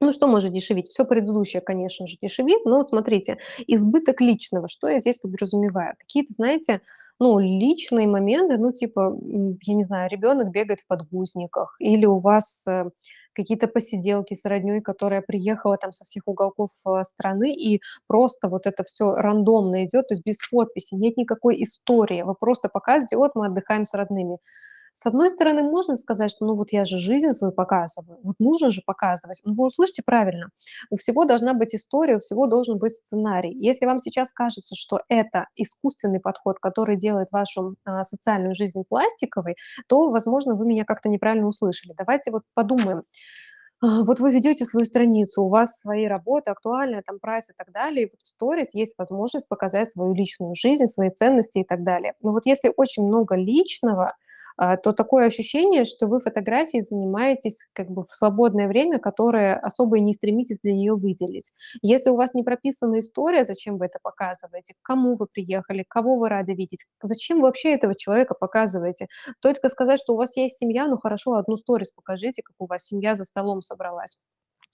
Ну, 0.00 0.12
что 0.12 0.26
может 0.26 0.52
дешевить? 0.52 0.88
Все 0.88 1.04
предыдущее, 1.04 1.62
конечно 1.62 2.06
же, 2.06 2.16
дешевит, 2.20 2.64
но 2.66 2.82
смотрите, 2.82 3.38
избыток 3.66 4.20
личного, 4.20 4.68
что 4.68 4.88
я 4.88 4.98
здесь 5.00 5.18
подразумеваю? 5.18 5.94
Какие-то, 5.98 6.32
знаете, 6.34 6.82
ну, 7.18 7.38
личные 7.38 8.06
моменты, 8.06 8.58
ну, 8.58 8.72
типа, 8.72 9.16
я 9.62 9.74
не 9.74 9.84
знаю, 9.84 10.10
ребенок 10.10 10.50
бегает 10.50 10.80
в 10.80 10.86
подгузниках, 10.86 11.74
или 11.78 12.04
у 12.04 12.18
вас 12.18 12.66
э, 12.68 12.90
какие-то 13.32 13.68
посиделки 13.68 14.34
с 14.34 14.44
роднёй, 14.44 14.82
которая 14.82 15.22
приехала 15.22 15.78
там 15.78 15.92
со 15.92 16.04
всех 16.04 16.24
уголков 16.26 16.70
э, 16.86 17.02
страны, 17.04 17.54
и 17.54 17.80
просто 18.06 18.48
вот 18.48 18.66
это 18.66 18.84
все 18.84 19.12
рандомно 19.14 19.84
идет, 19.86 20.08
то 20.08 20.12
есть 20.14 20.24
без 20.26 20.36
подписи, 20.50 20.94
нет 20.94 21.16
никакой 21.16 21.62
истории. 21.64 22.20
Вы 22.20 22.34
просто 22.34 22.68
показываете: 22.68 23.16
"Вот 23.16 23.30
мы 23.34 23.46
отдыхаем 23.46 23.86
с 23.86 23.94
родными". 23.94 24.36
С 24.98 25.04
одной 25.04 25.28
стороны, 25.28 25.62
можно 25.62 25.94
сказать, 25.94 26.30
что 26.30 26.46
ну 26.46 26.54
вот 26.54 26.72
я 26.72 26.86
же 26.86 26.98
жизнь 26.98 27.30
свою 27.34 27.52
показываю, 27.52 28.18
вот 28.22 28.36
нужно 28.38 28.70
же 28.70 28.80
показывать. 28.84 29.42
Но 29.44 29.52
вы 29.52 29.66
услышьте 29.66 30.02
правильно, 30.02 30.48
у 30.88 30.96
всего 30.96 31.26
должна 31.26 31.52
быть 31.52 31.74
история, 31.74 32.16
у 32.16 32.20
всего 32.20 32.46
должен 32.46 32.78
быть 32.78 32.94
сценарий. 32.94 33.52
Если 33.52 33.84
вам 33.84 33.98
сейчас 33.98 34.32
кажется, 34.32 34.74
что 34.74 35.00
это 35.10 35.48
искусственный 35.54 36.18
подход, 36.18 36.58
который 36.60 36.96
делает 36.96 37.28
вашу 37.30 37.76
а, 37.84 38.04
социальную 38.04 38.54
жизнь 38.54 38.84
пластиковой, 38.88 39.56
то, 39.86 40.08
возможно, 40.08 40.54
вы 40.54 40.64
меня 40.64 40.86
как-то 40.86 41.10
неправильно 41.10 41.46
услышали. 41.46 41.92
Давайте 41.94 42.30
вот 42.30 42.44
подумаем. 42.54 43.02
А, 43.82 44.02
Вот 44.04 44.20
вы 44.20 44.32
ведете 44.32 44.64
свою 44.64 44.86
страницу, 44.86 45.42
у 45.42 45.48
вас 45.48 45.78
свои 45.80 46.06
работы, 46.06 46.50
актуальная, 46.50 47.02
там 47.02 47.18
прайс 47.20 47.50
и 47.50 47.52
так 47.56 47.72
далее, 47.72 48.06
и 48.06 48.10
вот 48.10 48.20
в 48.22 48.26
сторис 48.26 48.74
есть 48.74 48.96
возможность 48.98 49.48
показать 49.48 49.90
свою 49.90 50.14
личную 50.14 50.54
жизнь, 50.54 50.86
свои 50.86 51.10
ценности 51.10 51.58
и 51.58 51.64
так 51.64 51.84
далее. 51.84 52.14
Но 52.22 52.32
вот 52.32 52.46
если 52.46 52.72
очень 52.76 53.04
много 53.06 53.36
личного, 53.36 54.14
то 54.56 54.92
такое 54.92 55.26
ощущение, 55.26 55.84
что 55.84 56.06
вы 56.06 56.20
фотографией 56.20 56.82
занимаетесь 56.82 57.68
как 57.74 57.90
бы 57.90 58.04
в 58.04 58.14
свободное 58.14 58.68
время, 58.68 58.98
которое 58.98 59.54
особо 59.54 59.98
и 59.98 60.00
не 60.00 60.14
стремитесь 60.14 60.60
для 60.62 60.72
нее 60.72 60.94
выделить. 60.94 61.52
Если 61.82 62.10
у 62.10 62.16
вас 62.16 62.34
не 62.34 62.42
прописана 62.42 63.00
история, 63.00 63.44
зачем 63.44 63.78
вы 63.78 63.86
это 63.86 63.98
показываете, 64.02 64.74
к 64.74 64.86
кому 64.86 65.16
вы 65.16 65.26
приехали, 65.26 65.84
кого 65.88 66.16
вы 66.16 66.28
рады 66.28 66.54
видеть, 66.54 66.86
зачем 67.02 67.38
вы 67.38 67.44
вообще 67.44 67.74
этого 67.74 67.94
человека 67.94 68.34
показываете? 68.34 69.08
Только 69.40 69.68
сказать, 69.68 70.00
что 70.00 70.14
у 70.14 70.16
вас 70.16 70.36
есть 70.36 70.56
семья, 70.56 70.86
ну 70.88 70.98
хорошо, 70.98 71.34
одну 71.34 71.56
сторис 71.56 71.92
покажите, 71.92 72.42
как 72.42 72.54
у 72.58 72.66
вас 72.66 72.84
семья 72.84 73.16
за 73.16 73.24
столом 73.24 73.62
собралась. 73.62 74.18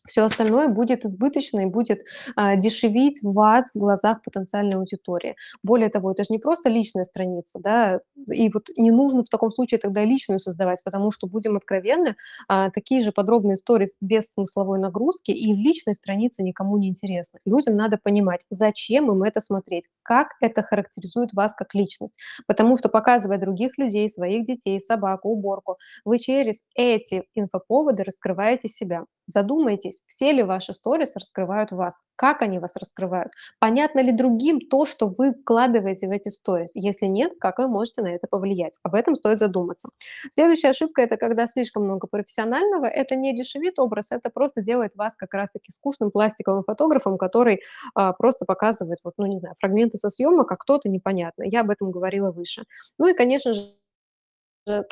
Все 0.07 0.25
остальное 0.25 0.67
будет 0.69 1.05
избыточно 1.05 1.61
и 1.61 1.67
будет, 1.67 2.03
а, 2.35 2.57
дешевить 2.57 3.21
вас 3.23 3.71
в 3.73 3.79
глазах 3.79 4.21
потенциальной 4.23 4.77
аудитории. 4.77 5.37
Более 5.63 5.91
того, 5.91 6.11
это 6.11 6.25
же 6.25 6.29
не 6.31 6.39
просто 6.39 6.69
личная 6.69 7.05
страница, 7.05 7.61
да, 7.63 8.01
и 8.33 8.51
вот 8.53 8.69
не 8.77 8.91
нужно 8.91 9.23
в 9.23 9.29
таком 9.29 9.53
случае 9.53 9.79
тогда 9.79 10.05
личную 10.05 10.41
создавать, 10.41 10.83
потому 10.85 11.13
что, 11.13 11.29
будем 11.29 11.57
откровенны, 11.57 12.17
а, 12.49 12.71
такие 12.71 13.03
же 13.03 13.13
подробные 13.13 13.57
сторис 13.57 13.97
без 14.01 14.33
смысловой 14.33 14.81
нагрузки 14.81 15.31
и 15.31 15.55
личной 15.55 15.95
странице 15.95 16.43
никому 16.43 16.77
не 16.79 16.89
интересны. 16.89 17.39
Людям 17.45 17.77
надо 17.77 17.97
понимать, 18.03 18.45
зачем 18.51 19.11
им 19.13 19.23
это 19.23 19.41
смотреть, 19.41 19.89
как 20.03 20.31
это 20.41 20.63
характеризует 20.63 21.33
вас 21.33 21.55
как 21.55 21.75
личность. 21.75 22.19
Потому 22.49 22.77
что, 22.77 22.89
показывая 22.89 23.39
других 23.39 23.79
людей, 23.79 24.09
своих 24.11 24.45
детей, 24.47 24.81
собаку, 24.81 25.29
уборку, 25.29 25.79
вы 26.05 26.19
через 26.19 26.67
эти 26.75 27.23
инфоповоды 27.35 28.03
раскрываете 28.03 28.69
себя. 28.69 29.05
Задумайтесь, 29.33 30.05
все 30.07 30.33
ли 30.33 30.43
ваши 30.43 30.75
сторис 30.75 31.17
раскрывают 31.17 31.73
вас, 31.73 32.03
как 32.17 32.43
они 32.43 32.59
вас 32.59 32.77
раскрывают, 32.77 33.33
понятно 33.59 34.01
ли 34.01 34.13
другим 34.13 34.61
то, 34.61 34.85
что 34.85 35.09
вы 35.09 35.33
вкладываете 35.33 36.07
в 36.07 36.11
эти 36.11 36.29
сторис. 36.29 36.71
Если 36.75 37.07
нет, 37.07 37.33
как 37.41 37.59
вы 37.59 37.69
можете 37.69 38.03
на 38.03 38.09
это 38.09 38.27
повлиять? 38.27 38.79
Об 38.83 38.95
этом 38.95 39.15
стоит 39.15 39.39
задуматься. 39.39 39.89
Следующая 40.31 40.69
ошибка– 40.69 41.03
это 41.03 41.17
когда 41.17 41.47
слишком 41.47 41.85
много 41.85 42.07
профессионального. 42.07 42.85
Это 42.85 43.17
не 43.17 43.35
дешевит 43.35 43.79
образ, 43.79 44.13
это 44.13 44.29
просто 44.29 44.61
делает 44.61 44.95
вас 44.95 45.17
как 45.17 45.33
раз-таки 45.33 45.73
скучным 45.73 46.11
пластиковым 46.11 46.65
фотографом, 46.65 47.17
который 47.17 47.61
а, 47.95 48.13
просто 48.13 48.45
показывает, 48.45 48.99
вот, 49.03 49.15
ну 49.17 49.27
не 49.27 49.39
знаю, 49.39 49.55
фрагменты 49.59 49.97
со 49.97 50.11
съемок, 50.11 50.53
а 50.53 50.57
кто-то 50.57 50.89
непонятно. 50.89 51.45
Я 51.45 51.63
об 51.63 51.71
этом 51.71 51.91
говорила 51.91 52.31
выше. 52.31 52.65
Ну 52.99 53.07
и, 53.09 53.15
конечно 53.15 53.55
же, 53.55 53.63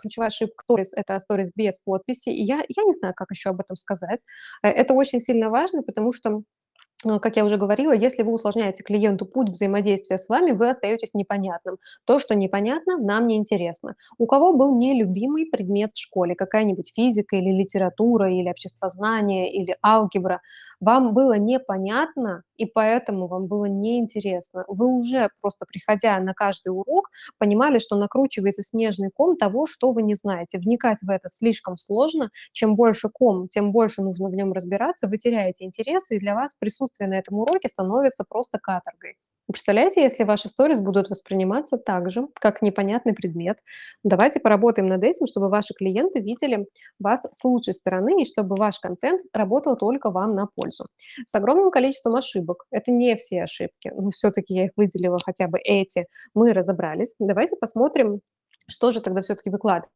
ключевая 0.00 0.28
ошибка 0.28 0.62
сторис- 0.64 0.92
это 0.94 1.18
сторис 1.18 1.50
без 1.54 1.80
подписи. 1.80 2.30
И 2.30 2.42
я 2.44 2.62
я 2.68 2.82
не 2.84 2.94
знаю, 2.94 3.14
как 3.16 3.28
еще 3.30 3.50
об 3.50 3.60
этом 3.60 3.76
сказать. 3.76 4.24
Э, 4.62 4.68
это 4.68 4.94
очень 4.94 5.20
сильно 5.20 5.50
важно, 5.50 5.82
потому 5.82 6.12
что 6.12 6.42
Э, 7.06 7.18
как 7.18 7.36
я 7.36 7.44
уже 7.44 7.56
говорила, 7.56 7.92
если 7.92 8.22
вы 8.22 8.32
усложняете 8.32 8.82
клиенту 8.82 9.24
путь 9.26 9.48
взаимодействия 9.50 10.18
с 10.18 10.28
вами, 10.28 10.52
вы 10.52 10.70
остаетесь 10.70 11.14
непонятным. 11.14 11.78
То, 12.04 12.18
что 12.20 12.34
непонятно, 12.34 12.98
нам 12.98 13.26
не 13.26 13.36
интересно. 13.36 13.96
У 14.18 14.26
кого 14.26 14.52
был 14.52 14.76
нелюбимый 14.76 15.46
предмет 15.46 15.92
в 15.94 15.98
школе, 16.00 16.34
какая-нибудь 16.34 16.92
физика 16.94 17.36
или 17.36 17.50
литература, 17.50 18.30
или 18.32 18.50
обществознание, 18.50 19.52
или 19.52 19.76
алгебра, 19.84 20.42
вам 20.80 21.14
было 21.14 21.38
непонятно, 21.38 22.42
и 22.60 22.66
поэтому 22.66 23.26
вам 23.26 23.46
было 23.46 23.64
неинтересно. 23.64 24.64
Вы 24.68 24.86
уже 24.86 25.30
просто 25.40 25.64
приходя 25.64 26.20
на 26.20 26.34
каждый 26.34 26.68
урок 26.68 27.08
понимали, 27.38 27.78
что 27.78 27.96
накручивается 27.96 28.62
снежный 28.62 29.10
ком 29.10 29.38
того, 29.38 29.66
что 29.66 29.92
вы 29.92 30.02
не 30.02 30.14
знаете. 30.14 30.58
Вникать 30.58 30.98
в 31.00 31.08
это 31.08 31.30
слишком 31.30 31.78
сложно. 31.78 32.30
Чем 32.52 32.76
больше 32.76 33.08
ком, 33.08 33.48
тем 33.48 33.72
больше 33.72 34.02
нужно 34.02 34.28
в 34.28 34.34
нем 34.34 34.52
разбираться. 34.52 35.08
Вы 35.08 35.16
теряете 35.16 35.64
интерес, 35.64 36.10
и 36.10 36.18
для 36.18 36.34
вас 36.34 36.54
присутствие 36.54 37.08
на 37.08 37.14
этом 37.14 37.38
уроке 37.38 37.68
становится 37.68 38.24
просто 38.28 38.58
каторгой. 38.58 39.16
Представляете, 39.52 40.02
если 40.02 40.24
ваши 40.24 40.48
сторис 40.48 40.80
будут 40.80 41.10
восприниматься 41.10 41.76
так 41.76 42.10
же, 42.10 42.28
как 42.34 42.62
непонятный 42.62 43.14
предмет? 43.14 43.58
Давайте 44.04 44.38
поработаем 44.38 44.86
над 44.86 45.02
этим, 45.02 45.26
чтобы 45.26 45.48
ваши 45.48 45.74
клиенты 45.74 46.20
видели 46.20 46.66
вас 46.98 47.26
с 47.30 47.44
лучшей 47.44 47.74
стороны 47.74 48.22
и 48.22 48.26
чтобы 48.26 48.54
ваш 48.56 48.78
контент 48.78 49.22
работал 49.32 49.76
только 49.76 50.10
вам 50.10 50.34
на 50.34 50.46
пользу. 50.46 50.86
С 51.24 51.34
огромным 51.34 51.70
количеством 51.70 52.16
ошибок. 52.16 52.64
Это 52.70 52.92
не 52.92 53.16
все 53.16 53.42
ошибки, 53.42 53.92
но 53.94 54.10
все-таки 54.10 54.54
я 54.54 54.64
их 54.66 54.70
выделила 54.76 55.18
хотя 55.24 55.48
бы 55.48 55.58
эти. 55.58 56.06
Мы 56.34 56.52
разобрались. 56.52 57.16
Давайте 57.18 57.56
посмотрим, 57.56 58.20
что 58.68 58.92
же 58.92 59.00
тогда 59.00 59.22
все-таки 59.22 59.50
выкладывать 59.50 59.90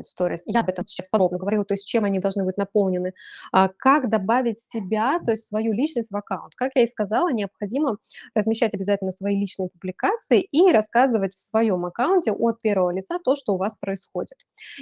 сторис. 0.00 0.42
Я 0.46 0.60
об 0.60 0.68
этом 0.68 0.86
сейчас 0.86 1.08
подробно 1.08 1.38
говорю, 1.38 1.64
то 1.64 1.74
есть 1.74 1.86
чем 1.86 2.04
они 2.04 2.18
должны 2.18 2.44
быть 2.44 2.56
наполнены. 2.56 3.12
А, 3.52 3.68
как 3.68 4.08
добавить 4.08 4.58
себя, 4.58 5.18
то 5.24 5.32
есть 5.32 5.46
свою 5.46 5.72
личность 5.72 6.10
в 6.10 6.16
аккаунт. 6.16 6.54
Как 6.54 6.72
я 6.74 6.82
и 6.82 6.86
сказала, 6.86 7.32
необходимо 7.32 7.98
размещать 8.34 8.74
обязательно 8.74 9.10
свои 9.10 9.38
личные 9.38 9.68
публикации 9.68 10.40
и 10.40 10.70
рассказывать 10.72 11.34
в 11.34 11.40
своем 11.40 11.84
аккаунте 11.86 12.32
от 12.32 12.60
первого 12.60 12.90
лица 12.90 13.18
то, 13.18 13.34
что 13.34 13.54
у 13.54 13.56
вас 13.58 13.76
происходит. 13.76 14.38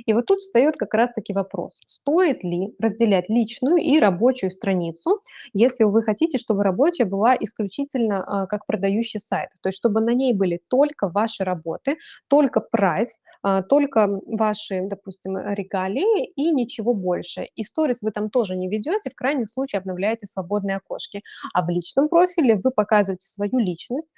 И 0.06 0.12
вот 0.12 0.26
тут 0.26 0.38
встает 0.38 0.76
как 0.76 0.94
раз-таки 0.94 1.32
вопрос, 1.32 1.80
стоит 1.86 2.44
ли 2.44 2.74
разделять 2.78 3.28
личную 3.28 3.76
и 3.78 3.98
рабочую 3.98 4.50
страницу, 4.50 5.20
если 5.52 5.84
вы 5.84 6.02
хотите, 6.02 6.38
чтобы 6.38 6.62
рабочая 6.62 7.04
была 7.04 7.34
исключительно 7.38 8.24
а, 8.24 8.46
как 8.46 8.66
продающий 8.66 9.20
сайт, 9.20 9.50
то 9.62 9.68
есть 9.68 9.78
чтобы 9.78 10.00
на 10.00 10.14
ней 10.14 10.34
были 10.34 10.60
только 10.68 11.08
ваши 11.08 11.44
работы, 11.44 11.96
только 12.28 12.60
прайс, 12.60 13.22
а, 13.42 13.62
только 13.62 14.20
ваши, 14.26 14.88
допустим, 14.98 15.36
регалии 15.38 16.26
и 16.26 16.50
ничего 16.50 16.94
больше. 16.94 17.48
И 17.54 17.64
сторис 17.64 18.02
вы 18.02 18.10
там 18.10 18.30
тоже 18.30 18.56
не 18.56 18.68
ведете, 18.68 19.10
в 19.10 19.14
крайнем 19.14 19.46
случае 19.46 19.78
обновляете 19.78 20.26
свободные 20.26 20.76
окошки. 20.76 21.22
А 21.54 21.64
в 21.64 21.70
личном 21.70 22.08
профиле 22.08 22.56
вы 22.56 22.70
показываете 22.70 23.26
свою 23.26 23.58
личность, 23.58 24.12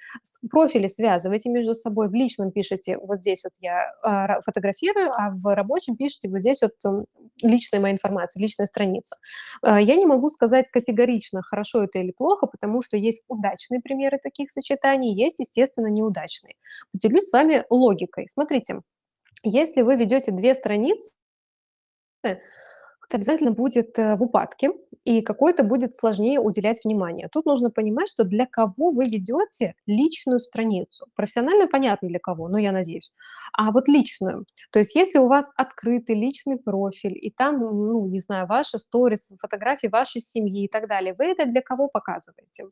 профили 0.49 0.87
связываете 0.87 1.49
между 1.49 1.73
собой, 1.73 2.09
в 2.09 2.13
личном 2.13 2.51
пишете, 2.51 2.97
вот 2.97 3.19
здесь 3.19 3.43
вот 3.43 3.53
я 3.59 3.93
а, 4.03 4.41
фотографирую, 4.41 5.11
а 5.11 5.31
в 5.31 5.55
рабочем 5.55 5.95
пишете 5.95 6.29
вот 6.29 6.41
здесь 6.41 6.61
вот 6.61 7.05
личная 7.41 7.79
моя 7.79 7.93
информация, 7.93 8.41
личная 8.41 8.65
страница. 8.65 9.15
А, 9.61 9.79
я 9.79 9.95
не 9.95 10.05
могу 10.05 10.29
сказать 10.29 10.69
категорично, 10.71 11.41
хорошо 11.41 11.83
это 11.83 11.99
или 11.99 12.11
плохо, 12.11 12.47
потому 12.47 12.81
что 12.81 12.97
есть 12.97 13.23
удачные 13.27 13.81
примеры 13.81 14.19
таких 14.21 14.51
сочетаний, 14.51 15.13
есть, 15.13 15.39
естественно, 15.39 15.87
неудачные. 15.87 16.55
Поделюсь 16.91 17.27
с 17.27 17.33
вами 17.33 17.63
логикой. 17.69 18.27
Смотрите, 18.27 18.81
если 19.43 19.81
вы 19.81 19.95
ведете 19.95 20.31
2 20.31 20.55
страницы, 20.55 21.11
кто-то 22.99 23.17
обязательно 23.17 23.51
будет, 23.51 23.97
э, 23.99 24.15
в 24.15 24.23
упадке, 24.23 24.71
и 25.03 25.21
какой-то 25.21 25.63
будет 25.63 25.95
сложнее 25.95 26.39
уделять 26.39 26.81
внимание. 26.85 27.27
Тут 27.31 27.45
нужно 27.45 27.71
понимать, 27.71 28.09
что 28.09 28.23
для 28.23 28.45
кого 28.45 28.91
вы 28.91 29.05
ведете 29.05 29.75
личную 29.87 30.39
страницу. 30.39 31.07
Профессиональную 31.15 31.69
понятно 31.69 32.07
для 32.07 32.19
кого, 32.19 32.47
но 32.49 32.57
я 32.59 32.71
надеюсь. 32.71 33.11
А 33.53 33.71
вот 33.71 33.87
личную. 33.87 34.45
То 34.71 34.79
есть 34.79 34.95
если 34.95 35.19
у 35.19 35.27
вас 35.27 35.49
открытый 35.57 36.15
личный 36.15 36.57
профиль, 36.57 37.17
и 37.19 37.31
там, 37.31 37.59
ну, 37.59 38.07
не 38.07 38.21
знаю, 38.21 38.47
ваши 38.47 38.79
сторис, 38.79 39.31
фотографии 39.41 39.87
вашей 39.87 40.21
семьи 40.21 40.65
и 40.65 40.69
так 40.69 40.87
далее, 40.87 41.15
вы 41.17 41.25
это 41.25 41.45
для 41.45 41.61
кого 41.61 41.87
показываете? 41.89 42.65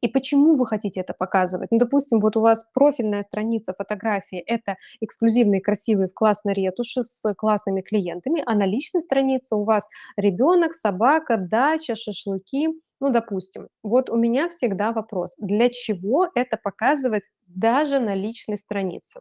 И 0.00 0.08
почему 0.08 0.56
вы 0.56 0.66
хотите 0.66 1.00
это 1.00 1.14
показывать? 1.14 1.70
Ну, 1.70 1.78
допустим, 1.78 2.20
вот 2.20 2.36
у 2.36 2.40
вас 2.40 2.70
профильная 2.74 3.22
страница 3.22 3.72
фотографии– 3.76 4.38
это 4.38 4.76
эксклюзивные, 5.00 5.60
красивые, 5.60 6.08
в 6.08 6.14
классной 6.14 6.54
ретуши 6.54 7.02
с 7.02 7.34
классными 7.34 7.80
клиентами, 7.82 8.42
а 8.46 8.54
на 8.54 8.66
личной 8.66 9.00
странице 9.00 9.54
у 9.56 9.64
вас 9.64 9.88
ребенок, 10.16 10.74
собака, 10.74 11.36
дача, 11.36 11.94
шашлыки. 11.94 12.68
Ну, 13.00 13.10
допустим, 13.10 13.68
вот 13.82 14.08
у 14.08 14.16
меня 14.16 14.48
всегда 14.48 14.92
вопрос, 14.92 15.36
для 15.38 15.68
чего 15.68 16.30
это 16.34 16.56
показывать 16.56 17.24
даже 17.46 17.98
на 17.98 18.14
личной 18.14 18.56
странице? 18.56 19.20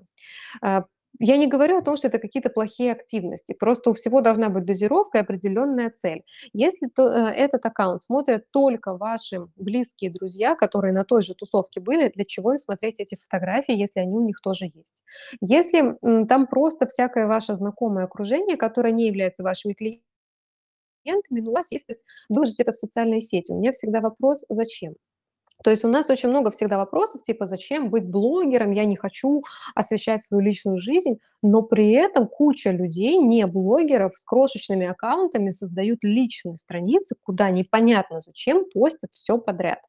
Я 1.20 1.38
не 1.38 1.47
говорю 1.47 1.78
о 1.78 1.82
том, 1.82 1.97
что 1.97 2.07
это 2.07 2.20
какие-то 2.20 2.49
плохие 2.49 2.91
активности, 2.91 3.53
просто 3.53 3.89
у 3.91 3.93
всего 3.93 4.22
должна 4.22 4.49
быть 4.49 4.66
дозировка 4.66 5.20
и 5.20 5.22
определенная 5.22 5.89
цель. 5.89 6.24
Если 6.53 6.88
то, 6.88 7.07
э, 7.07 7.32
этот 7.34 7.66
аккаунт 7.66 8.03
смотрят 8.03 8.49
только 8.51 8.95
ваши 8.97 9.47
близкие 9.55 10.11
друзья, 10.11 10.55
которые 10.55 10.93
на 10.93 11.03
той 11.05 11.24
же 11.24 11.34
тусовке 11.36 11.80
были, 11.82 12.09
для 12.13 12.26
чего 12.26 12.51
им 12.51 12.57
смотреть 12.57 12.99
эти 12.99 13.16
фотографии, 13.16 13.76
если 13.76 13.99
они 14.01 14.13
у 14.18 14.26
них 14.26 14.41
тоже 14.41 14.66
есть? 14.74 15.03
Если 15.41 15.97
там 16.28 16.47
просто 16.47 16.88
всякое 16.88 17.28
ваше 17.28 17.55
знакомое 17.55 18.05
окружение, 18.05 18.57
которое 18.57 18.91
не 18.91 19.07
является 19.07 19.43
вашими 19.43 19.74
клиентами, 19.74 20.01
но 21.41 21.51
у 21.51 21.53
вас 21.53 21.72
есть 21.72 21.88
выложить 22.30 22.59
это 22.59 22.72
в 22.72 22.78
социальные 22.78 23.22
сети. 23.22 23.51
У 23.51 23.59
меня 23.59 23.72
всегда 23.72 24.01
вопрос, 24.01 24.43
зачем? 24.49 24.95
То 25.64 25.72
есть 25.72 25.84
у 25.84 25.88
нас 25.88 26.10
очень 26.10 26.30
много 26.30 26.51
всегда 26.51 26.78
вопросов, 26.78 27.24
типа, 27.24 27.47
зачем 27.47 27.89
быть 27.89 28.08
блогером, 28.10 28.72
я 28.72 28.86
не 28.86 28.95
хочу 28.95 29.43
освещать 29.74 30.22
свою 30.22 30.43
личную 30.43 30.80
жизнь, 30.80 31.20
но 31.41 31.64
при 31.64 31.91
этом 31.91 32.28
куча 32.28 32.72
людей, 32.72 33.18
не 33.18 33.47
блогеров, 33.47 34.16
с 34.18 34.24
крошечными 34.26 34.86
аккаунтами 34.88 35.51
создают 35.51 36.03
личные 36.03 36.58
страницы, 36.58 37.16
куда 37.24 37.49
непонятно 37.49 38.20
зачем 38.22 38.66
постят 38.74 39.12
все 39.14 39.38
подряд 39.39 39.80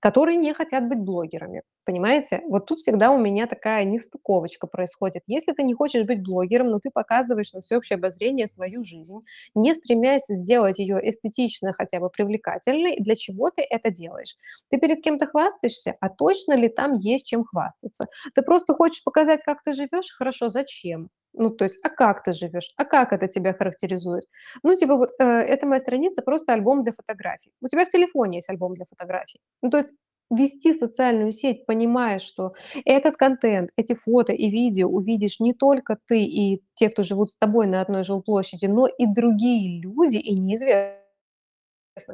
которые 0.00 0.36
не 0.36 0.52
хотят 0.54 0.88
быть 0.88 0.98
блогерами. 1.00 1.62
Понимаете? 1.84 2.42
Вот 2.48 2.66
тут 2.66 2.78
всегда 2.78 3.10
у 3.10 3.18
меня 3.18 3.46
такая 3.46 3.84
нестыковочка 3.84 4.66
происходит. 4.66 5.22
Если 5.26 5.52
ты 5.52 5.62
не 5.62 5.72
хочешь 5.74 6.04
быть 6.06 6.22
блогером, 6.22 6.68
но 6.70 6.80
ты 6.80 6.90
показываешь 6.90 7.52
на 7.54 7.60
всеобщее 7.62 7.96
обозрение 7.96 8.46
свою 8.46 8.82
жизнь, 8.82 9.20
не 9.54 9.74
стремясь 9.74 10.26
сделать 10.26 10.78
ее 10.78 11.00
эстетично 11.08 11.72
хотя 11.72 12.00
бы 12.00 12.10
привлекательной, 12.10 12.98
для 13.00 13.16
чего 13.16 13.50
ты 13.50 13.62
это 13.62 13.90
делаешь? 13.90 14.36
Ты 14.68 14.78
перед 14.78 15.02
кем-то 15.02 15.26
хвастаешься, 15.26 15.96
а 16.00 16.08
точно 16.10 16.54
ли 16.54 16.68
там 16.68 16.98
есть 16.98 17.26
чем 17.26 17.44
хвастаться? 17.44 18.06
Ты 18.34 18.42
просто 18.42 18.74
хочешь 18.74 19.02
показать, 19.02 19.42
как 19.44 19.62
ты 19.62 19.72
живешь? 19.72 20.12
Хорошо, 20.16 20.48
зачем? 20.48 21.08
Ну, 21.34 21.50
то 21.50 21.64
есть, 21.64 21.78
а 21.84 21.88
как 21.88 22.22
ты 22.24 22.32
живешь? 22.32 22.72
А 22.76 22.84
как 22.84 23.12
это 23.12 23.28
тебя 23.28 23.52
характеризует? 23.52 24.24
Ну, 24.62 24.74
типа 24.76 24.96
вот, 24.96 25.10
э, 25.18 25.24
это 25.24 25.66
моя 25.66 25.80
страница, 25.80 26.22
просто 26.22 26.52
альбом 26.52 26.82
для 26.82 26.92
фотографий. 26.92 27.52
У 27.60 27.68
тебя 27.68 27.84
в 27.84 27.90
телефоне 27.90 28.38
есть 28.38 28.48
альбом 28.50 28.74
для 28.74 28.86
фотографий. 28.86 29.40
Ну, 29.62 29.70
то 29.70 29.78
есть 29.78 29.92
вести 30.30 30.74
социальную 30.74 31.32
сеть, 31.32 31.66
понимая, 31.66 32.18
что 32.18 32.54
этот 32.84 33.16
контент, 33.16 33.70
эти 33.76 33.94
фото 33.94 34.32
и 34.32 34.50
видео 34.50 34.88
увидишь 34.88 35.40
не 35.40 35.54
только 35.54 35.98
ты 36.06 36.22
и 36.22 36.62
те, 36.74 36.90
кто 36.90 37.02
живут 37.02 37.30
с 37.30 37.36
тобой 37.38 37.66
на 37.66 37.80
одной 37.80 38.04
жилплощади, 38.04 38.66
но 38.66 38.86
и 38.86 39.06
другие 39.06 39.80
люди, 39.80 40.16
и 40.16 40.38
неизвестно, 40.38 40.98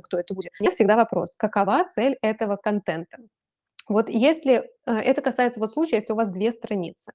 кто 0.03 0.19
это 0.19 0.35
будет. 0.35 0.53
У 0.61 0.63
меня 0.63 0.71
всегда 0.71 0.97
вопрос, 0.97 1.35
какова 1.37 1.85
цель 1.89 2.17
этого 2.23 2.57
контента? 2.57 3.19
Вот 3.89 4.09
если 4.09 4.71
э, 4.87 4.93
это 4.93 5.21
касается 5.21 5.61
вот 5.61 5.73
случая, 5.73 5.97
если 5.97 6.13
у 6.13 6.17
вас 6.17 6.31
две 6.31 6.53
страницы. 6.53 7.13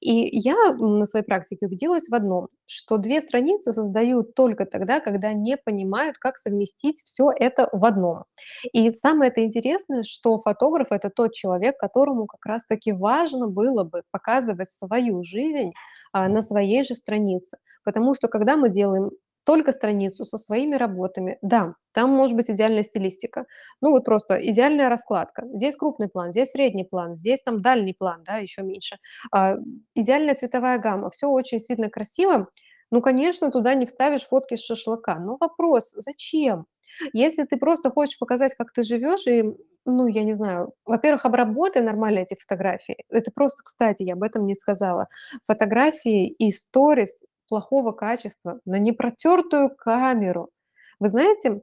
И 0.00 0.38
я 0.38 0.56
на 0.78 1.04
своей 1.04 1.24
практике 1.24 1.66
убедилась 1.66 2.08
в 2.08 2.14
одном, 2.14 2.48
что 2.66 2.96
две 2.96 3.20
страницы 3.20 3.72
создают 3.72 4.34
только 4.34 4.64
тогда, 4.64 5.00
когда 5.00 5.32
не 5.34 5.56
понимают, 5.58 6.16
как 6.16 6.38
совместить 6.38 7.02
все 7.04 7.30
это 7.30 7.68
в 7.72 7.84
одном. 7.84 8.24
И 8.72 8.90
самое 8.92 9.30
это 9.30 9.44
интересное, 9.44 10.02
что 10.02 10.38
фотограф– 10.38 10.90
это 10.90 11.10
тот 11.10 11.34
человек, 11.34 11.78
которому 11.78 12.26
как 12.26 12.44
раз-таки 12.46 12.92
важно 12.92 13.46
было 13.46 13.84
бы 13.84 14.02
показывать 14.10 14.70
свою 14.70 15.22
жизнь 15.22 15.72
а, 16.12 16.28
на 16.28 16.40
своей 16.40 16.82
же 16.84 16.94
странице. 16.94 17.58
Потому 17.84 18.14
что 18.14 18.28
когда 18.28 18.56
мы 18.56 18.70
делаем 18.70 19.10
только 19.44 19.72
страницу 19.72 20.24
со 20.24 20.38
своими 20.38 20.76
работами. 20.76 21.38
Да, 21.42 21.74
там 21.92 22.10
может 22.10 22.36
быть 22.36 22.50
идеальная 22.50 22.82
стилистика. 22.82 23.46
Ну 23.80 23.90
вот 23.90 24.04
просто 24.04 24.34
идеальная 24.36 24.88
раскладка. 24.88 25.44
Здесь 25.54 25.76
крупный 25.76 26.08
план, 26.08 26.32
здесь 26.32 26.50
средний 26.52 26.84
план, 26.84 27.14
здесь 27.14 27.42
там 27.42 27.60
дальний 27.62 27.94
план, 27.94 28.22
да, 28.24 28.36
еще 28.36 28.62
меньше. 28.62 28.96
А, 29.32 29.56
идеальная 29.94 30.34
цветовая 30.34 30.78
гамма. 30.78 31.10
Все 31.10 31.28
очень 31.28 31.60
сильно 31.60 31.88
красиво. 31.90 32.48
Ну, 32.90 33.02
конечно, 33.02 33.50
туда 33.50 33.74
не 33.74 33.86
вставишь 33.86 34.24
фотки 34.26 34.56
с 34.56 34.64
шашлыка. 34.64 35.16
Но 35.18 35.36
вопрос, 35.40 35.92
зачем? 35.92 36.66
Если 37.12 37.44
ты 37.44 37.56
просто 37.56 37.90
хочешь 37.90 38.18
показать, 38.18 38.54
как 38.54 38.72
ты 38.72 38.82
живешь, 38.82 39.26
и, 39.26 39.44
ну, 39.84 40.06
я 40.08 40.24
не 40.24 40.34
знаю, 40.34 40.72
во-первых, 40.84 41.24
обработай 41.24 41.82
нормально 41.82 42.20
эти 42.20 42.34
фотографии. 42.34 42.96
Это 43.08 43.30
просто, 43.32 43.62
кстати, 43.64 44.02
я 44.02 44.14
об 44.14 44.22
этом 44.24 44.46
не 44.46 44.54
сказала. 44.54 45.06
Фотографии 45.44 46.28
и 46.28 46.52
сторис 46.52 47.24
плохого 47.50 47.92
качества 47.92 48.60
на 48.66 48.78
непротертую 48.78 49.76
камеру. 49.76 50.50
Вы 51.00 51.10
знаете, 51.10 51.62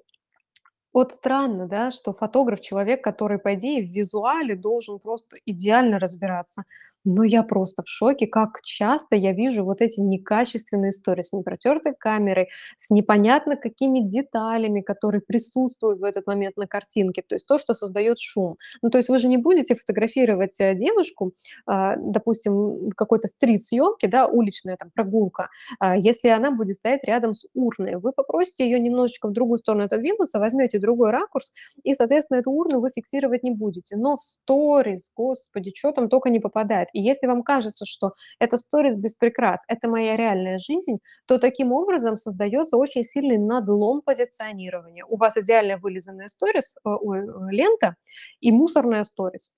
вот 0.93 1.13
странно, 1.13 1.67
да, 1.67 1.91
что 1.91 2.13
фотограф- 2.13 2.61
человек, 2.61 3.03
который, 3.03 3.39
по 3.39 3.53
идее, 3.53 3.83
в 3.85 3.91
визуале 3.91 4.55
должен 4.55 4.99
просто 4.99 5.37
идеально 5.45 5.99
разбираться. 5.99 6.63
Но 7.05 7.23
я 7.23 7.43
просто 7.43 7.83
в 7.83 7.87
шоке, 7.87 8.27
как 8.27 8.61
часто 8.63 9.15
я 9.15 9.33
вижу 9.33 9.63
вот 9.63 9.81
эти 9.81 9.99
некачественные 9.99 10.91
истории 10.91 11.23
с 11.23 11.33
непротертой 11.33 11.93
камерой, 11.97 12.49
с 12.77 12.89
непонятно 12.89 13.55
какими 13.55 13.99
деталями, 14.01 14.81
которые 14.81 15.21
присутствуют 15.21 15.99
в 15.99 16.03
этот 16.03 16.27
момент 16.27 16.57
на 16.57 16.67
картинке. 16.67 17.23
То 17.27 17.35
есть 17.35 17.47
то, 17.47 17.57
что 17.57 17.73
создает 17.73 18.19
шум. 18.19 18.57
Ну, 18.81 18.89
то 18.89 18.97
есть 18.97 19.09
вы 19.09 19.19
же 19.19 19.27
не 19.27 19.37
будете 19.37 19.75
фотографировать 19.75 20.59
э, 20.59 20.75
девушку, 20.75 21.33
а, 21.65 21.95
допустим, 21.97 22.89
какой-то 22.95 23.27
стрит-съемки, 23.27 24.07
да, 24.07 24.27
уличная 24.27 24.77
там 24.77 24.91
прогулка, 24.93 25.49
а, 25.79 25.97
если 25.97 26.29
она 26.29 26.51
будет 26.51 26.75
стоять 26.75 27.03
рядом 27.03 27.33
с 27.33 27.47
урной. 27.53 27.95
Вы 27.95 28.11
попросите 28.11 28.65
ее 28.65 28.79
немножечко 28.79 29.27
в 29.27 29.33
другую 29.33 29.59
сторону 29.59 29.85
отодвинуться, 29.85 30.39
возьмете 30.39 30.79
другой 30.79 31.11
ракурс, 31.11 31.53
и, 31.83 31.95
соответственно, 31.95 32.39
эту 32.39 32.51
урну 32.51 32.79
вы 32.79 32.91
фиксировать 32.93 33.43
не 33.43 33.51
будете. 33.51 33.95
Но 33.95 34.17
в 34.17 34.23
сторис, 34.23 35.11
господи, 35.15 35.71
что 35.75 35.91
там 35.91 36.09
только 36.09 36.29
не 36.29 36.39
попадает. 36.39 36.86
И 36.93 37.01
если 37.01 37.27
вам 37.27 37.43
кажется, 37.43 37.85
что 37.85 38.13
это 38.39 38.57
сторис 38.57 38.95
без 38.95 39.15
прикрас, 39.15 39.63
это 39.67 39.89
моя 39.89 40.15
реальная 40.17 40.59
жизнь, 40.59 40.99
то 41.25 41.37
таким 41.39 41.71
образом 41.71 42.17
создается 42.17 42.77
очень 42.77 43.03
сильный 43.03 43.37
надлом 43.37 44.01
позиционирования. 44.01 45.05
У 45.05 45.15
вас 45.17 45.37
идеально 45.37 45.77
вылизанная 45.77 46.27
сторис, 46.27 46.75
э, 46.85 46.89
э, 46.89 47.51
лента 47.51 47.95
и 48.39 48.51
мусорная 48.51 49.03
сторис. 49.03 49.53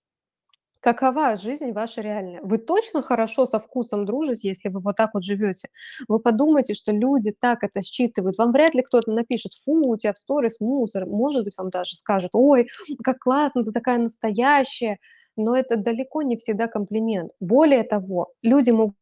Какова 0.81 1.35
жизнь 1.35 1.73
ваша 1.73 1.99
реальная? 2.01 2.39
Вы 2.41 2.57
точно 2.57 3.01
хорошо 3.01 3.45
со 3.45 3.59
вкусом 3.59 4.05
дружите, 4.05 4.47
если 4.47 4.69
вы 4.69 4.79
вот 4.79 4.95
так 4.95 5.09
вот 5.13 5.25
живете? 5.25 5.67
Вы 6.07 6.19
подумайте, 6.19 6.73
что 6.73 6.93
люди 6.93 7.33
так 7.37 7.63
это 7.65 7.81
считывают. 7.83 8.37
Вам 8.37 8.53
вряд 8.53 8.73
ли 8.75 8.81
кто-то 8.81 9.11
напишет: 9.11 9.51
"Фу, 9.65 9.73
у 9.89 9.97
тебя 9.97 10.13
в 10.13 10.17
сторис 10.17 10.61
мусор". 10.61 11.05
Может 11.05 11.43
быть, 11.43 11.57
вам 11.57 11.69
даже 11.69 11.97
скажут: 11.97 12.29
"Ой, 12.33 12.69
как 13.03 13.19
классно, 13.19 13.63
ты 13.63 13.73
такая 13.73 13.97
настоящая". 13.97 14.99
Но 15.39 15.55
это 15.55 15.77
далеко 15.77 16.21
не 16.21 16.35
всегда 16.35 16.67
комплимент. 16.67 17.31
Более 17.39 17.83
того, 17.83 18.33
люди 18.43 18.71
могут 18.71 18.95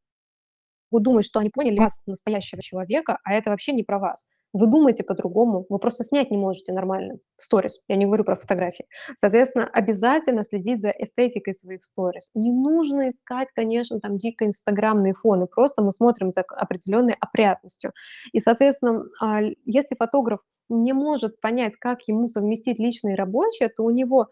думать, 0.92 1.26
что 1.26 1.40
они 1.40 1.50
поняли 1.50 1.80
вас, 1.80 2.06
настоящего 2.06 2.62
человека, 2.62 3.18
а 3.24 3.34
это 3.34 3.50
вообще 3.50 3.72
не 3.72 3.82
про 3.82 3.98
вас. 3.98 4.30
Вы 4.54 4.68
думаете 4.68 5.04
по-другому, 5.04 5.66
вы 5.68 5.80
просто 5.80 6.04
снять 6.04 6.30
не 6.30 6.38
можете 6.38 6.74
нормально 6.74 7.16
сторис. 7.38 7.82
Я 7.88 7.96
не 7.96 8.06
говорю 8.06 8.24
про 8.24 8.36
фотографии. 8.36 8.86
Соответственно, 9.18 9.66
обязательно 9.66 10.44
следить 10.44 10.80
за 10.80 10.90
эстетикой 10.90 11.56
своих 11.56 11.84
сторис. 11.84 12.30
Не 12.36 12.52
нужно 12.52 13.10
искать, 13.10 13.50
конечно, 13.54 14.00
там 14.00 14.18
дико 14.18 14.46
инстаграмные 14.46 15.16
фоны, 15.16 15.48
просто 15.48 15.84
мы 15.84 15.92
смотрим 15.92 16.32
за 16.32 16.42
определенной 16.42 17.16
опрятностью. 17.20 17.94
И, 18.32 18.40
соответственно, 18.40 19.06
а, 19.20 19.42
если 19.66 19.96
фотограф 19.98 20.42
не 20.70 20.94
может 20.94 21.42
понять, 21.42 21.76
как 21.78 22.08
ему 22.08 22.28
совместить 22.28 22.78
личное 22.78 23.14
и 23.14 23.18
рабочее, 23.18 23.70
то 23.70 23.84
у 23.84 23.90
него, 23.90 24.28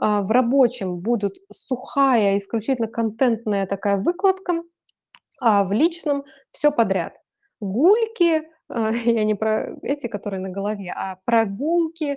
в 0.00 0.30
рабочем 0.30 0.98
будут 1.00 1.36
сухая, 1.52 2.38
исключительно 2.38 2.88
контентная 2.88 3.66
такая 3.66 3.98
выкладка, 3.98 4.62
а 5.40 5.64
в 5.64 5.72
личном 5.72 6.24
всё 6.52 6.72
подряд. 6.72 7.14
Гульки, 7.60 8.42
э, 8.70 8.92
я 9.06 9.24
не 9.24 9.34
про 9.36 9.76
эти, 9.82 10.08
которые 10.08 10.40
на 10.40 10.50
голове, 10.50 10.92
а 10.96 11.16
прогулки, 11.26 12.16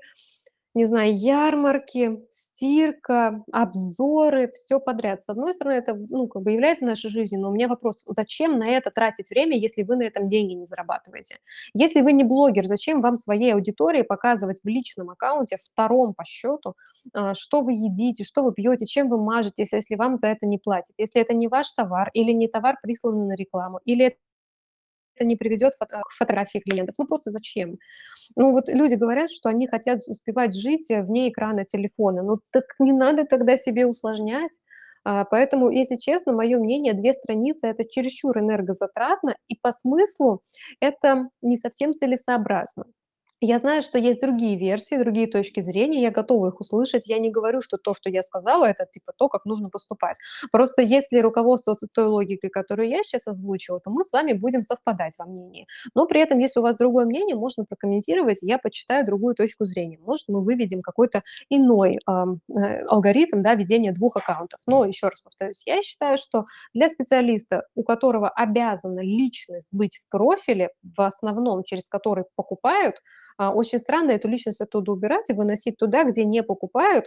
не 0.75 0.85
знаю, 0.87 1.17
ярмарки, 1.17 2.25
стирка, 2.31 3.43
обзоры, 3.51 4.51
всё 4.53 4.79
подряд. 4.79 5.23
С 5.23 5.29
одной 5.29 5.53
стороны, 5.53 5.75
это, 5.75 5.95
ну, 6.09 6.27
как 6.27 6.41
бы 6.43 6.51
является 6.51 6.85
нашей 6.85 7.09
жизнью, 7.11 7.41
но 7.41 7.49
у 7.49 7.53
меня 7.53 7.67
вопрос: 7.67 8.03
зачем 8.07 8.57
на 8.59 8.67
это 8.69 8.91
тратить 8.91 9.29
время, 9.29 9.57
если 9.57 9.83
вы 9.83 9.95
на 9.97 10.03
этом 10.03 10.27
деньги 10.27 10.53
не 10.53 10.65
зарабатываете? 10.65 11.35
Если 11.73 12.01
вы 12.01 12.11
не 12.13 12.23
блогер, 12.23 12.65
зачем 12.65 13.01
вам 13.01 13.17
своей 13.17 13.53
аудитории 13.53 14.01
показывать 14.03 14.61
в 14.63 14.67
личном 14.67 15.09
аккаунте, 15.11 15.57
втором 15.61 16.13
по 16.15 16.23
счету, 16.25 16.75
а, 17.13 17.33
что 17.35 17.61
вы 17.61 17.73
едите, 17.73 18.23
что 18.23 18.43
вы 18.43 18.53
пьете, 18.53 18.85
чем 18.85 19.09
вы 19.09 19.17
мажетесь, 19.23 19.73
если 19.73 19.95
вам 19.95 20.17
за 20.17 20.27
это 20.27 20.45
не 20.45 20.57
платят? 20.57 20.93
Если 20.97 21.21
это 21.21 21.33
не 21.35 21.47
ваш 21.47 21.71
товар 21.73 22.09
или 22.13 22.31
не 22.31 22.47
товар, 22.47 22.77
присланный 22.81 23.25
на 23.27 23.33
рекламу, 23.35 23.79
или 23.85 24.05
это 24.07 24.17
не 25.21 25.35
приведет 25.35 25.73
к 25.79 26.11
фотографии 26.17 26.59
клиентов. 26.59 26.95
Ну, 26.97 27.05
просто 27.07 27.29
зачем? 27.31 27.77
Ну, 28.35 28.51
вот 28.51 28.69
люди 28.69 28.95
говорят, 28.95 29.31
что 29.31 29.49
они 29.49 29.67
хотят 29.67 29.99
успевать 30.07 30.55
жить, 30.55 30.87
вне 30.89 31.29
экрана 31.29 31.65
телефона. 31.65 32.23
Ну, 32.23 32.39
так 32.51 32.65
не 32.79 32.93
надо 32.93 33.25
тогда 33.25 33.57
себе 33.57 33.85
усложнять. 33.87 34.59
А, 35.05 35.25
поэтому, 35.25 35.69
если 35.71 35.97
честно, 35.97 36.33
мое 36.33 36.57
мнение, 36.59 36.93
2 36.93 37.13
страницы- 37.13 37.67
это 37.67 37.85
чересчур 37.89 38.37
энергозатратно, 38.39 39.35
и 39.49 39.55
по 39.61 39.71
смыслу 39.73 40.41
это 40.81 41.29
не 41.41 41.57
совсем 41.57 41.93
целесообразно. 41.95 42.85
Я 43.45 43.59
знаю, 43.59 43.81
что 43.81 43.97
есть 43.99 44.21
другие 44.21 44.57
версии, 44.57 44.95
другие 44.95 45.27
точки 45.27 45.59
зрения, 45.59 46.01
я 46.01 46.11
готова 46.11 46.47
их 46.47 46.61
услышать. 46.61 47.07
Я 47.07 47.19
не 47.19 47.29
говорю, 47.29 47.61
что 47.61 47.77
то, 47.77 47.93
что 47.93 48.09
я 48.09 48.21
сказала- 48.23 48.63
это 48.63 48.85
типа 48.85 49.11
то, 49.17 49.27
как 49.27 49.43
нужно 49.43 49.69
поступать. 49.69 50.17
Просто 50.53 50.81
если 50.81 51.17
руководствоваться 51.19 51.87
той 51.93 52.05
логикой, 52.05 52.49
которую 52.49 52.87
я 52.87 53.03
сейчас 53.03 53.27
озвучила, 53.27 53.81
то 53.81 53.89
мы 53.91 54.05
с 54.05 54.13
вами 54.13 54.31
будем 54.31 54.61
совпадать 54.61 55.15
во 55.17 55.25
мнении. 55.25 55.67
Но 55.93 56.05
при 56.05 56.21
этом, 56.21 56.39
если 56.39 56.61
у 56.61 56.63
вас 56.63 56.77
другое 56.77 57.05
мнение, 57.05 57.35
можно 57.35 57.65
прокомментировать, 57.65 58.39
я 58.43 58.57
почитаю 58.59 59.05
другую 59.05 59.35
точку 59.35 59.65
зрения. 59.65 59.97
Может, 59.99 60.29
мы 60.29 60.41
выведем 60.41 60.81
какой-то 60.81 61.21
иной, 61.49 61.99
э, 62.07 62.85
алгоритм, 62.87 63.41
да, 63.41 63.55
ведения 63.55 63.91
2 63.91 64.15
аккаунтов. 64.15 64.61
Но 64.67 64.85
еще 64.85 65.07
раз 65.07 65.19
повторюсь, 65.19 65.63
я 65.65 65.81
считаю, 65.81 66.17
что 66.17 66.45
для 66.73 66.87
специалиста, 66.87 67.65
у 67.75 67.83
которого 67.83 68.29
обязана 68.29 69.01
личность 69.01 69.67
быть 69.73 69.97
в 69.97 70.09
профиле, 70.09 70.69
в 70.81 71.01
основном 71.01 71.63
через 71.65 71.89
который 71.89 72.23
покупают, 72.37 72.95
очень 73.39 73.79
странно 73.79 74.11
эту 74.11 74.27
личность 74.29 74.61
оттуда 74.61 74.91
убирать 74.91 75.29
и 75.29 75.33
выносить 75.33 75.77
туда, 75.77 76.03
где 76.05 76.25
не 76.25 76.43
покупают, 76.43 77.05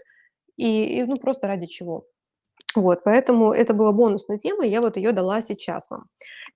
и 0.56 1.00
и, 1.00 1.04
ну, 1.04 1.16
просто 1.18 1.48
ради 1.48 1.66
чего. 1.66 2.06
Вот, 2.76 3.04
поэтому 3.04 3.52
это 3.52 3.74
была 3.74 3.92
бонусная 3.92 4.38
тема, 4.38 4.64
я 4.66 4.80
вот 4.82 4.96
ее 4.98 5.12
дала 5.12 5.42
сейчас 5.42 5.90
вам. 5.90 6.04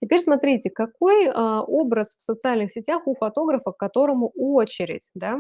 Теперь 0.03 0.21
смотрите, 0.21 0.71
какой, 0.71 1.29
а, 1.35 1.63
образ 1.63 2.17
в 2.17 2.23
социальных 2.23 2.73
сетях 2.73 3.07
у 3.07 3.15
фотографа, 3.15 3.73
к 3.73 3.79
которому 3.79 4.33
очередь, 4.37 5.11
да? 5.15 5.39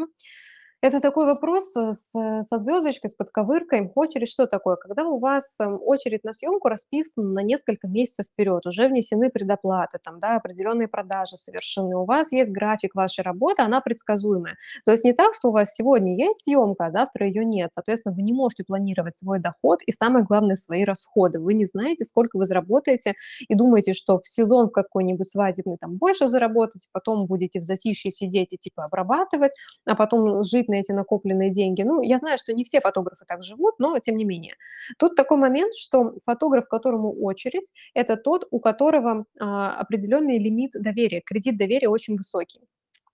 Это 0.82 0.98
такой 1.00 1.26
вопрос, 1.26 1.76
э, 1.76 1.92
с 1.92 2.12
со 2.42 2.56
звездочкой, 2.58 3.10
с 3.10 3.14
подковыркой. 3.14 3.92
Очередь 3.94 4.30
что 4.30 4.46
такое? 4.46 4.76
Когда 4.76 5.04
у 5.04 5.18
вас, 5.18 5.60
эм, 5.60 5.78
очередь 5.84 6.24
на 6.24 6.32
съемку 6.32 6.68
расписана 6.70 7.28
на 7.28 7.40
несколько 7.42 7.86
месяцев 7.86 8.26
вперед, 8.32 8.64
уже 8.66 8.88
внесены 8.88 9.28
предоплаты, 9.30 9.98
там, 10.02 10.18
да, 10.20 10.36
определенные 10.36 10.88
продажи 10.88 11.36
совершены, 11.36 11.96
у 11.96 12.06
вас 12.06 12.32
есть 12.32 12.50
график 12.50 12.94
вашей 12.94 13.22
работы, 13.22 13.60
она 13.62 13.82
предсказуемая. 13.82 14.56
То 14.86 14.92
есть 14.92 15.04
не 15.04 15.12
так, 15.12 15.34
что 15.34 15.48
у 15.50 15.52
вас 15.52 15.74
сегодня 15.74 16.16
есть 16.16 16.44
съемка, 16.44 16.86
а 16.86 16.90
завтра 16.90 17.26
ее 17.26 17.44
нет. 17.44 17.70
Соответственно, 17.74 18.14
вы 18.14 18.22
не 18.22 18.32
можете 18.32 18.64
планировать 18.64 19.16
свой 19.18 19.38
доход 19.38 19.80
и, 19.86 19.92
самое 19.92 20.24
главное, 20.24 20.56
свои 20.56 20.84
расходы. 20.84 21.40
Вы 21.40 21.52
не 21.54 21.66
знаете, 21.66 22.06
сколько 22.06 22.38
вы 22.38 22.46
заработаете, 22.46 23.14
и 23.48 23.54
думаете, 23.54 23.92
что 23.92 24.18
в 24.18 24.26
сезон 24.26 24.68
в 24.68 24.72
какой-нибудь 24.72 25.28
свадебный 25.30 25.76
там 25.78 25.96
больше 25.98 26.26
заработаете, 26.28 26.88
потом 26.92 27.26
будете 27.26 27.60
в 27.60 27.64
затишье 27.64 28.10
сидеть 28.10 28.54
и 28.54 28.56
типа 28.56 28.84
обрабатывать, 28.86 29.52
а 29.84 29.94
потом 29.94 30.42
жить 30.42 30.69
на 30.70 30.76
эти 30.80 30.92
накопленные 30.92 31.50
деньги. 31.50 31.82
Ну, 31.82 32.02
я 32.02 32.18
знаю, 32.18 32.38
что 32.38 32.52
не 32.54 32.64
все 32.64 32.80
фотографы 32.80 33.24
так 33.28 33.42
живут, 33.44 33.74
но 33.78 33.98
тем 33.98 34.16
не 34.16 34.24
менее. 34.24 34.54
Тут 34.98 35.16
такой 35.16 35.36
момент, 35.38 35.74
что 35.74 36.14
фотограф, 36.24 36.68
которому 36.68 37.12
очередь- 37.22 37.72
это 37.94 38.16
тот, 38.16 38.46
у 38.50 38.60
которого, 38.60 39.26
а, 39.40 39.74
определенный 39.80 40.38
лимит 40.38 40.72
доверия, 40.74 41.20
кредит 41.20 41.58
доверия 41.58 41.88
очень 41.88 42.16
высокий. 42.16 42.60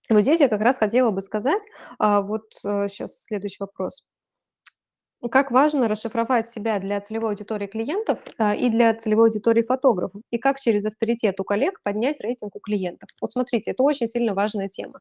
Вот 0.09 0.21
здесь 0.21 0.39
я 0.41 0.49
как 0.49 0.61
раз 0.61 0.77
хотела 0.77 1.11
бы 1.11 1.21
сказать, 1.21 1.61
а, 1.99 2.21
вот, 2.21 2.43
э, 2.65 2.87
щас 2.89 3.23
следующий 3.25 3.57
вопрос. 3.59 4.07
Как 5.31 5.49
важно 5.51 5.87
расшифровать 5.87 6.47
себя 6.47 6.77
для 6.79 7.01
целевой 7.01 7.31
аудитории 7.31 7.65
клиентов, 7.67 8.19
а, 8.37 8.53
и 8.55 8.69
для 8.69 8.93
целевой 8.93 9.29
аудитории 9.29 9.63
фотографов, 9.63 10.21
и 10.29 10.37
как 10.37 10.59
через 10.59 10.85
авторитет 10.85 11.39
у 11.39 11.43
коллег 11.43 11.81
поднять 11.83 12.21
рейтинг 12.21 12.55
у 12.55 12.59
клиентов. 12.59 13.09
Вот 13.19 13.31
смотрите, 13.31 13.71
это 13.71 13.81
очень 13.83 14.07
сильно 14.07 14.35
важная 14.35 14.69
тема. 14.69 14.99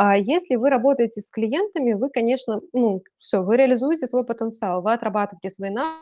А, 0.00 0.16
если 0.16 0.54
вы 0.54 0.70
работаете 0.70 1.20
с 1.20 1.28
клиентами, 1.28 1.92
вы, 1.92 2.08
конечно, 2.08 2.60
ну, 2.72 3.02
всё, 3.18 3.42
вы 3.42 3.56
реализуете 3.56 4.06
свой 4.06 4.24
потенциал, 4.24 4.80
вы 4.80 4.92
отрабатываете 4.92 5.50
свои 5.50 5.70
навыки, 5.70 5.98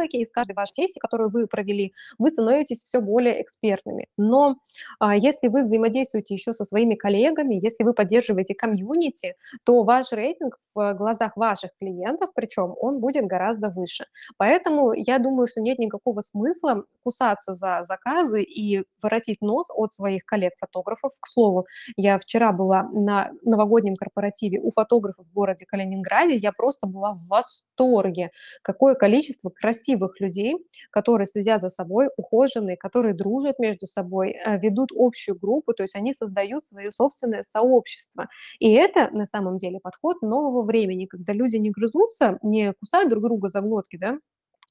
и 0.00 0.24
с 0.24 0.30
каждой 0.30 0.54
вашей 0.54 0.72
сессии, 0.72 0.98
которую 0.98 1.30
вы 1.30 1.46
провели, 1.46 1.92
вы 2.18 2.30
становитесь 2.30 2.82
всё 2.82 3.00
более 3.00 3.42
экспертными. 3.42 4.08
Но, 4.16 4.56
а, 4.98 5.16
если 5.16 5.48
вы 5.48 5.62
взаимодействуете 5.62 6.34
еще 6.34 6.52
со 6.52 6.64
своими 6.64 6.94
коллегами, 6.94 7.54
если 7.62 7.84
вы 7.84 7.94
поддерживаете 7.94 8.54
комьюнити, 8.54 9.34
то 9.64 9.82
ваш 9.84 10.12
рейтинг 10.12 10.58
в 10.74 10.94
глазах 10.94 11.36
ваших 11.36 11.70
клиентов, 11.78 12.30
причем, 12.34 12.74
он 12.80 13.00
будет 13.00 13.26
гораздо 13.26 13.68
выше. 13.68 14.06
Поэтому 14.36 14.92
я 14.92 15.18
думаю, 15.18 15.48
что 15.48 15.60
нет 15.60 15.78
никакого 15.78 16.20
смысла 16.22 16.84
кусаться 17.04 17.54
за 17.54 17.80
заказы 17.82 18.42
и 18.42 18.84
воротить 19.02 19.40
нос 19.40 19.66
от 19.74 19.92
своих 19.92 20.24
коллег-фотографов. 20.24 21.12
К 21.20 21.26
слову, 21.26 21.66
я 21.96 22.18
вчера 22.18 22.52
была 22.52 22.84
на 22.92 23.30
новогоднем 23.42 23.96
корпоративе 23.96 24.60
у 24.60 24.70
фотографов 24.70 25.26
в 25.26 25.32
городе 25.32 25.66
Калининграде, 25.66 26.36
я 26.36 26.52
просто 26.52 26.86
была 26.86 27.12
в 27.14 27.26
восторге, 27.26 28.30
какое 28.62 28.94
количество 28.94 29.50
красивых 29.50 29.81
людей, 30.20 30.56
которые 30.90 31.26
следят 31.26 31.60
за 31.60 31.68
собой, 31.70 32.08
ухоженные, 32.16 32.76
которые 32.76 33.14
дружат 33.14 33.58
между 33.58 33.86
собой, 33.86 34.30
э, 34.32 34.58
ведут 34.58 34.90
общую 34.96 35.38
группу, 35.38 35.72
то 35.74 35.82
есть 35.82 35.96
они 35.96 36.14
создают 36.14 36.64
свое 36.64 36.92
собственное 36.92 37.42
сообщество. 37.42 38.28
И 38.58 38.70
это 38.72 39.10
на 39.12 39.26
самом 39.26 39.56
деле 39.58 39.80
подход 39.80 40.22
нового 40.22 40.62
времени, 40.62 41.06
когда 41.06 41.32
люди 41.32 41.56
не 41.56 41.70
грызутся, 41.70 42.38
не 42.42 42.72
кусают 42.74 43.10
друг 43.10 43.22
друга 43.24 43.48
за 43.48 43.60
глотки, 43.60 43.96
да, 43.96 44.18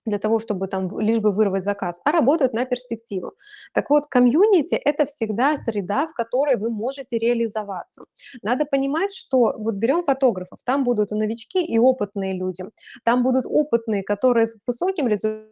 для 0.06 0.20
того, 0.20 0.40
чтобы 0.40 0.68
там 0.68 1.00
лишь 1.00 1.20
бы 1.20 1.32
вырвать 1.32 1.64
заказ, 1.64 2.02
а 2.06 2.12
работают 2.12 2.54
на 2.54 2.66
перспективу. 2.66 3.34
Так 3.74 3.90
вот, 3.90 4.08
комьюнити- 4.08 4.76
это 4.76 5.06
всегда 5.06 5.58
среда, 5.58 6.08
в 6.08 6.14
которой 6.14 6.58
вы 6.58 6.70
можете 6.70 7.18
реализоваться. 7.20 8.06
Надо 8.44 8.66
понимать, 8.66 9.14
что 9.14 9.54
вот 9.58 9.76
берем 9.76 10.04
фотографов, 10.04 10.60
там 10.66 10.84
будут 10.84 11.12
и 11.12 11.16
новички, 11.16 11.64
и 11.64 11.78
опытные 11.80 12.34
люди, 12.34 12.66
там 13.06 13.24
будут 13.24 13.46
опытные, 13.46 14.04
которые 14.04 14.48
с 14.48 14.58
высоким 14.68 15.08
резу 15.08 15.46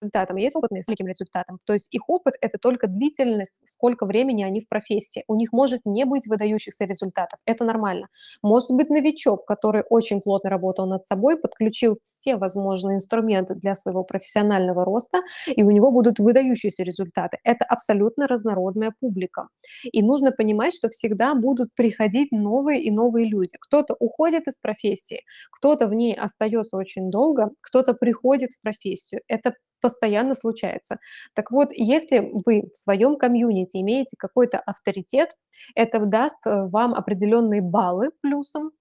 результатом, 0.00 0.36
есть 0.36 0.56
опытные 0.56 0.82
с 0.82 0.88
неким 0.88 1.06
результатом. 1.06 1.58
То 1.64 1.72
есть 1.72 1.88
их 1.90 2.08
опыт- 2.08 2.34
это 2.40 2.58
только 2.58 2.86
длительность, 2.86 3.60
сколько 3.64 4.06
времени 4.06 4.44
они 4.44 4.60
в 4.60 4.68
профессии. 4.68 5.24
У 5.28 5.34
них 5.36 5.52
может 5.52 5.82
не 5.84 6.04
быть 6.04 6.26
выдающихся 6.26 6.84
результатов, 6.84 7.38
это 7.46 7.64
нормально. 7.64 8.08
Может 8.42 8.70
быть 8.70 8.90
новичок, 8.90 9.44
который 9.46 9.82
очень 9.88 10.20
плотно 10.20 10.50
работал 10.50 10.86
над 10.86 11.04
собой, 11.04 11.38
подключил 11.38 11.98
все 12.02 12.36
возможные 12.36 12.96
инструменты 12.96 13.54
для 13.54 13.74
своего 13.74 14.04
профессионального 14.04 14.84
роста, 14.84 15.20
и 15.46 15.62
у 15.62 15.70
него 15.70 15.90
будут 15.90 16.18
выдающиеся 16.18 16.82
результаты. 16.84 17.38
Это 17.44 17.64
абсолютно 17.64 18.26
разнородная 18.26 18.92
публика. 19.00 19.48
И 19.84 20.02
нужно 20.02 20.32
понимать, 20.32 20.74
что 20.74 20.88
всегда 20.88 21.34
будут 21.34 21.74
приходить 21.74 22.32
новые 22.32 22.82
и 22.82 22.90
новые 22.90 23.26
люди. 23.26 23.52
Кто-то 23.60 23.94
уходит 23.98 24.46
из 24.48 24.58
профессии, 24.58 25.22
кто-то 25.52 25.86
в 25.86 25.94
ней 25.94 26.14
остается 26.14 26.76
очень 26.76 27.10
долго, 27.10 27.50
кто-то 27.60 27.94
приходит 27.94 28.52
в 28.52 28.60
профессию. 28.62 29.22
Это 29.28 29.54
постоянно 29.80 30.34
случается. 30.34 30.98
Так 31.34 31.50
вот, 31.50 31.68
если 31.72 32.30
вы 32.32 32.68
в 32.72 32.76
своем 32.76 33.16
комьюнити 33.16 33.78
имеете 33.78 34.16
какой-то 34.18 34.58
авторитет, 34.58 35.36
это 35.74 36.00
даст 36.00 36.46
э, 36.46 36.66
вам 36.66 36.94
определенные 36.94 37.62
баллы 37.62 38.10
плюсом 38.20 38.72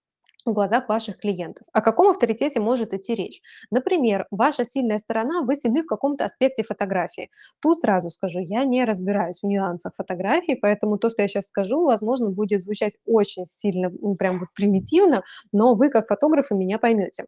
в 0.46 0.54
глазах 0.54 0.88
ваших 0.88 1.18
клиентов. 1.18 1.66
О 1.74 1.82
каком 1.82 2.10
авторитете 2.10 2.60
может 2.60 2.94
идти 2.94 3.16
речь? 3.16 3.42
Например, 3.72 4.28
ваша 4.30 4.64
сильная 4.64 5.00
сторона, 5.00 5.42
вы 5.42 5.56
сильны 5.56 5.82
в 5.82 5.88
каком-то 5.88 6.26
аспекте 6.26 6.64
фотографии. 6.64 7.30
Тут 7.62 7.80
сразу 7.80 8.10
скажу, 8.10 8.40
я 8.40 8.64
не 8.64 8.86
разбираюсь 8.86 9.42
в 9.42 9.48
нюансах 9.48 9.94
фотографии, 9.96 10.58
поэтому 10.62 10.98
то, 10.98 11.10
что 11.10 11.24
я 11.24 11.28
сейчас 11.28 11.48
скажу, 11.48 11.84
возможно, 11.84 12.30
будет 12.30 12.62
звучать 12.62 12.98
очень 13.06 13.46
сильно, 13.46 13.90
прям 14.18 14.40
вот 14.40 14.50
примитивно, 14.54 15.24
но 15.52 15.74
вы 15.74 15.90
как 15.90 16.08
фотографы 16.08 16.54
меня 16.54 16.78
поймете. 16.78 17.26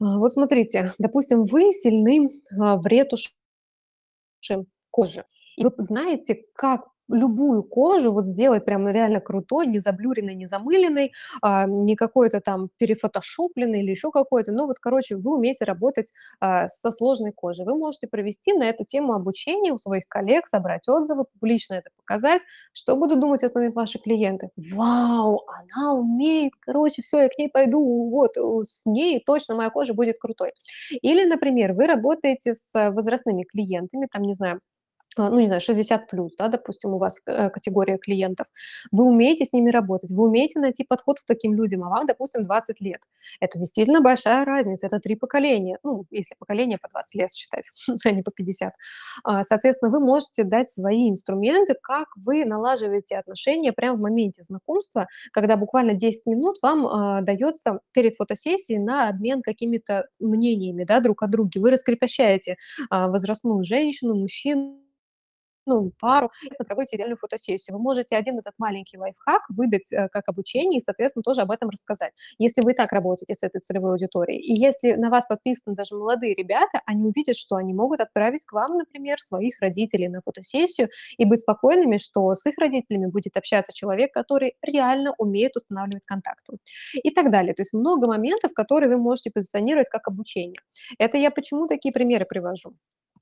А, 0.00 0.18
вот 0.18 0.32
смотрите, 0.32 0.94
допустим, 0.98 1.44
вы 1.44 1.72
сильны, 1.72 2.42
а, 2.58 2.76
в 2.76 2.86
ретуши 2.86 3.30
кожи. 4.90 5.24
И 5.56 5.64
вы 5.64 5.72
знаете, 5.78 6.44
как 6.54 6.89
любую 7.12 7.62
кожу 7.62 8.12
вот 8.12 8.26
сделать 8.26 8.64
прям 8.64 8.88
реально 8.88 9.20
крутой, 9.20 9.66
не 9.66 9.78
заблюренной, 9.78 10.34
не 10.34 10.46
замыленной, 10.46 11.12
а, 11.42 11.66
не 11.66 11.96
какой-то 11.96 12.40
там 12.40 12.68
перефотошопленной 12.78 13.80
или 13.82 13.90
еще 13.90 14.10
какой-то. 14.10 14.52
Ну 14.52 14.66
вот, 14.66 14.78
короче, 14.78 15.16
вы 15.16 15.36
умеете 15.36 15.64
работать 15.64 16.12
а, 16.40 16.68
со 16.68 16.90
сложной 16.90 17.32
кожей. 17.32 17.64
Вы 17.64 17.76
можете 17.76 18.06
провести 18.08 18.52
на 18.52 18.64
эту 18.64 18.84
тему 18.84 19.14
обучение 19.14 19.72
у 19.72 19.78
своих 19.78 20.04
коллег, 20.08 20.46
собрать 20.46 20.88
отзывы, 20.88 21.24
публично 21.24 21.74
это 21.74 21.90
показать. 21.96 22.42
Что 22.72 22.96
будут 22.96 23.20
думать 23.20 23.40
в 23.40 23.44
этот 23.44 23.54
момент 23.56 23.74
ваши 23.74 23.98
клиенты? 23.98 24.50
Вау, 24.56 25.42
она 25.48 25.94
умеет, 25.94 26.52
короче, 26.60 27.02
все, 27.02 27.22
я 27.22 27.28
к 27.28 27.38
ней 27.38 27.48
пойду, 27.48 28.10
вот, 28.10 28.32
с 28.66 28.84
ней 28.86 29.22
точно 29.24 29.54
моя 29.54 29.70
кожа 29.70 29.94
будет 29.94 30.18
крутой. 30.18 30.52
Или, 31.02 31.24
например, 31.24 31.72
вы 31.72 31.86
работаете 31.86 32.54
с 32.54 32.90
возрастными 32.90 33.44
клиентами, 33.44 34.06
там, 34.10 34.22
не 34.22 34.34
знаю, 34.34 34.60
ну, 35.16 35.40
не 35.40 35.46
знаю, 35.46 35.60
60 35.60 36.08
плюс, 36.08 36.36
да, 36.36 36.48
допустим, 36.48 36.94
у 36.94 36.98
вас 36.98 37.20
э, 37.26 37.50
категория 37.50 37.98
клиентов, 37.98 38.46
вы 38.92 39.04
умеете 39.04 39.44
с 39.44 39.52
ними 39.52 39.70
работать, 39.70 40.10
вы 40.12 40.28
умеете 40.28 40.60
найти 40.60 40.84
подход 40.84 41.20
к 41.20 41.24
таким 41.26 41.54
людям, 41.54 41.84
а 41.84 41.88
вам, 41.88 42.06
допустим, 42.06 42.44
20 42.44 42.80
лет. 42.80 43.00
Это 43.40 43.58
действительно 43.58 44.00
большая 44.00 44.44
разница, 44.44 44.86
это 44.86 45.00
три 45.00 45.16
поколения, 45.16 45.78
ну, 45.82 46.06
если 46.10 46.34
поколение 46.38 46.78
по 46.78 46.88
20 46.88 47.14
лет 47.16 47.32
считать, 47.32 47.70
а 48.04 48.10
не 48.10 48.22
по 48.22 48.30
50. 48.30 48.72
А, 49.24 49.42
Соответственно, 49.42 49.90
вы 49.90 50.00
можете 50.00 50.44
дать 50.44 50.70
свои 50.70 51.10
инструменты, 51.10 51.74
как 51.80 52.08
вы 52.16 52.44
налаживаете 52.44 53.16
отношения 53.16 53.72
прямо 53.72 53.98
в 53.98 54.00
моменте 54.00 54.42
знакомства, 54.42 55.08
когда 55.32 55.56
буквально 55.56 55.94
10 55.94 56.26
минут 56.26 56.56
вам 56.62 56.86
а, 56.86 57.20
дается 57.20 57.80
перед 57.92 58.16
фотосессией 58.16 58.78
на 58.78 59.08
обмен 59.08 59.42
какими-то 59.42 60.06
мнениями, 60.20 60.84
да, 60.84 61.00
друг 61.00 61.22
о 61.22 61.26
друге. 61.26 61.60
Вы 61.60 61.72
раскрепощаете 61.72 62.56
а, 62.90 63.08
возрастную 63.08 63.64
женщину, 63.64 64.14
мужчину, 64.14 64.78
ну, 65.66 65.84
пару, 66.00 66.30
если 66.42 66.64
проводите 66.64 66.96
идеальную 66.96 67.16
фотосессию. 67.18 67.76
Вы 67.76 67.82
можете 67.82 68.16
один 68.16 68.38
этот 68.38 68.54
маленький 68.58 68.98
лайфхак 68.98 69.42
выдать 69.50 69.92
э, 69.92 70.08
как 70.08 70.28
обучение 70.28 70.78
и, 70.78 70.80
соответственно, 70.80 71.22
тоже 71.22 71.42
об 71.42 71.50
этом 71.50 71.70
рассказать. 71.70 72.12
Если 72.38 72.62
вы 72.62 72.74
так 72.74 72.92
работаете 72.92 73.34
с 73.34 73.42
этой 73.42 73.60
целевой 73.60 73.92
аудиторией, 73.92 74.40
и 74.40 74.58
если 74.58 74.92
на 74.92 75.10
вас 75.10 75.26
подписаны 75.26 75.76
даже 75.76 75.94
молодые 75.94 76.34
ребята, 76.34 76.80
они 76.86 77.04
увидят, 77.04 77.36
что 77.36 77.56
они 77.56 77.74
могут 77.74 78.00
отправить 78.00 78.44
к 78.44 78.52
вам, 78.52 78.78
например, 78.78 79.20
своих 79.20 79.60
родителей 79.60 80.08
на 80.08 80.22
фотосессию 80.22 80.88
и 81.18 81.24
быть 81.24 81.40
спокойными, 81.40 81.98
что 81.98 82.34
с 82.34 82.46
их 82.46 82.56
родителями 82.58 83.06
будет 83.06 83.36
общаться 83.36 83.72
человек, 83.72 84.12
который 84.12 84.56
реально 84.62 85.14
умеет 85.18 85.56
устанавливать 85.56 86.04
контакты 86.04 86.58
и 86.94 87.10
так 87.10 87.30
далее. 87.30 87.54
То 87.54 87.62
есть 87.62 87.72
много 87.72 88.06
моментов, 88.06 88.52
которые 88.54 88.90
вы 88.90 88.98
можете 88.98 89.30
позиционировать 89.30 89.88
как 89.88 90.08
обучение. 90.08 90.60
Это 90.98 91.18
я 91.18 91.30
почему 91.30 91.66
такие 91.66 91.92
примеры 91.92 92.24
привожу? 92.24 92.74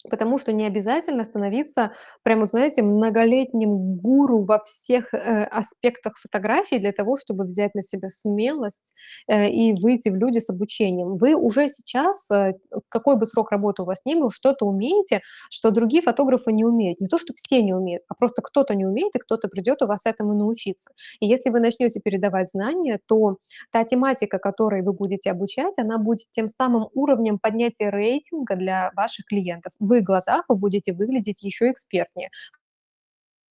Потому 0.08 0.38
что 0.38 0.52
не 0.52 0.64
обязательно 0.64 1.24
становиться 1.24 1.92
прям, 2.22 2.40
вот 2.40 2.50
знаете, 2.50 2.82
многолетним 2.82 3.96
гуру 3.96 4.44
во 4.44 4.60
всех, 4.60 5.12
э, 5.12 5.44
аспектах 5.44 6.16
фотографии 6.18 6.76
для 6.76 6.92
того, 6.92 7.18
чтобы 7.18 7.44
взять 7.44 7.74
на 7.74 7.82
себя 7.82 8.08
смелость, 8.08 8.94
э, 9.26 9.48
и 9.48 9.72
выйти 9.74 10.08
в 10.10 10.14
люди 10.14 10.38
с 10.38 10.50
обучением. 10.50 11.16
Вы 11.16 11.34
уже 11.34 11.68
сейчас, 11.68 12.30
э, 12.30 12.54
какой 12.88 13.16
бы 13.18 13.26
срок 13.26 13.50
работы 13.50 13.82
у 13.82 13.86
вас 13.86 14.04
ни 14.04 14.14
был, 14.14 14.30
что-то 14.30 14.66
умеете, 14.66 15.20
что 15.50 15.72
другие 15.72 16.00
фотографы 16.02 16.52
не 16.52 16.64
умеют. 16.64 17.00
Не 17.00 17.08
то, 17.08 17.18
что 17.18 17.32
все 17.34 17.60
не 17.62 17.74
умеют, 17.74 18.04
а 18.08 18.14
просто 18.14 18.40
кто-то 18.40 18.74
не 18.76 18.86
умеет, 18.86 19.16
и 19.16 19.18
кто-то 19.18 19.48
придет 19.48 19.82
у 19.82 19.86
вас 19.86 20.06
этому 20.06 20.34
научиться. 20.34 20.90
И 21.18 21.26
если 21.26 21.50
вы 21.50 21.58
начнете 21.58 22.00
передавать 22.00 22.50
знания, 22.50 23.00
то 23.06 23.38
та 23.72 23.82
тематика, 23.84 24.38
которой 24.38 24.82
вы 24.82 24.92
будете 24.92 25.30
обучать, 25.32 25.76
она 25.78 25.98
будет 25.98 26.26
тем 26.30 26.46
самым 26.46 26.86
уровнем 26.94 27.38
поднятия 27.40 27.90
рейтинга 27.90 28.54
для 28.54 28.92
ваших 28.94 29.26
клиентов 29.26 29.72
в 29.88 29.94
их 29.94 30.04
глазах 30.04 30.44
вы 30.48 30.56
будете 30.56 30.92
выглядеть 30.92 31.42
еще 31.42 31.70
экспертнее. 31.70 32.30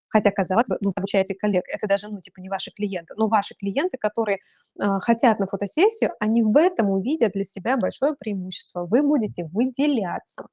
Хотя, 0.10 0.32
казалось 0.32 0.68
бы, 0.68 0.78
вы 0.82 0.92
обучаете 0.96 1.36
коллег, 1.36 1.64
это 1.68 1.86
даже, 1.88 2.10
ну, 2.10 2.22
типа, 2.22 2.40
не 2.40 2.50
ваши 2.50 2.72
клиенты, 2.72 3.14
но 3.18 3.28
ваши 3.28 3.56
клиенты, 3.56 3.98
которые 3.98 4.38
э, 4.80 5.00
хотят 5.02 5.40
на 5.40 5.48
фотосессию, 5.48 6.12
они 6.20 6.44
в 6.44 6.56
этом 6.58 6.90
увидят 6.90 7.34
для 7.34 7.44
себя 7.44 7.78
большое 7.78 8.16
преимущество. 8.18 8.86
Вы 8.86 9.04
будете 9.04 9.46
выделяться. 9.52 10.48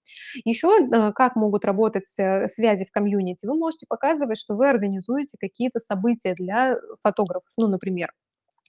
Еще 0.44 0.68
э, 0.68 1.12
как 1.12 1.36
могут 1.36 1.64
работать 1.64 2.12
э, 2.18 2.48
связи 2.48 2.84
в 2.84 2.90
комьюнити? 2.90 3.46
Вы 3.46 3.54
можете 3.54 3.86
показывать, 3.88 4.38
что 4.38 4.56
вы 4.56 4.68
организуете 4.68 5.38
какие-то 5.38 5.78
события 5.78 6.34
для 6.34 6.76
фотографов, 7.02 7.50
ну, 7.56 7.68
например, 7.68 8.10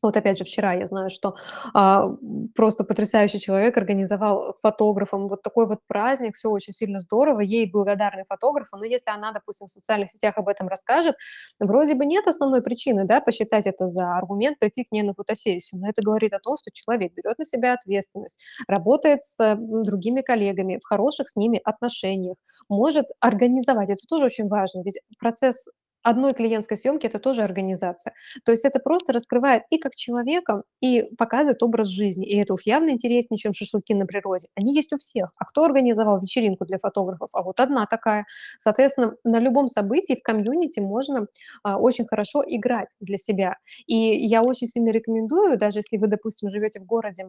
вот 0.05 0.17
опять 0.17 0.37
же 0.37 0.43
вчера 0.43 0.73
я 0.73 0.87
знаю, 0.87 1.09
что, 1.09 1.35
а, 1.73 2.09
просто 2.55 2.83
потрясающий 2.83 3.39
человек 3.39 3.77
организовал 3.77 4.55
фотографам 4.61 5.27
вот 5.27 5.41
такой 5.41 5.67
вот 5.67 5.79
праздник, 5.87 6.35
все 6.35 6.49
очень 6.49 6.73
сильно 6.73 6.99
здорово, 6.99 7.41
ей 7.41 7.69
благодарны 7.69 8.23
фотографу. 8.27 8.77
Но 8.77 8.85
если 8.85 9.11
она, 9.11 9.31
допустим, 9.31 9.67
в 9.67 9.71
социальных 9.71 10.09
сетях 10.09 10.37
об 10.37 10.47
этом 10.47 10.67
расскажет, 10.67 11.15
вроде 11.59 11.95
бы 11.95 12.05
нет 12.05 12.27
основной 12.27 12.61
причины, 12.61 13.05
да, 13.05 13.21
посчитать 13.21 13.67
это 13.67 13.87
за 13.87 14.15
аргумент, 14.17 14.59
прийти 14.59 14.83
к 14.83 14.91
ней 14.91 15.03
на 15.03 15.13
фотосессию. 15.13 15.81
Но 15.81 15.89
это 15.89 16.01
говорит 16.01 16.33
о 16.33 16.39
том, 16.39 16.57
что 16.57 16.71
человек 16.71 17.13
берет 17.13 17.37
на 17.37 17.45
себя 17.45 17.73
ответственность, 17.73 18.39
работает 18.67 19.23
с, 19.23 19.55
другими 19.55 20.21
коллегами 20.21 20.79
в 20.83 20.87
хороших 20.87 21.29
с 21.29 21.35
ними 21.35 21.59
отношениях, 21.63 22.37
может 22.69 23.07
организовать. 23.19 23.89
Это 23.89 24.01
тоже 24.07 24.25
очень 24.25 24.47
важно, 24.47 24.81
ведь 24.83 24.99
процесс 25.19 25.67
одной 26.05 26.33
клиентской 26.33 26.77
съемки- 26.77 27.05
это 27.07 27.19
тоже 27.19 27.43
организация. 27.43 28.13
То 28.45 28.51
есть 28.51 28.65
это 28.65 28.79
просто 28.79 29.13
раскрывает 29.13 29.63
и 29.69 29.77
как 29.77 29.95
человека, 29.95 30.63
и 30.81 31.03
показывает 31.17 31.63
образ 31.63 31.87
жизни. 31.87 32.25
И 32.27 32.37
это 32.37 32.53
уж 32.53 32.61
явно 32.65 32.89
интереснее, 32.91 33.37
чем 33.37 33.53
шашлыки 33.53 33.93
на 33.93 34.05
природе. 34.05 34.47
Они 34.55 34.75
есть 34.75 34.93
у 34.93 34.97
всех. 34.97 35.31
А 35.37 35.45
кто 35.45 35.63
организовал 35.65 36.21
вечеринку 36.21 36.65
для 36.65 36.77
фотографов? 36.79 37.29
А 37.33 37.41
вот 37.43 37.59
одна 37.59 37.85
такая. 37.85 38.25
Соответственно, 38.59 39.15
на 39.23 39.39
любом 39.39 39.67
событии 39.67 40.15
в 40.19 40.23
комьюнити 40.23 40.79
можно 40.79 41.27
а, 41.63 41.77
очень 41.79 42.05
хорошо 42.07 42.43
играть 42.47 42.89
для 42.99 43.17
себя. 43.17 43.57
И 43.87 43.95
я 43.95 44.43
очень 44.43 44.67
сильно 44.67 44.89
рекомендую, 44.91 45.57
даже 45.57 45.79
если 45.79 45.97
вы, 45.97 46.07
допустим, 46.07 46.49
живете 46.49 46.79
в 46.79 46.85
городе 46.85 47.25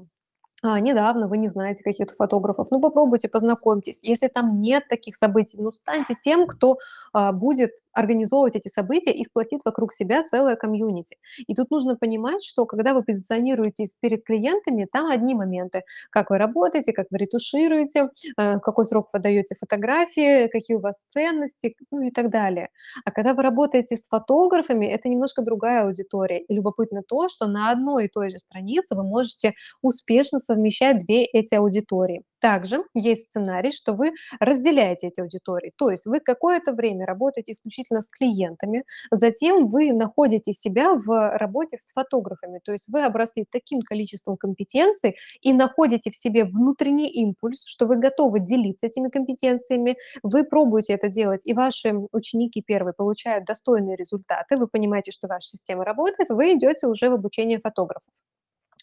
а, 0.63 0.81
недавно 0.81 1.29
вы 1.29 1.37
не 1.37 1.51
знаете 1.51 1.83
каких-то 1.83 2.15
фотографов, 2.15 2.69
ну 2.71 2.81
попробуйте, 2.81 3.29
познакомьтесь. 3.29 4.03
Если 4.03 4.29
там 4.29 4.61
нет 4.61 4.89
таких 4.89 5.15
событий, 5.15 5.59
ну 5.61 5.71
станьте 5.71 6.17
тем, 6.21 6.47
кто 6.47 6.79
а, 7.13 7.33
будет 7.33 7.73
организовывать 7.93 8.57
эти 8.57 8.69
события 8.69 9.13
и 9.13 9.25
сплотит 9.25 9.61
вокруг 9.65 9.93
себя 9.93 10.23
целое 10.25 10.57
комьюнити. 10.57 11.19
И 11.47 11.55
тут 11.55 11.71
нужно 11.71 11.97
понимать, 11.97 12.43
что 12.43 12.65
когда 12.65 12.95
вы 12.95 13.03
позиционируетесь 13.03 13.97
перед 13.97 14.25
клиентами, 14.25 14.87
там 14.91 15.11
одни 15.11 15.35
моменты, 15.35 15.83
как 16.11 16.31
вы 16.31 16.39
работаете, 16.39 16.93
как 16.93 17.07
вы 17.11 17.19
ретушируете, 17.19 18.11
в 18.37 18.61
какой 18.61 18.87
срок 18.87 19.11
вы 19.13 19.19
даете 19.19 19.55
фотографии, 19.55 20.49
какие 20.49 20.77
у 20.77 20.81
вас 20.81 20.99
ценности, 20.99 21.77
ну 21.91 22.01
и 22.01 22.11
так 22.11 22.31
далее. 22.31 22.71
А 23.05 23.11
когда 23.11 23.35
вы 23.35 23.43
работаете 23.43 23.97
с 23.97 24.09
фотографами, 24.09 24.87
это 24.87 25.09
немножко 25.09 25.43
другая 25.43 25.85
аудитория. 25.85 26.41
И 26.41 26.55
любопытно 26.55 27.03
то, 27.07 27.29
что 27.29 27.47
на 27.47 27.71
одной 27.71 28.07
и 28.07 28.09
той 28.09 28.31
же 28.31 28.39
странице 28.39 28.95
вы 28.95 29.03
можете 29.03 29.55
успешно 29.83 30.39
совмещать 30.47 31.05
2 31.07 31.17
эти 31.33 31.55
аудитории. 31.55 32.23
Также 32.41 32.85
есть 32.95 33.27
сценарий, 33.27 33.73
что 33.73 33.95
вы 33.95 34.13
разделяете 34.39 35.09
эти 35.09 35.21
аудитории. 35.21 35.73
То 35.77 35.91
есть 35.91 36.07
вы 36.07 36.21
какое-то 36.21 36.73
время 36.73 37.07
работаете 37.07 37.53
исключительно 37.53 38.03
с 38.03 38.09
клиентами, 38.09 38.85
затем 39.11 39.67
вы 39.67 39.93
находите 39.93 40.53
себя 40.53 40.95
в 40.95 41.37
работе 41.39 41.77
с 41.79 41.93
фотографами. 41.93 42.61
То 42.65 42.73
есть 42.73 42.89
вы 42.89 43.05
обросли 43.05 43.47
таким 43.51 43.81
количеством 43.81 44.37
компетенций 44.37 45.17
и 45.41 45.53
находите 45.53 46.11
в 46.11 46.17
себе 46.17 46.45
внутренний 46.45 47.09
импульс, 47.09 47.65
что 47.67 47.87
вы 47.87 47.97
готовы 47.97 48.41
делиться 48.41 48.87
этими 48.87 49.09
компетенциями. 49.09 49.97
Вы 50.23 50.45
пробуете 50.45 50.93
это 50.93 51.09
делать, 51.09 51.41
и 51.45 51.55
ваши 51.55 51.95
ученики 52.13 52.63
первые 52.63 52.95
получают 52.95 53.45
достойные 53.45 53.97
результаты. 53.97 54.57
Вы 54.57 54.69
понимаете, 54.69 55.11
что 55.11 55.27
ваша 55.27 55.49
система 55.49 55.85
работает, 55.85 56.29
вы 56.29 56.53
идете 56.53 56.87
уже 56.87 57.09
в 57.11 57.15
обучение 57.15 57.59
фотографов. 57.61 58.13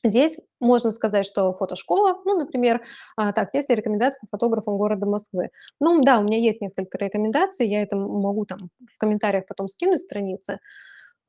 Здесь 0.05 0.37
можно 0.59 0.91
сказать, 0.91 1.25
что 1.25 1.53
фотошкола, 1.53 2.21
ну, 2.25 2.37
например, 2.37 2.81
а, 3.15 3.31
так, 3.31 3.49
если 3.53 3.73
рекомендации 3.73 4.19
по 4.29 4.37
фотографам 4.37 4.77
города 4.77 5.05
Москвы. 5.05 5.49
Ну 5.79 6.01
да, 6.01 6.19
у 6.19 6.23
меня 6.23 6.37
есть 6.39 6.59
несколько 6.61 6.97
рекомендаций, 6.97 7.67
я 7.67 7.81
это 7.81 7.95
могу 7.95 8.45
там 8.45 8.69
в 8.93 8.97
комментариях 8.97 9.45
потом 9.47 9.69
скинуть 9.69 10.01
страницы. 10.01 10.59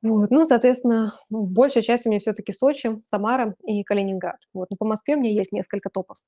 Вот, 0.05 0.31
ну, 0.31 0.45
соответственно, 0.45 1.15
ну, 1.31 1.45
большая 1.47 1.83
часть 1.83 2.07
у 2.07 2.11
меня 2.11 2.21
все-таки 2.21 2.53
Сочи, 2.53 3.01
Самара 3.05 3.55
и 3.67 3.83
Калининград. 3.85 4.37
Вот, 4.53 4.69
но 4.71 4.77
по 4.77 4.85
Москве 4.85 5.17
у 5.17 5.19
меня 5.19 5.31
есть 5.31 5.51
несколько 5.51 5.89
топов. 5.89 6.19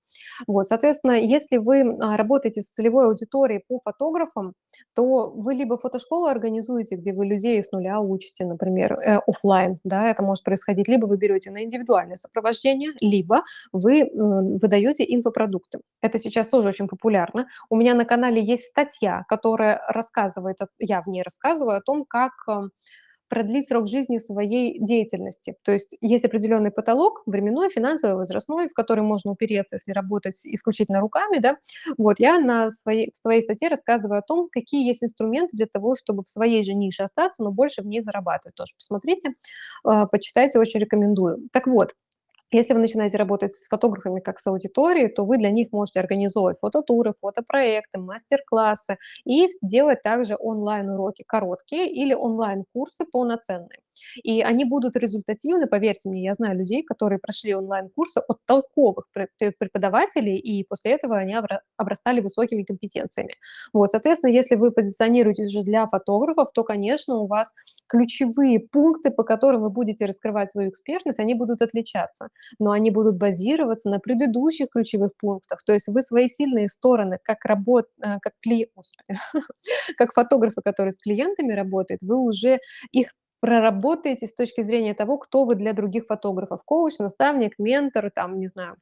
Вот, 0.47 0.67
соответственно, 0.67 1.13
если 1.13 1.59
вы 1.59 1.83
а, 2.01 2.17
работаете 2.17 2.63
с 2.63 2.71
целевой 2.71 3.05
аудиторией 3.07 3.63
по 3.69 3.79
фотографам, 3.85 4.55
то 4.95 5.29
вы 5.31 5.53
либо 5.55 5.77
фотошколу 5.77 6.25
организуете, 6.27 6.97
где 6.97 7.13
вы 7.13 7.27
людей 7.27 7.63
с 7.63 7.71
нуля 7.71 8.01
учите, 8.01 8.47
например, 8.47 8.95
э, 8.95 9.19
оффлайн, 9.27 9.79
да, 9.85 10.09
это 10.09 10.23
может 10.23 10.43
происходить, 10.43 10.89
либо 10.89 11.05
вы 11.05 11.19
берете 11.19 11.51
на 11.51 11.63
индивидуальное 11.63 12.17
сопровождение, 12.17 12.93
либо 13.03 13.43
вы 13.73 14.01
м, 14.05 14.57
выдаете 14.57 15.05
инфопродукты. 15.07 15.81
Это 16.01 16.19
сейчас 16.19 16.49
тоже 16.49 16.69
очень 16.69 16.89
популярно. 16.89 17.47
У 17.69 17.77
меня 17.77 17.93
на 17.93 18.07
канале 18.07 18.43
есть 18.43 18.65
статья, 18.65 19.25
которая 19.29 19.83
рассказывает, 19.89 20.57
я 20.79 21.03
в 21.03 21.09
ней 21.09 21.23
рассказываю 21.23 21.77
о 21.77 21.83
том, 21.83 22.07
как 22.07 22.33
э, 22.49 22.69
продлить 23.29 23.69
срок 23.69 23.89
жизни 23.89 24.19
своей 24.19 24.79
деятельности. 24.79 25.57
То 25.63 25.73
есть 25.73 25.97
есть 26.01 26.25
определенный 26.25 26.71
потолок 26.71 27.23
временной, 27.27 27.71
финансовый, 27.71 28.15
возрастной, 28.15 28.69
в 28.69 28.75
который 28.75 29.03
можно 29.03 29.33
упереться, 29.33 29.77
если 29.77 29.93
работать 29.93 30.47
исключительно 30.47 31.01
руками. 31.01 31.39
Да? 31.39 31.57
Вот, 31.99 32.21
я 32.21 32.39
на 32.39 32.71
своей, 32.71 33.11
в 33.11 33.17
своей 33.17 33.43
статье 33.43 33.69
рассказываю 33.69 34.19
о 34.19 34.23
том, 34.23 34.49
какие 34.51 34.87
есть 34.87 35.03
инструменты 35.03 35.57
для 35.57 35.67
того, 35.67 35.97
чтобы 35.97 36.23
в 36.23 36.29
своей 36.29 36.65
же 36.65 36.75
нише 36.75 37.03
остаться, 37.03 37.43
но 37.43 37.51
больше 37.51 37.83
в 37.83 37.87
ней 37.87 38.01
зарабатывать. 38.01 38.55
Тоже 38.55 38.75
посмотрите, 38.77 39.35
э, 39.89 40.07
почитайте, 40.11 40.59
очень 40.59 40.81
рекомендую. 40.81 41.49
Так 41.53 41.67
вот, 41.67 41.95
если 42.51 42.75
вы 42.75 42.81
начинаете 42.81 43.17
работать 43.19 43.55
с 43.55 43.69
фотографами 43.69 44.21
как 44.21 44.39
с 44.39 44.47
аудиторией, 44.47 45.09
то 45.09 45.25
вы 45.25 45.39
для 45.39 45.51
них 45.51 45.69
можете 45.73 46.01
организовывать 46.01 46.59
фототуры, 46.61 47.15
фотопроекты, 47.21 47.99
мастер-классы 47.99 48.97
и 49.25 49.49
делать 49.63 50.03
также 50.03 50.37
онлайн-уроки 50.39 51.25
короткие 51.27 51.91
или 51.91 52.15
онлайн-курсы 52.15 53.05
полноценные. 53.11 53.81
И 54.23 54.43
они 54.43 54.65
будут 54.65 54.97
результативны, 54.97 55.67
поверьте 55.67 56.09
мне, 56.09 56.25
я 56.25 56.35
знаю 56.35 56.59
людей, 56.59 56.83
которые 56.83 57.19
прошли 57.19 57.55
онлайн-курсы 57.55 58.21
от 58.27 58.39
толковых 58.47 59.07
пре- 59.17 59.29
пре- 59.41 59.53
преподавателей, 59.59 60.37
и 60.37 60.65
после 60.65 60.93
этого 60.93 61.17
они 61.17 61.35
обра- 61.35 61.61
обрастали 61.77 62.21
высокими 62.21 62.63
компетенциями. 62.63 63.35
Вот, 63.73 63.91
соответственно, 63.91 64.31
если 64.31 64.57
вы 64.57 64.71
позиционируетесь 64.71 65.47
уже 65.47 65.63
для 65.63 65.87
фотографов, 65.87 66.51
то, 66.53 66.65
конечно, 66.65 67.17
у 67.17 67.27
вас 67.27 67.55
ключевые 67.87 68.61
пункты, 68.61 69.11
по 69.11 69.23
которым 69.25 69.63
вы 69.63 69.71
будете 69.71 70.07
раскрывать 70.07 70.51
свою 70.51 70.71
экспертность, 70.71 71.19
они 71.19 71.35
будут 71.35 71.63
отличаться 71.63 72.29
но 72.59 72.73
они 72.73 72.91
будут 72.91 73.17
базироваться 73.17 73.91
на 73.91 73.99
предыдущих 73.99 74.69
ключевых 74.71 75.13
пунктах. 75.17 75.63
То 75.65 75.73
есть 75.73 75.89
вы 75.89 76.03
свои 76.03 76.29
сильные 76.29 76.69
стороны, 76.69 77.19
как 77.23 77.45
работ, 77.45 77.87
э, 78.03 78.19
как 78.21 78.33
кли, 78.41 78.71
как 79.97 80.13
фотографы, 80.13 80.63
которые 80.63 80.93
с 80.93 80.99
клиентами 80.99 81.53
работают, 81.53 82.03
вы 82.03 82.17
уже 82.17 82.61
их 82.93 83.13
проработаете 83.41 84.27
с 84.27 84.35
точки 84.35 84.63
зрения 84.63 84.95
того, 84.95 85.19
кто 85.19 85.45
вы 85.45 85.55
для 85.55 85.73
других 85.73 86.07
фотографов. 86.07 86.63
Коуч, 86.65 86.99
наставник, 86.99 87.59
ментор, 87.59 88.11
там, 88.11 88.39
не 88.39 88.49
знаю, 88.49 88.77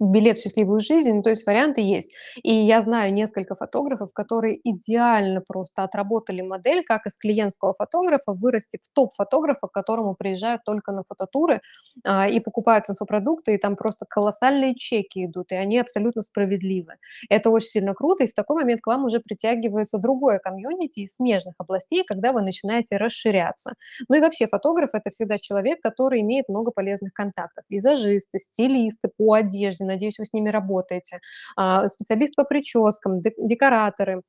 Билет 0.00 0.38
в 0.38 0.42
счастливую 0.42 0.80
жизнь, 0.80 1.22
то 1.22 1.30
есть 1.30 1.46
варианты 1.46 1.80
есть. 1.80 2.12
И 2.42 2.52
я 2.52 2.82
знаю 2.82 3.12
несколько 3.12 3.54
фотографов, 3.54 4.12
которые 4.12 4.58
идеально 4.64 5.40
просто 5.40 5.82
отработали 5.82 6.42
модель, 6.42 6.84
как 6.84 7.06
из 7.06 7.16
клиентского 7.16 7.74
фотографа 7.74 8.32
вырасти 8.32 8.78
в 8.82 8.88
топ-фотографа, 8.92 9.68
к 9.68 9.72
которому 9.72 10.14
приезжают 10.14 10.64
только 10.64 10.92
на 10.92 11.04
фототуры 11.04 11.60
а, 12.04 12.28
и 12.28 12.40
покупают 12.40 12.88
инфопродукты, 12.88 13.54
и 13.54 13.58
там 13.58 13.76
просто 13.76 14.06
колоссальные 14.08 14.74
чеки 14.74 15.24
идут, 15.26 15.52
и 15.52 15.54
они 15.54 15.78
абсолютно 15.78 16.22
справедливы. 16.22 16.94
Это 17.28 17.50
очень 17.50 17.68
сильно 17.68 17.94
круто, 17.94 18.24
и 18.24 18.28
в 18.28 18.34
такой 18.34 18.62
момент 18.62 18.80
к 18.80 18.86
вам 18.86 19.04
уже 19.04 19.20
притягивается 19.20 19.98
другое 19.98 20.38
комьюнити 20.38 21.00
из 21.00 21.16
смежных 21.16 21.54
областей, 21.58 22.04
когда 22.04 22.32
вы 22.32 22.42
начинаете 22.42 22.96
расширяться. 22.96 23.74
Ну 24.08 24.16
и 24.16 24.20
вообще 24.20 24.46
фотограф– 24.46 24.90
это 24.94 25.10
всегда 25.10 25.38
человек, 25.38 25.80
который 25.80 26.20
имеет 26.20 26.48
много 26.48 26.70
полезных 26.70 27.12
контактов. 27.12 27.64
Визажисты, 27.68 28.38
стилисты 28.38 29.08
по 29.08 29.34
одежде, 29.34 29.81
надеюсь, 29.84 30.18
вы 30.18 30.24
с 30.26 30.32
ними 30.32 30.48
работаете, 30.50 31.20
а, 31.56 31.88
специалист 31.88 32.34
по 32.36 32.44
прическам, 32.44 33.20
дек- 33.20 33.34
декораторы, 33.38 34.22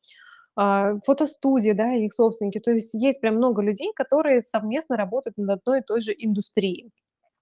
а, 0.55 0.93
фотостудии, 1.05 1.71
да, 1.73 1.93
их 1.93 2.13
собственники. 2.13 2.59
То 2.59 2.71
есть 2.71 2.93
есть 2.93 3.21
прям 3.21 3.35
много 3.37 3.63
людей, 3.63 3.91
которые 3.95 4.41
совместно 4.41 4.97
работают 4.97 5.37
над 5.37 5.59
одной 5.61 5.79
и 5.81 5.83
той 5.83 6.01
же 6.01 6.13
индустрией. 6.17 6.91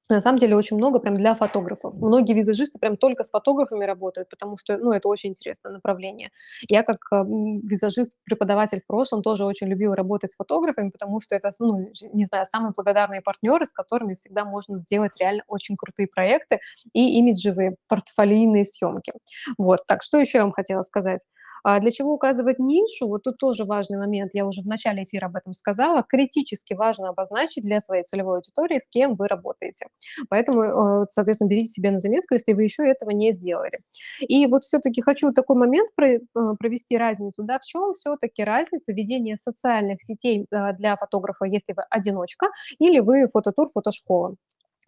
На 0.10 0.20
самом 0.20 0.40
деле 0.40 0.58
очень 0.58 0.76
много 0.78 1.00
прям 1.00 1.16
для 1.16 1.34
фотографов. 1.36 1.94
Многие 1.96 2.34
визажисты 2.34 2.78
прям 2.80 2.98
только 2.98 3.24
с 3.24 3.30
фотографами 3.30 3.86
работают, 3.86 4.30
потому 4.30 4.58
что, 4.58 4.78
ну, 4.78 4.92
это 4.92 5.08
очень 5.08 5.30
интересное 5.30 5.72
направление. 5.72 6.32
Я 6.70 6.84
как 6.84 6.98
а, 7.12 7.22
м, 7.22 7.60
визажист, 7.66 8.20
преподаватель 8.26 8.82
в 8.82 8.86
прошлом 8.88 9.22
тоже 9.22 9.46
очень 9.46 9.68
любила 9.68 9.96
работать 9.96 10.32
с 10.32 10.36
фотографами, 10.36 10.90
потому 10.90 11.22
что 11.22 11.36
это, 11.36 11.52
ну, 11.60 11.88
не 12.14 12.26
знаю, 12.26 12.46
самые 12.46 12.74
благодарные 12.76 13.22
партнеры, 13.22 13.66
с 13.66 13.72
которыми 13.72 14.16
всегда 14.16 14.44
можно 14.44 14.76
сделать 14.78 15.14
реально 15.18 15.44
очень 15.48 15.78
крутые 15.78 16.08
проекты 16.08 16.60
и 16.94 17.18
имиджевые 17.20 17.76
портфолийные 17.88 18.66
съемки. 18.66 19.14
Вот, 19.58 19.86
так, 19.88 20.04
что 20.04 20.18
еще 20.18 20.40
я 20.40 20.44
вам 20.44 20.52
хотела 20.52 20.82
сказать? 20.82 21.26
А 21.64 21.80
для 21.80 21.92
чего 21.92 22.14
указывать 22.14 22.60
нишу? 22.60 23.08
Вот 23.08 23.24
тут 23.24 23.38
тоже 23.38 23.66
важный 23.66 23.98
момент, 23.98 24.32
я 24.34 24.46
уже 24.46 24.62
в 24.62 24.68
начале 24.68 25.04
эфира 25.04 25.28
об 25.28 25.36
этом 25.36 25.54
сказала. 25.54 26.04
Критически 26.04 26.74
важно 26.74 27.10
обозначить 27.10 27.64
для 27.64 27.80
своей 27.80 28.04
целевой 28.04 28.38
аудитории, 28.38 28.80
с 28.80 28.88
кем 28.88 29.16
вы 29.16 29.28
работаете. 29.28 29.88
Поэтому, 30.30 31.04
э, 31.04 31.06
соответственно, 31.10 31.50
берите 31.50 31.72
себе 31.72 31.92
на 31.92 32.00
заметку, 32.00 32.34
если 32.34 32.54
вы 32.54 32.64
еще 32.64 32.88
этого 32.88 33.12
не 33.12 33.32
сделали. 33.32 33.80
И 34.20 34.46
вот 34.48 34.64
все-таки 34.64 35.02
хочу 35.02 35.32
такой 35.34 35.56
момент 35.56 35.90
э, 36.02 36.20
провести 36.60 36.98
разницу. 36.98 37.44
Да, 37.44 37.60
в 37.60 37.66
чем 37.66 37.94
все-таки 37.94 38.44
разница 38.44 38.94
ведения 38.94 39.38
социальных 39.38 40.02
сетей 40.02 40.46
э, 40.52 40.74
для 40.74 40.96
фотографа, 40.96 41.46
если 41.46 41.74
вы 41.74 41.84
одиночка, 41.90 42.48
или 42.80 43.00
вы 43.00 43.28
фототур, 43.32 43.70
фотошкола? 43.70 44.36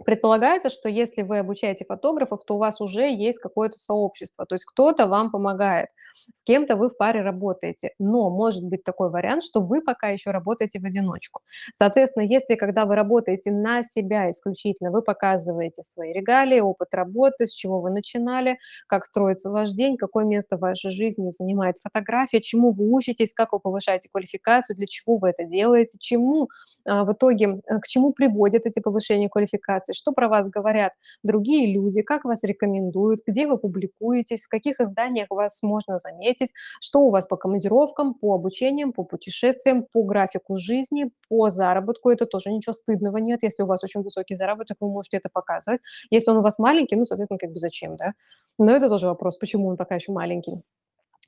Предполагается, 0.05 0.69
что 0.69 0.89
если 0.89 1.21
вы 1.21 1.39
обучаете 1.39 1.85
фотографов, 1.85 2.41
то 2.45 2.55
у 2.55 2.57
вас 2.57 2.81
уже 2.81 3.11
есть 3.11 3.39
какое-то 3.39 3.77
сообщество, 3.77 4.45
то 4.45 4.55
есть 4.55 4.65
кто-то 4.65 5.07
вам 5.07 5.31
помогает, 5.31 5.89
с 6.33 6.43
кем-то 6.43 6.75
вы 6.75 6.89
в 6.89 6.97
паре 6.97 7.21
работаете. 7.21 7.91
Но 7.99 8.29
может 8.29 8.63
быть 8.63 8.83
такой 8.83 9.09
вариант, 9.09 9.43
что 9.43 9.61
вы 9.61 9.81
пока 9.81 10.09
еще 10.09 10.31
работаете 10.31 10.79
в 10.79 10.85
одиночку. 10.85 11.41
Соответственно, 11.73 12.23
если 12.23 12.55
когда 12.55 12.85
вы 12.85 12.95
работаете 12.95 13.51
на 13.51 13.83
себя 13.83 14.29
исключительно, 14.29 14.91
вы 14.91 15.01
показываете 15.01 15.83
свои 15.83 16.13
регалии, 16.13 16.59
опыт 16.59 16.93
работы, 16.93 17.47
с 17.47 17.53
чего 17.53 17.81
вы 17.81 17.89
начинали, 17.91 18.57
как 18.87 19.05
строится 19.05 19.49
ваш 19.49 19.71
день, 19.71 19.97
какое 19.97 20.25
место 20.25 20.57
в 20.57 20.61
вашей 20.61 20.91
жизни 20.91 21.29
занимает 21.31 21.77
фотография, 21.77 22.41
чему 22.41 22.71
вы 22.71 22.91
учитесь, 22.91 23.33
как 23.33 23.53
вы 23.53 23.59
повышаете 23.59 24.09
квалификацию, 24.11 24.75
для 24.75 24.87
чего 24.87 25.17
вы 25.17 25.29
это 25.29 25.45
делаете, 25.45 25.97
чему 25.99 26.49
а, 26.85 27.05
в 27.05 27.13
итоге, 27.13 27.61
э, 27.67 27.79
к 27.79 27.87
чему 27.87 28.13
приводят 28.13 28.65
эти 28.65 28.79
повышения 28.79 29.29
квалификации, 29.29 29.82
что 29.91 30.13
про 30.13 30.29
вас 30.29 30.49
говорят 30.49 30.93
другие 31.23 31.73
люди, 31.73 32.01
как 32.01 32.23
вас 32.23 32.43
рекомендуют, 32.45 33.21
где 33.27 33.47
вы 33.47 33.57
публикуетесь, 33.57 34.45
в 34.45 34.49
каких 34.49 34.79
изданиях 34.79 35.27
вас 35.29 35.61
можно 35.63 35.97
заметить, 35.97 36.53
что 36.79 37.01
у 37.01 37.09
вас 37.09 37.27
по 37.27 37.35
командировкам, 37.35 38.13
по 38.13 38.33
обучениям, 38.35 38.93
по 38.93 39.03
путешествиям, 39.03 39.85
по 39.91 40.03
графику 40.03 40.57
жизни, 40.57 41.11
по 41.27 41.49
заработку. 41.49 42.09
Это 42.09 42.25
тоже 42.25 42.51
ничего 42.51 42.73
стыдного 42.73 43.17
нет. 43.17 43.43
Если 43.43 43.63
у 43.63 43.65
вас 43.67 43.83
очень 43.83 44.01
высокий 44.01 44.35
заработок, 44.35 44.77
вы 44.79 44.89
можете 44.89 45.17
это 45.17 45.29
показывать. 45.31 45.81
Если 46.11 46.31
он 46.31 46.37
у 46.37 46.41
вас 46.41 46.59
маленький, 46.59 46.95
ну, 46.95 47.05
соответственно, 47.05 47.39
как 47.39 47.51
бы 47.51 47.57
зачем, 47.57 47.95
да? 47.97 48.13
Но 48.57 48.71
это 48.71 48.87
тоже 48.87 49.07
вопрос, 49.07 49.37
почему 49.37 49.67
он 49.67 49.77
пока 49.77 49.95
еще 49.95 50.11
маленький. 50.11 50.63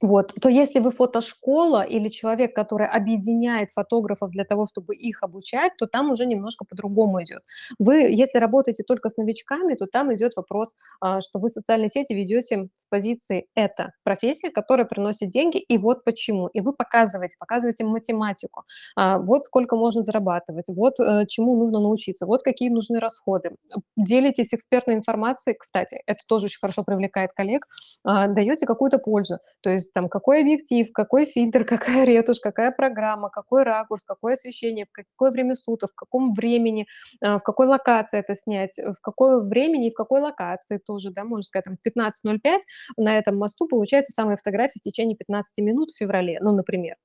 Вот, 0.01 0.33
то 0.41 0.49
если 0.49 0.79
вы 0.79 0.91
фотошкола 0.91 1.81
или 1.83 2.09
человек, 2.09 2.53
который 2.53 2.85
объединяет 2.87 3.71
фотографов 3.71 4.29
для 4.31 4.43
того, 4.43 4.65
чтобы 4.65 4.93
их 4.95 5.23
обучать, 5.23 5.71
то 5.77 5.87
там 5.87 6.11
уже 6.11 6.25
немножко 6.25 6.65
по-другому 6.65 7.23
идет. 7.23 7.43
Вы, 7.79 8.01
если 8.11 8.37
работаете 8.39 8.83
только 8.83 9.09
с 9.09 9.15
новичками, 9.17 9.73
то 9.75 9.85
там 9.87 10.13
идет 10.13 10.35
вопрос, 10.35 10.75
а, 10.99 11.21
что 11.21 11.39
вы 11.39 11.49
социальные 11.49 11.89
сети 11.89 12.13
ведете 12.13 12.67
с 12.75 12.85
позиции 12.87 13.47
"это 13.55 13.93
профессия, 14.03 14.49
которая 14.51 14.85
приносит 14.85 15.29
деньги, 15.31 15.59
и 15.59 15.77
вот 15.77 16.03
почему". 16.03 16.47
И 16.47 16.59
вы 16.59 16.73
показываете, 16.73 17.37
показываете 17.39 17.85
математику. 17.85 18.63
А, 18.97 19.17
вот 19.19 19.45
сколько 19.45 19.77
можно 19.77 20.01
зарабатывать, 20.01 20.65
вот, 20.67 20.99
э, 20.99 21.25
чему 21.27 21.55
нужно 21.55 21.79
научиться, 21.79 22.25
вот 22.25 22.43
какие 22.43 22.69
нужны 22.69 22.99
расходы. 22.99 23.51
Делитесь 23.95 24.53
экспертной 24.53 24.95
информацией, 24.95 25.55
кстати, 25.57 26.01
это 26.05 26.19
тоже 26.27 26.45
очень 26.45 26.59
хорошо 26.59 26.83
привлекает 26.83 27.31
коллег, 27.33 27.65
а, 28.03 28.27
даете 28.27 28.65
какую-то 28.65 28.97
пользу. 28.99 29.39
То 29.61 29.69
есть 29.69 29.84
там 29.93 30.09
какой 30.09 30.41
объектив, 30.41 30.91
какой 30.93 31.25
фильтр, 31.25 31.65
какая 31.65 32.05
ретушь, 32.05 32.39
какая 32.39 32.71
программа, 32.71 33.29
какой 33.29 33.63
ракурс, 33.63 34.03
какое 34.03 34.33
освещение, 34.33 34.85
в 34.85 34.91
какое 34.91 35.31
время 35.31 35.55
суток, 35.55 35.91
в 35.91 35.95
каком 35.95 36.33
времени, 36.33 36.87
а, 37.21 37.37
в 37.39 37.43
какой 37.43 37.67
локации 37.67 38.19
это 38.19 38.35
снять, 38.35 38.77
э, 38.79 38.91
в 38.93 39.01
какое 39.01 39.39
времени 39.39 39.87
и 39.87 39.91
в 39.91 39.95
какой 39.95 40.21
локации 40.21 40.79
тоже, 40.85 41.11
да, 41.11 41.23
можно 41.23 41.43
сказать, 41.43 41.65
там, 41.65 41.77
в 41.77 41.81
15:05 41.81 42.61
на 42.97 43.17
этом 43.17 43.37
мосту 43.37 43.67
получается 43.67 44.13
самая 44.13 44.37
фотография 44.37 44.79
в 44.79 44.83
течение 44.83 45.15
15 45.17 45.59
минут 45.63 45.91
в 45.91 45.97
феврале, 45.97 46.39
ну, 46.41 46.51
например. 46.55 46.95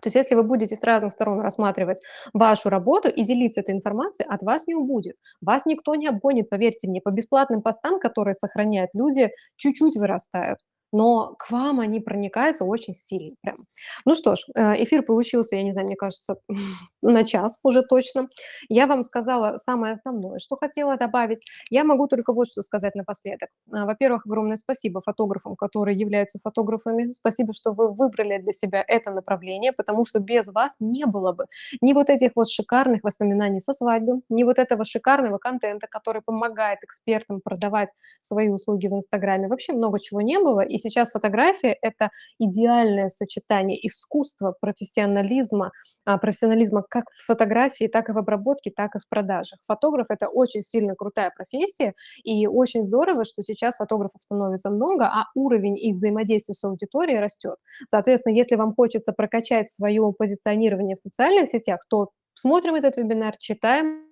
То 0.00 0.06
есть 0.06 0.16
если 0.16 0.34
вы 0.34 0.44
будете 0.44 0.76
с 0.76 0.84
разных 0.84 1.12
сторон 1.12 1.40
рассматривать 1.40 2.00
вашу 2.32 2.68
работу 2.68 3.08
и 3.08 3.24
делиться 3.24 3.60
этой 3.60 3.74
информацией, 3.74 4.28
от 4.28 4.42
вас 4.42 4.66
не 4.66 4.74
убудет. 4.74 5.16
Вас 5.40 5.66
никто 5.66 5.94
не 5.94 6.06
обгонит, 6.06 6.48
поверьте 6.48 6.88
мне. 6.88 7.00
По 7.00 7.10
бесплатным 7.10 7.62
постам, 7.62 7.98
которые 7.98 8.34
сохраняют 8.34 8.90
люди, 8.94 9.30
чуть-чуть 9.56 9.96
вырастают, 9.96 10.58
но 10.92 11.34
к 11.38 11.50
вам 11.50 11.80
они 11.80 12.00
проникаются 12.00 12.64
очень 12.64 12.94
сильно 12.94 13.34
прям. 13.42 13.66
Ну 14.04 14.14
что 14.14 14.34
ж, 14.36 14.40
э, 14.54 14.82
эфир 14.84 15.02
получился, 15.02 15.56
я 15.56 15.62
не 15.62 15.72
знаю, 15.72 15.86
мне 15.86 15.96
кажется, 15.96 16.36
на 17.02 17.24
час 17.24 17.60
уже 17.64 17.82
точно. 17.82 18.28
Я 18.68 18.86
вам 18.86 19.02
сказала 19.02 19.56
самое 19.56 19.94
основное, 19.94 20.38
что 20.38 20.56
хотела 20.56 20.96
добавить. 20.96 21.44
Я 21.70 21.84
могу 21.84 22.06
только 22.06 22.32
вот 22.32 22.48
что 22.48 22.62
сказать 22.62 22.94
напоследок. 22.94 23.50
А, 23.72 23.84
во-первых, 23.86 24.26
огромное 24.26 24.56
спасибо 24.56 25.00
фотографам, 25.04 25.56
которые 25.56 25.98
являются 25.98 26.38
фотографами. 26.42 27.12
Спасибо, 27.12 27.52
что 27.52 27.72
вы 27.72 27.92
выбрали 27.92 28.38
для 28.38 28.52
себя 28.52 28.84
это 28.86 29.10
направление, 29.10 29.72
потому 29.72 30.04
что 30.04 30.20
без 30.20 30.52
вас 30.52 30.76
не 30.80 31.06
было 31.06 31.32
бы 31.32 31.46
ни 31.80 31.92
вот 31.92 32.10
этих 32.10 32.32
вот 32.34 32.48
шикарных 32.48 33.02
воспоминаний 33.04 33.60
со 33.60 33.74
свадьбы, 33.74 34.20
ни 34.28 34.44
вот 34.44 34.58
этого 34.58 34.84
шикарного 34.84 35.38
контента, 35.38 35.86
который 35.88 36.22
помогает 36.22 36.82
экспертам 36.82 37.40
продавать 37.42 37.90
свои 38.20 38.48
услуги 38.48 38.86
в 38.88 38.94
"Инстаграме". 38.94 39.48
Вообще 39.48 39.72
много 39.72 40.00
чего 40.00 40.20
не 40.20 40.38
было, 40.38 40.60
и 40.60 40.77
сейчас 40.78 41.10
фотография- 41.10 41.76
это 41.82 42.10
идеальное 42.38 43.08
сочетание 43.08 43.78
искусства, 43.86 44.54
профессионализма, 44.60 45.72
а, 46.04 46.18
профессионализма 46.18 46.84
как 46.88 47.04
в 47.10 47.26
фотографии, 47.26 47.86
так 47.86 48.08
и 48.08 48.12
в 48.12 48.18
обработке, 48.18 48.72
так 48.74 48.96
и 48.96 48.98
в 48.98 49.08
продажах. 49.08 49.58
Фотограф- 49.66 50.10
это 50.10 50.28
очень 50.28 50.62
сильно 50.62 50.94
крутая 50.94 51.32
профессия, 51.36 51.94
и 52.24 52.46
очень 52.46 52.84
здорово, 52.84 53.24
что 53.24 53.42
сейчас 53.42 53.76
фотографов 53.76 54.22
становится 54.22 54.70
много, 54.70 55.06
а 55.06 55.26
уровень 55.34 55.78
их 55.78 55.94
взаимодействия 55.94 56.54
с 56.54 56.64
аудиторией 56.64 57.20
растет. 57.20 57.56
Соответственно, 57.88 58.34
если 58.34 58.56
вам 58.56 58.74
хочется 58.74 59.12
прокачать 59.12 59.70
свое 59.70 60.12
позиционирование 60.16 60.96
в 60.96 61.00
социальных 61.00 61.48
сетях, 61.48 61.80
то 61.88 62.08
смотрим 62.34 62.74
этот 62.74 62.96
вебинар, 62.96 63.36
читаем 63.38 64.07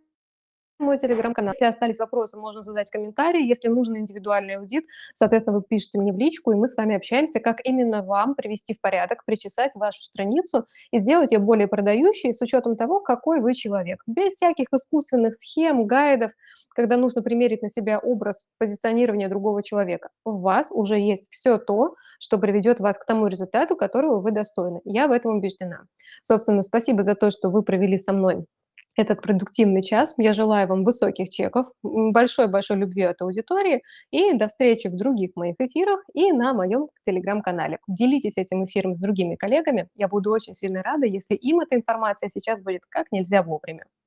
мой 0.79 0.99
телеграм-канал. 0.99 1.53
Если 1.55 1.65
остались 1.65 1.99
вопросы, 1.99 2.39
можно 2.39 2.63
задать 2.63 2.91
комментарии. 2.91 3.47
Если 3.47 3.69
нужен 3.69 3.97
индивидуальный 3.97 4.57
аудит, 4.57 4.85
соответственно, 5.15 5.59
вы 5.59 5.65
пишите 5.69 5.99
мне 5.99 6.13
в 6.13 6.19
личку, 6.19 6.53
и 6.53 6.55
мы 6.55 6.69
с 6.69 6.77
вами 6.77 6.97
общаемся, 6.97 7.41
как 7.41 7.61
именно 7.65 8.03
вам 8.03 8.35
привести 8.35 8.75
в 8.75 8.81
порядок, 8.81 9.25
причесать 9.25 9.73
вашу 9.75 10.03
страницу 10.03 10.67
и 10.91 10.99
сделать 10.99 11.33
ее 11.33 11.39
более 11.39 11.69
продающей 11.69 12.35
с 12.35 12.41
учетом 12.43 12.77
того, 12.77 13.01
какой 13.01 13.41
вы 13.41 13.55
человек. 13.55 14.03
Без 14.07 14.35
всяких 14.35 14.67
искусственных 14.73 15.35
схем, 15.35 15.87
гайдов, 15.87 16.33
когда 16.75 16.97
нужно 16.97 17.23
примерить 17.23 17.63
на 17.63 17.71
себя 17.71 17.99
образ 17.99 18.53
позиционирования 18.59 19.29
другого 19.29 19.63
человека. 19.63 20.11
У 20.25 20.39
вас 20.39 20.71
уже 20.71 20.99
есть 20.99 21.29
всё 21.31 21.59
то, 21.59 21.95
что 22.21 22.39
приведет 22.39 22.81
вас 22.81 22.99
к 22.99 23.07
тому 23.07 23.27
результату, 23.27 23.77
которого 23.77 24.21
вы 24.21 24.31
достойны. 24.31 24.81
Я 24.85 25.09
в 25.09 25.13
этом 25.13 25.37
убеждена. 25.37 25.85
Собственно, 26.23 26.63
спасибо 26.63 27.03
за 27.03 27.15
то, 27.15 27.31
что 27.31 27.51
вы 27.51 27.63
провели 27.63 27.99
со 27.99 28.13
мной 28.13 28.47
этот 28.97 29.23
продуктивный 29.23 29.83
час. 29.83 30.15
Я 30.19 30.33
желаю 30.35 30.69
вам 30.69 30.85
высоких 30.85 31.31
чеков, 31.31 31.67
большой-большой 31.83 32.77
любви 32.79 33.03
от 33.03 33.21
аудитории, 33.23 33.83
и 34.11 34.33
до 34.35 34.49
встречи 34.49 34.89
в 34.89 34.97
других 34.97 35.31
моих 35.37 35.57
эфирах 35.59 36.01
и 36.15 36.33
на 36.33 36.55
моем 36.55 36.89
телеграм-канале. 37.05 37.79
Делитесь 37.89 38.39
этим 38.39 38.65
эфиром 38.67 38.95
с 38.95 39.01
другими 39.01 39.37
коллегами. 39.37 39.89
Я 39.97 40.09
буду 40.09 40.31
очень 40.31 40.55
сильно 40.55 40.83
рада, 40.83 41.07
если 41.07 41.35
им 41.35 41.61
эта 41.61 41.77
информация 41.77 42.29
сейчас 42.31 42.63
будет 42.63 42.83
как 42.89 43.13
нельзя 43.13 43.43
вовремя. 43.43 43.87